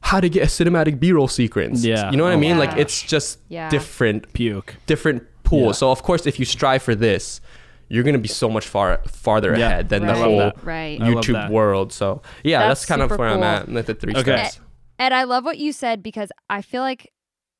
how 0.00 0.18
to 0.20 0.28
get 0.28 0.42
a 0.42 0.46
cinematic 0.46 0.98
b-roll 0.98 1.28
sequence 1.28 1.84
Yeah. 1.84 2.10
you 2.10 2.16
know 2.16 2.24
what 2.24 2.32
i 2.32 2.36
Oh 2.36 2.38
mean 2.40 2.56
my 2.56 2.66
like 2.66 2.76
it's 2.78 3.00
just 3.02 3.38
Yeah. 3.48 3.68
different 3.70 4.32
Puke. 4.32 4.74
different 4.86 5.22
pool 5.44 5.66
Yeah. 5.66 5.72
so 5.72 5.90
of 5.92 6.02
course 6.02 6.26
if 6.26 6.38
you 6.40 6.44
strive 6.44 6.82
for 6.82 6.94
this 6.96 7.40
you're 7.88 8.02
gonna 8.04 8.18
be 8.18 8.28
so 8.28 8.48
much 8.48 8.66
far 8.66 9.00
farther 9.06 9.56
Yeah. 9.56 9.66
ahead 9.68 9.88
than 9.88 10.02
Right. 10.02 10.14
the 10.16 10.20
whole. 10.22 10.52
Right. 10.62 10.98
Youtube 11.00 11.48
world 11.50 11.92
so 11.92 12.22
yeah 12.42 12.60
That's 12.66 12.80
that's, 12.80 12.86
kind 12.88 13.02
of 13.02 13.10
super 13.10 13.18
where 13.20 13.28
i'm 13.30 13.36
cool. 13.36 13.44
at 13.44 13.68
with 13.68 13.86
the 13.86 13.94
three 13.94 14.14
Okay. 14.16 14.22
steps 14.48 14.60
Ed, 15.00 15.14
I 15.14 15.24
love 15.24 15.46
what 15.46 15.56
you 15.56 15.72
said 15.72 16.02
because 16.02 16.30
I 16.50 16.60
feel 16.60 16.82
like 16.82 17.10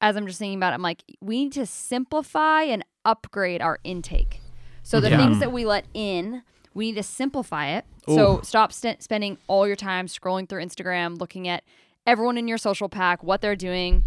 as 0.02 0.14
I'm 0.14 0.26
just 0.26 0.38
thinking 0.38 0.58
about 0.58 0.72
it, 0.72 0.74
I'm 0.74 0.82
like, 0.82 1.02
we 1.22 1.44
need 1.44 1.52
to 1.52 1.64
simplify 1.64 2.62
and 2.64 2.84
upgrade 3.06 3.62
our 3.62 3.78
intake. 3.82 4.42
So 4.82 5.00
the 5.00 5.08
Yeah. 5.08 5.16
things 5.16 5.36
hmm. 5.36 5.40
that 5.40 5.52
we 5.52 5.64
let 5.64 5.86
in, 5.94 6.42
we 6.74 6.86
need 6.86 6.96
to 6.96 7.02
simplify 7.02 7.68
it. 7.68 7.86
So 8.06 8.40
stop 8.42 8.72
st- 8.72 9.02
spending 9.02 9.38
all 9.46 9.66
your 9.66 9.76
time 9.76 10.06
scrolling 10.06 10.48
through 10.48 10.62
Instagram, 10.62 11.18
looking 11.18 11.48
at 11.48 11.64
everyone 12.06 12.36
in 12.36 12.46
your 12.46 12.58
social 12.58 12.88
pack, 12.88 13.22
what 13.22 13.40
they're 13.40 13.56
doing. 13.56 14.04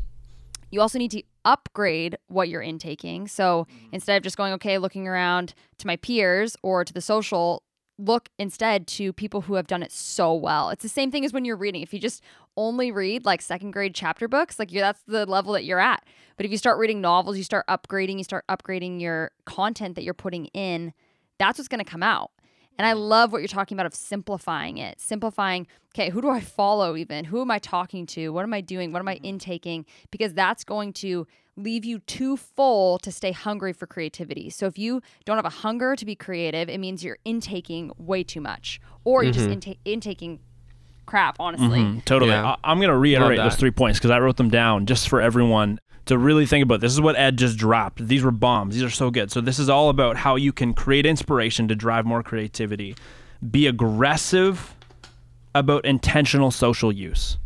You 0.69 0.81
also 0.81 0.99
need 0.99 1.11
to 1.11 1.23
upgrade 1.45 2.17
what 2.27 2.49
you're 2.49 2.61
intaking. 2.61 3.27
So 3.27 3.65
hmm. 3.67 3.87
instead 3.93 4.17
of 4.17 4.23
just 4.23 4.37
going, 4.37 4.53
okay, 4.53 4.77
looking 4.77 5.07
around 5.07 5.55
to 5.79 5.87
my 5.87 5.95
peers 5.95 6.55
or 6.61 6.85
to 6.85 6.93
the 6.93 7.01
social, 7.01 7.63
look 7.97 8.29
instead 8.39 8.87
to 8.87 9.13
people 9.13 9.41
who 9.41 9.55
have 9.55 9.67
done 9.67 9.83
it 9.83 9.91
so 9.91 10.33
well. 10.33 10.69
It's 10.69 10.83
the 10.83 10.89
same 10.89 11.11
thing 11.11 11.25
as 11.25 11.33
when 11.33 11.45
you're 11.45 11.55
reading. 11.55 11.81
If 11.81 11.93
you 11.93 11.99
just 11.99 12.23
only 12.57 12.91
read 12.91 13.25
like 13.25 13.41
second 13.41 13.71
grade 13.71 13.95
chapter 13.95 14.27
books, 14.27 14.59
like 14.59 14.71
you're, 14.71 14.81
that's 14.81 15.01
the 15.07 15.25
level 15.25 15.53
that 15.53 15.65
you're 15.65 15.79
at. 15.79 16.05
But 16.37 16.45
if 16.45 16.51
you 16.51 16.57
start 16.57 16.79
reading 16.79 17.01
novels, 17.01 17.37
you 17.37 17.43
start 17.43 17.65
upgrading, 17.67 18.17
you 18.17 18.23
start 18.23 18.45
upgrading 18.47 19.01
your 19.01 19.31
content 19.45 19.95
that 19.95 20.03
you're 20.03 20.13
putting 20.13 20.45
in, 20.47 20.93
that's 21.37 21.57
what's 21.57 21.67
going 21.67 21.83
to 21.83 21.89
come 21.89 22.03
out. 22.03 22.31
And 22.77 22.87
I 22.87 22.91
mm-hmm. 22.91 23.01
love 23.01 23.31
what 23.31 23.39
you're 23.39 23.47
talking 23.47 23.75
about 23.75 23.85
of 23.85 23.93
simplifying 23.93 24.77
it. 24.77 24.99
Simplifying, 24.99 25.67
okay, 25.93 26.09
who 26.09 26.21
do 26.21 26.29
I 26.29 26.39
follow 26.39 26.95
even? 26.95 27.25
Who 27.25 27.41
am 27.41 27.51
I 27.51 27.59
talking 27.59 28.05
to? 28.07 28.29
What 28.29 28.43
am 28.43 28.53
I 28.53 28.61
doing? 28.61 28.91
What 28.91 28.99
am 28.99 29.07
I 29.07 29.15
mm-hmm. 29.15 29.25
intaking? 29.25 29.85
Because 30.11 30.33
that's 30.33 30.63
going 30.63 30.93
to 30.93 31.27
leave 31.55 31.85
you 31.85 31.99
too 31.99 32.35
full 32.35 32.97
to 32.99 33.11
stay 33.11 33.31
hungry 33.31 33.73
for 33.73 33.85
creativity. 33.85 34.49
So 34.49 34.65
if 34.65 34.79
you 34.79 35.01
don't 35.23 35.37
have 35.37 35.45
a 35.45 35.49
hunger 35.49 35.95
to 35.95 36.05
be 36.05 36.15
creative, 36.15 36.67
it 36.67 36.79
means 36.79 37.03
you're 37.03 37.19
intaking 37.25 37.91
way 37.97 38.23
too 38.23 38.41
much 38.41 38.81
or 39.03 39.23
you're 39.23 39.33
just 39.33 39.45
mm-hmm. 39.45 39.71
inta- 39.71 39.77
intaking 39.85 40.39
crap, 41.05 41.37
honestly. 41.39 41.79
Mhm, 41.79 42.05
totally. 42.05 42.31
Yeah. 42.31 42.55
I, 42.63 42.71
am 42.71 42.79
going 42.79 42.89
to 42.89 42.97
reiterate 42.97 43.37
those 43.37 43.55
three 43.55 43.71
points 43.71 43.99
because 43.99 44.11
I 44.11 44.19
wrote 44.19 44.37
them 44.37 44.49
down 44.49 44.85
just 44.85 45.09
for 45.09 45.21
everyone 45.21 45.79
to 46.05 46.17
really 46.17 46.45
think 46.45 46.63
about. 46.63 46.81
This 46.81 46.91
is 46.93 47.01
what 47.01 47.15
Ed 47.15 47.37
just 47.37 47.57
dropped. 47.57 48.07
These 48.07 48.23
were 48.23 48.31
bombs. 48.31 48.75
These 48.75 48.83
are 48.83 48.89
so 48.89 49.09
good. 49.11 49.31
So 49.31 49.41
this 49.41 49.59
is 49.59 49.69
all 49.69 49.89
about 49.89 50.17
how 50.17 50.35
you 50.35 50.51
can 50.51 50.73
create 50.73 51.05
inspiration 51.05 51.67
to 51.69 51.75
drive 51.75 52.05
more 52.05 52.23
creativity. 52.23 52.95
Be 53.49 53.67
aggressive 53.67 54.75
about 55.55 55.85
intentional 55.85 56.51
social 56.51 56.91
use. 56.91 57.37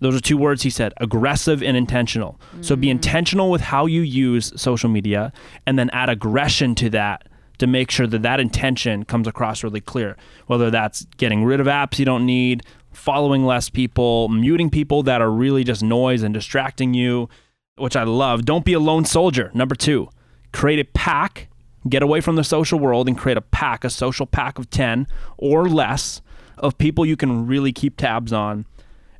Those 0.00 0.16
are 0.16 0.20
two 0.20 0.38
words 0.38 0.62
he 0.62 0.70
said 0.70 0.94
aggressive 0.96 1.62
and 1.62 1.76
intentional. 1.76 2.40
So 2.62 2.74
be 2.74 2.88
intentional 2.88 3.50
with 3.50 3.60
how 3.60 3.84
you 3.86 4.00
use 4.00 4.52
social 4.60 4.88
media 4.88 5.32
and 5.66 5.78
then 5.78 5.90
add 5.90 6.08
aggression 6.08 6.74
to 6.76 6.90
that 6.90 7.26
to 7.58 7.66
make 7.66 7.90
sure 7.90 8.06
that 8.06 8.22
that 8.22 8.40
intention 8.40 9.04
comes 9.04 9.28
across 9.28 9.62
really 9.62 9.82
clear. 9.82 10.16
Whether 10.46 10.70
that's 10.70 11.04
getting 11.18 11.44
rid 11.44 11.60
of 11.60 11.66
apps 11.66 11.98
you 11.98 12.06
don't 12.06 12.24
need, 12.24 12.62
following 12.92 13.44
less 13.44 13.68
people, 13.68 14.28
muting 14.28 14.70
people 14.70 15.02
that 15.04 15.20
are 15.20 15.30
really 15.30 15.64
just 15.64 15.82
noise 15.82 16.22
and 16.22 16.34
distracting 16.34 16.94
you, 16.94 17.28
which 17.76 17.96
I 17.96 18.04
love. 18.04 18.44
Don't 18.44 18.64
be 18.64 18.72
a 18.72 18.80
lone 18.80 19.04
soldier. 19.04 19.50
Number 19.54 19.74
two, 19.74 20.08
create 20.52 20.78
a 20.78 20.84
pack, 20.84 21.48
get 21.88 22.02
away 22.02 22.20
from 22.20 22.36
the 22.36 22.44
social 22.44 22.78
world 22.78 23.08
and 23.08 23.16
create 23.16 23.38
a 23.38 23.42
pack, 23.42 23.84
a 23.84 23.90
social 23.90 24.26
pack 24.26 24.58
of 24.58 24.70
10 24.70 25.06
or 25.38 25.68
less 25.68 26.20
of 26.58 26.76
people 26.78 27.06
you 27.06 27.16
can 27.16 27.46
really 27.46 27.72
keep 27.72 27.96
tabs 27.96 28.32
on 28.32 28.66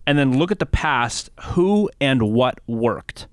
and 0.06 0.18
then 0.18 0.38
look 0.38 0.50
at 0.50 0.58
the 0.58 0.66
past 0.66 1.30
who 1.52 1.90
and 2.00 2.22
what 2.22 2.60
worked 2.66 3.26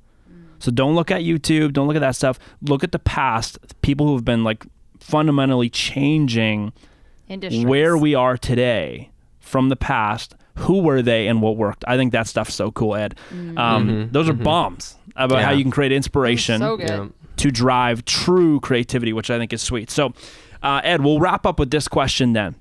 so 0.60 0.72
don't 0.72 0.96
look 0.96 1.12
at 1.12 1.22
youtube 1.22 1.74
don't 1.74 1.88
look 1.88 1.96
at 1.96 2.02
that 2.02 2.16
stuff 2.16 2.40
look 2.62 2.84
at 2.84 2.92
the 2.92 3.00
past 3.00 3.60
people 3.82 4.08
who 4.08 4.16
have 4.16 4.26
been 4.26 4.44
like 4.44 4.66
fundamentally 5.00 5.70
changing 5.70 6.72
Industries. 7.28 7.66
where 7.66 7.98
we 7.98 8.16
are 8.16 8.38
today 8.38 9.12
from 9.48 9.70
the 9.70 9.76
past 9.76 10.36
who 10.58 10.82
were 10.82 11.02
they 11.02 11.28
and 11.28 11.42
what 11.42 11.56
worked? 11.56 11.84
I 11.88 11.98
think 11.98 12.12
that 12.12 12.28
stuff's 12.28 12.54
so 12.54 12.72
cool 12.72 12.96
ed. 12.96 13.18
Um, 13.58 14.10
those 14.12 14.28
are 14.28 14.34
bombs 14.34 14.98
about 15.16 15.44
how 15.44 15.52
you 15.52 15.64
can 15.64 15.72
create 15.72 15.92
inspiration 15.92 16.60
so 16.60 16.80
yeah. 16.80 17.08
to 17.38 17.52
drive 17.52 18.06
true 18.06 18.60
creativity, 18.60 19.14
which 19.14 19.30
I 19.30 19.38
think 19.38 19.54
is 19.54 19.62
sweet. 19.62 19.90
So, 19.90 20.14
uh, 20.64 20.82
Ed, 20.84 21.02
we'll 21.02 21.20
wrap 21.20 21.46
up 21.46 21.60
with 21.60 21.72
this 21.72 21.88
question 21.88 22.34
then. 22.34 22.56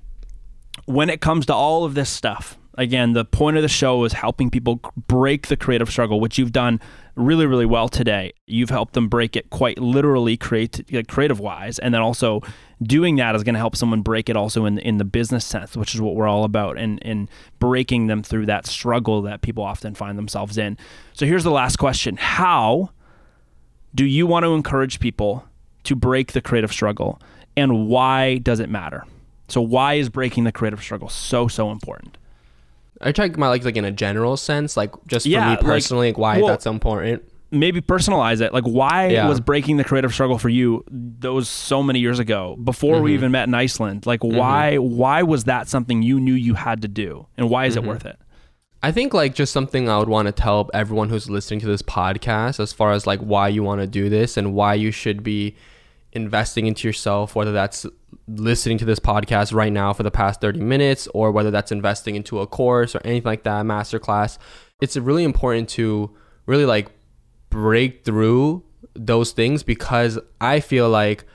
When 0.85 1.09
it 1.09 1.21
comes 1.21 1.45
to 1.47 1.53
all 1.53 1.83
of 1.83 1.95
this 1.95 2.09
stuff, 2.09 2.57
again, 2.77 3.13
the 3.13 3.25
point 3.25 3.57
of 3.57 3.63
the 3.63 3.69
show 3.69 4.03
is 4.05 4.13
helping 4.13 4.49
people 4.49 4.79
break 5.07 5.47
the 5.47 5.57
creative 5.57 5.89
struggle, 5.89 6.19
which 6.19 6.37
you've 6.37 6.53
done 6.53 6.79
really, 7.15 7.45
really 7.47 7.65
well 7.65 7.89
today. 7.89 8.33
You've 8.45 8.69
helped 8.69 8.93
them 8.93 9.09
break 9.09 9.35
it 9.35 9.49
quite 9.49 9.79
literally, 9.79 10.37
create 10.37 10.91
like, 10.93 11.07
creative 11.07 11.39
wise, 11.39 11.79
and 11.79 11.93
then 11.93 12.01
also 12.01 12.41
doing 12.81 13.15
that 13.17 13.35
is 13.35 13.43
going 13.43 13.53
to 13.55 13.59
help 13.59 13.75
someone 13.75 14.01
break 14.01 14.29
it 14.29 14.35
also 14.35 14.65
in 14.65 14.77
in 14.79 14.97
the 14.97 15.05
business 15.05 15.45
sense, 15.45 15.75
which 15.75 15.95
is 15.95 16.01
what 16.01 16.15
we're 16.15 16.27
all 16.27 16.43
about, 16.43 16.77
and 16.77 16.99
in 16.99 17.27
breaking 17.59 18.07
them 18.07 18.21
through 18.23 18.45
that 18.47 18.65
struggle 18.67 19.21
that 19.23 19.41
people 19.41 19.63
often 19.63 19.95
find 19.95 20.17
themselves 20.17 20.57
in. 20.57 20.77
So 21.13 21.25
here's 21.25 21.43
the 21.43 21.51
last 21.51 21.77
question: 21.77 22.17
How 22.17 22.91
do 23.95 24.05
you 24.05 24.27
want 24.27 24.43
to 24.43 24.53
encourage 24.53 24.99
people 24.99 25.45
to 25.83 25.95
break 25.95 26.33
the 26.33 26.41
creative 26.41 26.71
struggle 26.71 27.19
and 27.55 27.87
why 27.87 28.37
does 28.39 28.59
it 28.59 28.69
matter 28.69 29.05
so 29.47 29.61
why 29.61 29.93
is 29.93 30.09
breaking 30.09 30.43
the 30.43 30.51
creative 30.51 30.81
struggle 30.83 31.07
so 31.07 31.47
so 31.47 31.71
important 31.71 32.17
Are 32.99 33.07
you 33.07 33.13
talking 33.13 33.33
about 33.33 33.49
like 33.49 33.63
like 33.63 33.77
in 33.77 33.85
a 33.85 33.91
general 33.91 34.35
sense, 34.35 34.75
like 34.75 34.91
just 35.07 35.23
for 35.25 35.29
Yeah, 35.29 35.45
me 35.45 35.49
like- 35.51 35.61
personally, 35.61 36.07
like, 36.09 36.17
why 36.17 36.37
well- 36.39 36.47
that's 36.47 36.65
important? 36.65 37.23
Maybe 37.51 37.81
personalize 37.81 38.41
it. 38.41 38.53
Like 38.53 38.65
why 38.65 39.07
Yeah. 39.07 39.27
was 39.27 39.39
breaking 39.39 39.77
the 39.77 39.83
creative 39.83 40.13
struggle 40.13 40.37
for 40.37 40.49
you 40.49 40.83
those 40.89 41.47
so 41.47 41.81
many 41.81 41.99
years 41.99 42.19
ago 42.19 42.57
before 42.63 43.01
we 43.01 43.11
mm-hmm. 43.11 43.15
even 43.15 43.31
met 43.31 43.47
in 43.47 43.53
iceland? 43.53 44.05
Like 44.05 44.21
mm-hmm. 44.21 44.37
why 44.37 44.77
why 44.77 45.23
was 45.23 45.45
that 45.45 45.67
something 45.67 46.01
you 46.01 46.19
knew 46.19 46.33
you 46.33 46.53
had 46.53 46.81
to 46.81 46.87
do? 46.87 47.27
And 47.37 47.49
why 47.49 47.65
is 47.65 47.75
it 47.75 47.79
mm-hmm. 47.79 47.89
worth 47.89 48.05
it? 48.05 48.17
I 48.83 48.91
think 48.91 49.13
like 49.13 49.33
just 49.33 49.53
something 49.53 49.89
I 49.89 49.97
would 49.97 50.09
want 50.09 50.27
to 50.27 50.31
tell 50.31 50.69
everyone 50.73 51.09
who's 51.09 51.29
listening 51.29 51.59
to 51.61 51.67
this 51.67 51.81
podcast 51.81 52.59
as 52.59 52.73
far 52.73 52.91
as 52.91 53.07
like 53.07 53.19
why 53.19 53.47
you 53.47 53.63
want 53.63 53.81
to 53.81 53.87
do 53.87 54.07
this 54.09 54.37
and 54.37 54.53
why 54.53 54.75
you 54.75 54.91
should 54.91 55.23
be 55.23 55.55
investing 56.13 56.67
into 56.67 56.87
yourself, 56.87 57.35
whether 57.35 57.51
that's 57.51 57.85
listening 58.27 58.77
to 58.77 58.85
this 58.85 58.99
podcast 58.99 59.53
right 59.53 59.71
now 59.71 59.93
for 59.93 60.03
the 60.03 60.11
past 60.11 60.41
30 60.41 60.59
minutes 60.59 61.07
or 61.13 61.31
whether 61.31 61.51
that's 61.51 61.71
investing 61.71 62.15
into 62.15 62.39
a 62.39 62.47
course 62.47 62.95
or 62.95 63.01
anything 63.03 63.25
like 63.25 63.43
that, 63.43 63.65
masterclass. 63.65 64.37
It's 64.79 64.95
really 64.95 65.23
important 65.23 65.69
to 65.69 66.15
really 66.45 66.65
like 66.65 66.91
break 67.49 68.03
through 68.03 68.63
those 68.93 69.31
things 69.31 69.63
because 69.63 70.19
I 70.41 70.59
feel 70.59 70.89
like 70.89 71.25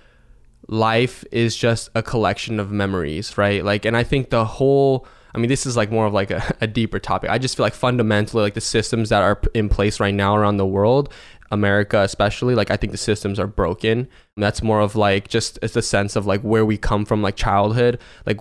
life 0.69 1.25
is 1.33 1.57
just 1.57 1.91
a 1.95 2.03
collection 2.03 2.61
of 2.61 2.71
memories, 2.71 3.37
right? 3.37 3.65
Like, 3.65 3.85
and 3.85 3.97
I 3.97 4.05
think 4.05 4.31
the 4.31 4.45
whole, 4.45 5.07
I 5.35 5.39
mean, 5.39 5.49
this 5.49 5.67
is 5.67 5.77
like 5.77 5.91
more 5.91 6.07
of 6.07 6.13
like 6.13 6.31
a, 6.31 6.57
a 6.61 6.67
deeper 6.67 6.99
topic. 6.99 7.31
I 7.31 7.39
just 7.39 7.57
feel 7.57 7.65
like 7.65 7.75
fundamentally, 7.75 8.43
like 8.43 8.55
the 8.55 8.61
systems 8.61 9.09
that 9.11 9.23
are 9.23 9.41
in 9.55 9.69
place 9.69 10.01
right 10.01 10.15
now 10.15 10.37
around 10.37 10.57
the 10.57 10.67
world, 10.67 11.13
America 11.51 12.01
especially, 12.01 12.55
like 12.55 12.71
I 12.71 12.77
think 12.77 12.93
the 12.93 12.99
systems 12.99 13.39
are 13.39 13.47
broken. 13.47 14.09
And 14.37 14.43
that's 14.43 14.63
more 14.63 14.81
of 14.81 14.97
like 14.97 15.29
just 15.29 15.59
it's 15.63 15.77
a 15.77 15.83
sense 15.83 16.17
of 16.17 16.27
like 16.27 16.41
where 16.43 16.65
we 16.65 16.79
come 16.79 17.05
from, 17.05 17.23
like 17.23 17.37
childhood. 17.37 18.01
Like 18.27 18.41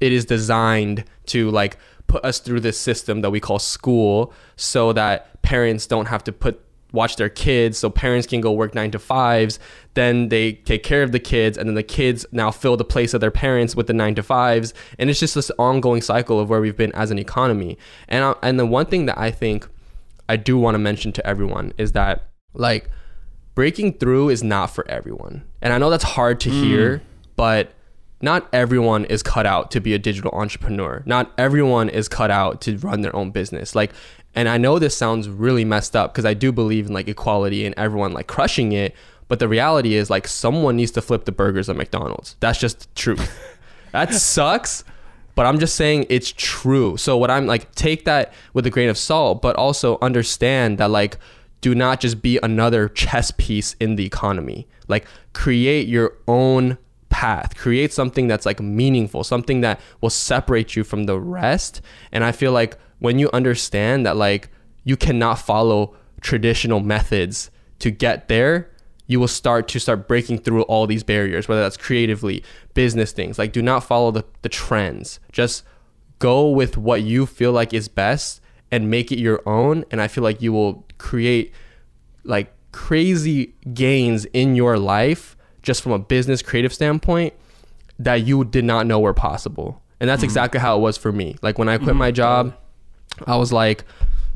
it 0.00 0.12
is 0.12 0.24
designed 0.24 1.04
to 1.26 1.50
like 1.50 1.78
put 2.06 2.24
us 2.24 2.40
through 2.40 2.60
this 2.60 2.78
system 2.78 3.20
that 3.20 3.30
we 3.30 3.40
call 3.40 3.58
school 3.58 4.32
so 4.56 4.92
that 4.94 5.40
parents 5.42 5.86
don't 5.86 6.06
have 6.06 6.24
to 6.24 6.32
put 6.32 6.64
watch 6.92 7.16
their 7.16 7.28
kids 7.28 7.78
so 7.78 7.90
parents 7.90 8.26
can 8.26 8.40
go 8.40 8.52
work 8.52 8.74
nine 8.74 8.90
to 8.92 8.98
fives. 8.98 9.58
Then 9.94 10.28
they 10.28 10.52
take 10.52 10.82
care 10.82 11.02
of 11.02 11.12
the 11.12 11.18
kids 11.18 11.58
and 11.58 11.68
then 11.68 11.74
the 11.74 11.82
kids 11.82 12.24
now 12.32 12.50
fill 12.50 12.76
the 12.76 12.84
place 12.84 13.14
of 13.14 13.20
their 13.20 13.30
parents 13.30 13.76
with 13.76 13.86
the 13.86 13.92
nine 13.92 14.14
to 14.14 14.22
fives. 14.22 14.72
And 14.98 15.10
it's 15.10 15.20
just 15.20 15.34
this 15.34 15.50
ongoing 15.58 16.02
cycle 16.02 16.40
of 16.40 16.48
where 16.48 16.60
we've 16.60 16.76
been 16.76 16.92
as 16.92 17.10
an 17.10 17.18
economy. 17.18 17.78
And 18.08 18.24
I, 18.24 18.34
and 18.42 18.58
the 18.58 18.66
one 18.66 18.86
thing 18.86 19.06
that 19.06 19.18
i 19.18 19.30
think 19.30 19.68
i 20.28 20.36
do 20.36 20.58
want 20.58 20.74
to 20.74 20.78
mention 20.78 21.12
to 21.12 21.26
everyone 21.26 21.72
is 21.78 21.92
that 21.92 22.28
like 22.54 22.90
breaking 23.54 23.94
through 23.94 24.28
is 24.30 24.42
not 24.42 24.66
for 24.66 24.88
everyone. 24.90 25.44
And 25.60 25.72
i 25.72 25.78
know 25.78 25.90
that's 25.90 26.04
hard 26.04 26.40
to 26.40 26.50
mm. 26.50 26.64
hear 26.64 27.02
but 27.36 27.72
not 28.20 28.48
everyone 28.52 29.04
is 29.04 29.22
cut 29.22 29.46
out 29.46 29.70
to 29.70 29.80
be 29.80 29.94
a 29.94 29.98
digital 29.98 30.32
entrepreneur. 30.32 31.02
Not 31.06 31.32
everyone 31.38 31.88
is 31.88 32.08
cut 32.08 32.30
out 32.30 32.60
to 32.62 32.76
run 32.78 33.02
their 33.02 33.14
own 33.14 33.30
business. 33.30 33.74
Like, 33.74 33.92
and 34.38 34.48
I 34.48 34.56
know 34.56 34.78
this 34.78 34.96
sounds 34.96 35.28
really 35.28 35.64
messed 35.64 35.96
up 35.96 36.12
because 36.12 36.24
I 36.24 36.32
do 36.32 36.52
believe 36.52 36.86
in 36.86 36.92
like 36.92 37.08
equality 37.08 37.66
and 37.66 37.74
everyone 37.76 38.12
like 38.12 38.28
crushing 38.28 38.70
it. 38.70 38.94
But 39.26 39.40
the 39.40 39.48
reality 39.48 39.94
is 39.94 40.10
like 40.10 40.28
someone 40.28 40.76
needs 40.76 40.92
to 40.92 41.02
flip 41.02 41.24
the 41.24 41.32
burgers 41.32 41.68
at 41.68 41.74
McDonald's. 41.74 42.36
That's 42.38 42.60
just 42.60 42.78
the 42.78 42.86
truth. 42.94 43.36
that 43.90 44.14
sucks. 44.14 44.84
But 45.34 45.46
I'm 45.46 45.58
just 45.58 45.74
saying 45.74 46.06
it's 46.08 46.32
true. 46.36 46.96
So 46.96 47.16
what 47.16 47.32
I'm 47.32 47.46
like, 47.46 47.74
take 47.74 48.04
that 48.04 48.32
with 48.52 48.64
a 48.64 48.70
grain 48.70 48.88
of 48.88 48.96
salt, 48.96 49.42
but 49.42 49.56
also 49.56 49.98
understand 50.00 50.78
that 50.78 50.92
like, 50.92 51.18
do 51.60 51.74
not 51.74 51.98
just 51.98 52.22
be 52.22 52.38
another 52.40 52.88
chess 52.88 53.32
piece 53.32 53.74
in 53.80 53.96
the 53.96 54.06
economy. 54.06 54.68
Like, 54.86 55.08
create 55.32 55.88
your 55.88 56.12
own 56.28 56.78
path 57.10 57.56
create 57.56 57.90
something 57.90 58.28
that's 58.28 58.44
like 58.44 58.60
meaningful 58.60 59.24
something 59.24 59.62
that 59.62 59.80
will 60.02 60.10
separate 60.10 60.76
you 60.76 60.84
from 60.84 61.04
the 61.04 61.18
rest 61.18 61.80
and 62.12 62.22
i 62.22 62.30
feel 62.30 62.52
like 62.52 62.76
when 62.98 63.18
you 63.18 63.30
understand 63.32 64.06
that 64.06 64.16
like 64.16 64.50
you 64.84 64.96
cannot 64.96 65.38
follow 65.38 65.94
traditional 66.20 66.80
methods 66.80 67.50
to 67.78 67.90
get 67.90 68.28
there 68.28 68.70
you 69.06 69.18
will 69.18 69.28
start 69.28 69.68
to 69.68 69.80
start 69.80 70.06
breaking 70.06 70.38
through 70.38 70.62
all 70.62 70.86
these 70.86 71.02
barriers 71.02 71.48
whether 71.48 71.62
that's 71.62 71.76
creatively 71.76 72.42
business 72.74 73.12
things. 73.12 73.38
Like 73.38 73.52
do 73.52 73.62
not 73.62 73.84
follow 73.84 74.10
the, 74.10 74.24
the 74.42 74.48
trends. 74.48 75.18
Just 75.32 75.64
go 76.18 76.48
with 76.48 76.76
what 76.76 77.02
you 77.02 77.26
feel 77.26 77.52
like 77.52 77.72
is 77.72 77.88
best 77.88 78.40
and 78.70 78.90
make 78.90 79.10
it 79.10 79.18
your 79.18 79.40
own 79.46 79.84
and 79.90 80.02
i 80.02 80.08
feel 80.08 80.22
like 80.22 80.42
you 80.42 80.52
will 80.52 80.84
create 80.98 81.54
like 82.24 82.52
crazy 82.72 83.54
gains 83.72 84.24
in 84.26 84.54
your 84.54 84.78
life 84.78 85.36
just 85.62 85.82
from 85.82 85.92
a 85.92 85.98
business 85.98 86.42
creative 86.42 86.72
standpoint 86.72 87.34
that 87.98 88.26
you 88.26 88.44
did 88.44 88.64
not 88.64 88.86
know 88.86 89.00
were 89.00 89.14
possible. 89.14 89.82
And 90.00 90.08
that's 90.08 90.20
mm-hmm. 90.20 90.26
exactly 90.26 90.60
how 90.60 90.76
it 90.76 90.80
was 90.80 90.96
for 90.96 91.10
me. 91.10 91.36
Like 91.42 91.58
when 91.58 91.68
I 91.68 91.78
quit 91.78 91.90
mm-hmm. 91.90 91.98
my 91.98 92.10
job, 92.10 92.56
I 93.26 93.36
was 93.36 93.52
like, 93.52 93.84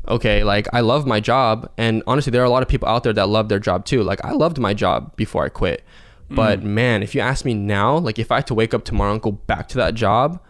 okay, 0.07 0.43
like 0.43 0.67
I 0.73 0.81
love 0.81 1.05
my 1.05 1.19
job. 1.19 1.71
And 1.77 2.03
honestly, 2.07 2.31
there 2.31 2.41
are 2.41 2.45
a 2.45 2.49
lot 2.49 2.63
of 2.63 2.69
people 2.69 2.87
out 2.87 3.03
there 3.03 3.13
that 3.13 3.29
love 3.29 3.49
their 3.49 3.59
job 3.59 3.85
too. 3.85 4.03
Like 4.03 4.23
I 4.23 4.31
loved 4.31 4.59
my 4.59 4.73
job 4.73 5.15
before 5.15 5.45
I 5.45 5.49
quit. 5.49 5.83
But 6.29 6.61
mm. 6.61 6.63
man, 6.63 7.03
if 7.03 7.13
you 7.13 7.21
ask 7.21 7.45
me 7.45 7.53
now, 7.53 7.97
like 7.97 8.17
if 8.17 8.31
I 8.31 8.37
had 8.37 8.47
to 8.47 8.53
wake 8.53 8.73
up 8.73 8.85
tomorrow 8.85 9.13
and 9.13 9.21
go 9.21 9.31
back 9.31 9.67
to 9.69 9.77
that 9.77 9.93
job, 9.93 10.41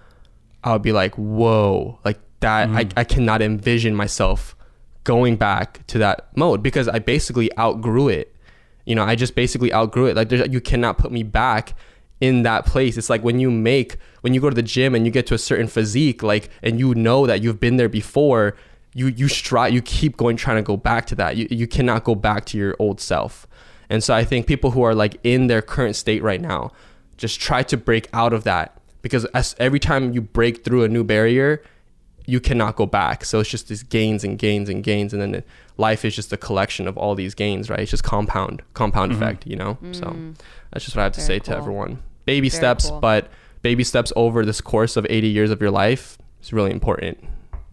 I 0.63 0.71
would 0.71 0.81
be 0.81 0.93
like, 0.93 1.15
whoa, 1.15 1.99
like 2.05 2.19
that, 2.39 2.69
I, 2.69 2.85
mm. 2.85 2.93
I 2.95 3.03
cannot 3.03 3.41
envision 3.41 3.95
myself 3.95 4.55
going 5.03 5.35
back 5.35 5.85
to 5.87 5.97
that 5.97 6.29
mode 6.37 6.63
because 6.63 6.87
I 6.87 6.99
basically 6.99 7.49
outgrew 7.57 8.07
it 8.07 8.33
you 8.85 8.95
know 8.95 9.03
i 9.03 9.15
just 9.15 9.35
basically 9.35 9.73
outgrew 9.73 10.07
it 10.07 10.15
like 10.15 10.31
you 10.51 10.61
cannot 10.61 10.97
put 10.97 11.11
me 11.11 11.23
back 11.23 11.73
in 12.23 12.43
that 12.43 12.65
place 12.65 12.95
it's 12.95 13.09
like 13.09 13.21
when 13.21 13.37
you 13.37 13.51
make 13.51 13.97
when 14.21 14.33
you 14.33 14.39
go 14.39 14.49
to 14.49 14.55
the 14.55 14.69
gym 14.75 14.95
and 14.95 15.05
you 15.05 15.11
get 15.11 15.27
to 15.27 15.33
a 15.33 15.37
certain 15.37 15.67
physique 15.67 16.23
like 16.23 16.49
and 16.61 16.79
you 16.79 16.95
know 16.95 17.27
that 17.27 17.41
you've 17.41 17.59
been 17.59 17.75
there 17.75 17.89
before 17.89 18.55
you 18.93 19.07
you 19.07 19.27
strive 19.27 19.73
you 19.73 19.81
keep 19.81 20.15
going 20.15 20.37
trying 20.37 20.55
to 20.55 20.61
go 20.63 20.77
back 20.77 21.05
to 21.05 21.15
that 21.15 21.35
you, 21.35 21.45
you 21.51 21.67
cannot 21.67 22.05
go 22.05 22.15
back 22.15 22.45
to 22.45 22.57
your 22.57 22.77
old 22.79 23.01
self 23.01 23.45
and 23.89 24.01
so 24.05 24.13
i 24.13 24.23
think 24.23 24.47
people 24.47 24.71
who 24.71 24.81
are 24.83 24.95
like 24.95 25.17
in 25.23 25.47
their 25.47 25.61
current 25.61 25.97
state 25.97 26.23
right 26.23 26.39
now 26.39 26.71
just 27.17 27.41
try 27.41 27.61
to 27.61 27.75
break 27.75 28.07
out 28.13 28.31
of 28.31 28.45
that 28.45 28.79
because 29.01 29.25
as 29.33 29.53
every 29.59 29.79
time 29.79 30.13
you 30.13 30.21
break 30.21 30.63
through 30.63 30.83
a 30.83 30.87
new 30.87 31.03
barrier 31.03 31.61
you 32.25 32.39
cannot 32.39 32.75
go 32.75 32.85
back. 32.85 33.25
So 33.25 33.39
it's 33.39 33.49
just 33.49 33.67
these 33.67 33.83
gains 33.83 34.23
and 34.23 34.37
gains 34.39 34.69
and 34.69 34.83
gains, 34.83 35.13
and 35.13 35.21
then 35.21 35.35
it, 35.35 35.47
life 35.77 36.05
is 36.05 36.15
just 36.15 36.31
a 36.31 36.37
collection 36.37 36.87
of 36.87 36.97
all 36.97 37.15
these 37.15 37.35
gains, 37.35 37.69
right? 37.69 37.79
It's 37.81 37.91
just 37.91 38.03
compound, 38.03 38.61
compound 38.73 39.11
effect, 39.11 39.45
you 39.45 39.55
know. 39.55 39.77
So 39.91 40.15
that's 40.71 40.85
just 40.85 40.95
what 40.95 41.01
I 41.01 41.03
have 41.05 41.13
to 41.13 41.21
Mm. 41.21 41.27
Very 41.27 41.39
say 41.39 41.43
to 41.45 41.57
everyone. 41.57 42.01
Baby 42.25 42.49
Very 42.49 42.57
steps, 42.59 42.89
cool. 42.89 42.99
but 42.99 43.29
baby 43.61 43.83
steps 43.83 44.11
over 44.15 44.45
this 44.45 44.61
course 44.61 44.97
of 44.97 45.05
80 45.09 45.27
years 45.27 45.51
of 45.51 45.61
your 45.61 45.71
life 45.71 46.17
is 46.41 46.53
really 46.53 46.71
important. 46.71 47.17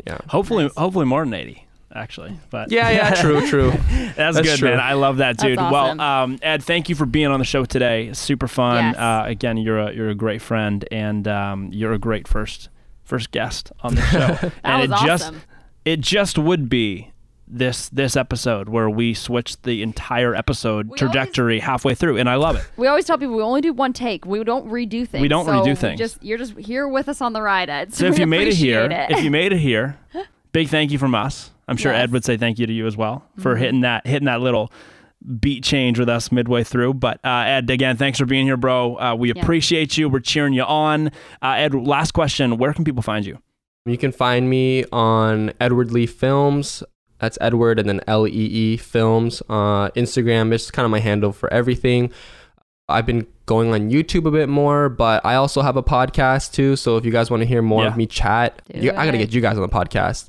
Yeah. 0.06 0.18
Hopefully, 0.28 0.70
hopefully 0.76 1.04
more 1.06 1.24
than 1.24 1.34
80, 1.34 1.66
actually. 1.94 2.38
But 2.50 2.70
Yeah, 2.72 2.90
yeah, 2.90 3.14
true, 3.20 3.46
true. 3.46 3.70
That's, 3.70 4.16
That's 4.36 4.40
good, 4.40 4.58
true. 4.58 4.70
man. 4.70 4.80
I 4.80 4.94
love 4.94 5.18
that, 5.18 5.36
dude. 5.36 5.58
awesome. 5.58 5.98
Well, 5.98 6.00
um, 6.00 6.38
Ed, 6.42 6.62
thank 6.62 6.88
you 6.88 6.94
for 6.94 7.06
being 7.06 7.26
on 7.26 7.38
the 7.38 7.44
show 7.44 7.64
today. 7.64 8.12
Super 8.12 8.48
fun. 8.48 8.84
Yes. 8.84 8.96
Uh, 8.96 9.24
again, 9.26 9.56
you're 9.58 9.78
a 9.78 9.92
you're 9.92 10.08
a 10.10 10.14
great 10.14 10.40
friend, 10.42 10.84
and 10.90 11.26
um, 11.28 11.70
you're 11.72 11.92
a 11.92 11.98
great 11.98 12.26
first 12.26 12.68
first 13.04 13.30
guest 13.32 13.72
on 13.80 13.94
the 13.96 14.02
show. 14.02 14.50
and 14.64 14.90
was 14.90 15.00
it 15.02 15.06
just 15.06 15.24
awesome. 15.24 15.42
it 15.84 16.00
just 16.00 16.38
would 16.38 16.68
be 16.68 17.10
this 17.52 17.88
this 17.88 18.16
episode 18.16 18.68
where 18.68 18.88
we 18.88 19.12
switched 19.14 19.64
the 19.64 19.82
entire 19.82 20.34
episode 20.34 20.88
We 20.88 20.96
trajectory 20.98 21.58
halfway 21.60 21.94
through, 21.94 22.16
and 22.18 22.28
I 22.28 22.36
love 22.36 22.56
it. 22.56 22.64
We 22.76 22.86
always 22.86 23.04
tell 23.04 23.18
people 23.18 23.34
we 23.36 23.42
only 23.42 23.60
do 23.60 23.72
one 23.72 23.92
take. 23.92 24.24
We 24.24 24.42
don't 24.44 24.66
redo 24.68 25.06
things. 25.08 25.20
We 25.22 25.28
don't 25.28 25.44
So 25.46 25.52
redo 25.52 25.76
things. 25.76 25.98
Just 25.98 26.22
you're 26.22 26.38
just 26.38 26.56
here 26.56 26.86
with 26.88 27.08
us 27.08 27.20
on 27.20 27.32
the 27.32 27.42
ride, 27.42 27.68
Ed. 27.68 27.92
So 27.92 28.06
if 28.06 28.18
you 28.18 28.26
made 28.28 28.48
it 28.48 28.54
here, 28.54 28.84
appreciate 28.84 29.10
if 29.18 29.24
you 29.24 29.30
made 29.30 29.52
it 29.52 29.58
here, 29.58 29.98
big 30.52 30.68
thank 30.68 30.90
you 30.92 30.98
from 30.98 31.14
us. 31.14 31.50
I'm 31.68 31.76
sure 31.76 31.92
Yes. 31.92 31.98
Mm-hmm. 31.98 32.02
Ed 32.04 32.12
would 32.12 32.24
say 32.24 32.36
thank 32.36 32.58
you 32.58 32.66
to 32.66 32.72
you 32.72 32.86
as 32.86 32.96
well 32.96 33.24
for 33.38 33.56
hitting 33.56 33.80
that 33.82 34.06
hitting 34.06 34.26
that 34.26 34.40
little 34.40 34.72
beat 35.38 35.62
change 35.62 35.98
with 35.98 36.08
us 36.08 36.32
midway 36.32 36.64
through. 36.64 36.94
But 36.94 37.20
uh, 37.24 37.44
Ed, 37.46 37.68
again, 37.70 37.96
thanks 37.96 38.18
for 38.18 38.24
being 38.26 38.46
here, 38.46 38.56
bro. 38.56 38.96
Uh, 38.96 39.14
we 39.14 39.32
Yeah. 39.32 39.42
appreciate 39.42 39.98
you. 39.98 40.08
We're 40.08 40.20
cheering 40.20 40.52
you 40.54 40.62
on. 40.62 41.08
Uh, 41.42 41.54
Ed, 41.58 41.74
last 41.74 42.12
question: 42.12 42.56
Where 42.56 42.72
can 42.72 42.84
people 42.84 43.02
find 43.02 43.26
you? 43.26 43.38
You 43.86 43.96
can 43.98 44.12
find 44.12 44.48
me 44.50 44.84
on 44.92 45.52
Edward 45.60 45.90
Lee 45.90 46.06
Films. 46.06 46.82
That's 47.20 47.36
Edward 47.40 47.78
and 47.78 47.88
then 47.88 48.00
L 48.06 48.26
E 48.26 48.30
E 48.30 48.76
Films. 48.76 49.42
Uh, 49.48 49.90
Instagram 49.90 50.52
is 50.52 50.70
kind 50.70 50.84
of 50.84 50.90
my 50.90 51.00
handle 51.00 51.32
for 51.32 51.52
everything. 51.52 52.10
I've 52.88 53.06
been 53.06 53.26
going 53.46 53.72
on 53.72 53.90
YouTube 53.90 54.26
a 54.26 54.30
bit 54.32 54.48
more, 54.48 54.88
but 54.88 55.24
I 55.24 55.36
also 55.36 55.62
have 55.62 55.76
a 55.76 55.82
podcast 55.82 56.52
too. 56.52 56.74
So 56.76 56.96
if 56.96 57.04
you 57.04 57.12
guys 57.12 57.30
want 57.30 57.40
to 57.42 57.46
hear 57.46 57.62
more 57.62 57.82
Yeah. 57.84 57.88
of 57.90 57.96
me 57.96 58.06
chat, 58.06 58.62
you, 58.74 58.90
I 58.90 59.04
gotta 59.04 59.18
get 59.18 59.32
you 59.32 59.40
guys 59.40 59.56
on 59.56 59.62
the 59.62 59.68
podcast. 59.68 60.28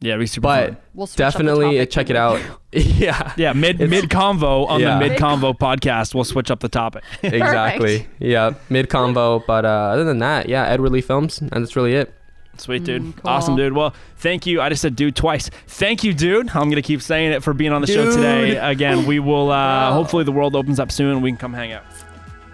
Yeah, 0.00 0.12
it'd 0.12 0.28
super 0.28 0.42
But. 0.44 0.82
We'll 0.94 1.06
switch 1.06 1.20
up 1.22 1.32
the 1.32 1.38
definitely 1.38 1.86
check 1.86 2.10
it 2.10 2.16
out. 2.16 2.38
yeah, 2.72 3.32
Yeah, 3.36 3.54
Mid 3.54 3.78
mid 3.80 4.04
convo 4.10 4.68
on 4.68 4.80
Yeah. 4.80 4.98
the 4.98 5.08
mid 5.08 5.18
convo 5.18 5.56
podcast. 5.58 6.14
We'll 6.14 6.24
switch 6.24 6.50
up 6.50 6.60
the 6.60 6.68
topic. 6.68 7.02
exactly. 7.22 8.06
Yeah, 8.18 8.52
mid 8.68 8.88
convo. 8.90 9.42
But 9.46 9.64
uh, 9.64 9.68
other 9.68 10.04
than 10.04 10.18
that, 10.18 10.48
yeah, 10.48 10.66
Edward 10.66 10.90
Lee 10.92 11.00
Films, 11.00 11.40
and 11.40 11.50
that's 11.50 11.76
really 11.76 11.94
it. 11.94 12.12
Sweet 12.60 12.84
dude. 12.84 13.02
Mm, 13.02 13.16
cool. 13.16 13.30
Awesome 13.30 13.56
dude. 13.56 13.72
Well, 13.72 13.94
thank 14.16 14.46
you. 14.46 14.60
I 14.60 14.68
just 14.68 14.82
said 14.82 14.96
dude 14.96 15.16
twice. 15.16 15.50
Thank 15.66 16.04
you, 16.04 16.12
dude. 16.14 16.48
I'm 16.50 16.68
gonna 16.70 16.82
keep 16.82 17.02
saying 17.02 17.32
it 17.32 17.42
for 17.42 17.52
being 17.54 17.72
on 17.72 17.80
the 17.80 17.86
show 17.86 18.10
today. 18.10 18.56
Again, 18.56 19.06
we 19.06 19.18
will 19.18 19.50
uh, 19.50 19.90
Bro. 19.90 19.94
hopefully 19.94 20.24
the 20.24 20.32
world 20.32 20.56
opens 20.56 20.80
up 20.80 20.90
soon 20.92 21.10
and 21.12 21.22
we 21.22 21.30
can 21.30 21.38
come 21.38 21.52
hang 21.52 21.72
out. 21.72 21.84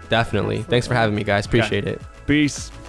Definitely. 0.09 0.63
Thanks 0.63 0.85
for 0.87 0.93
having 0.93 1.15
me, 1.15 1.23
guys. 1.23 1.45
Appreciate 1.45 1.87
it. 1.87 2.01
Peace. 2.27 2.71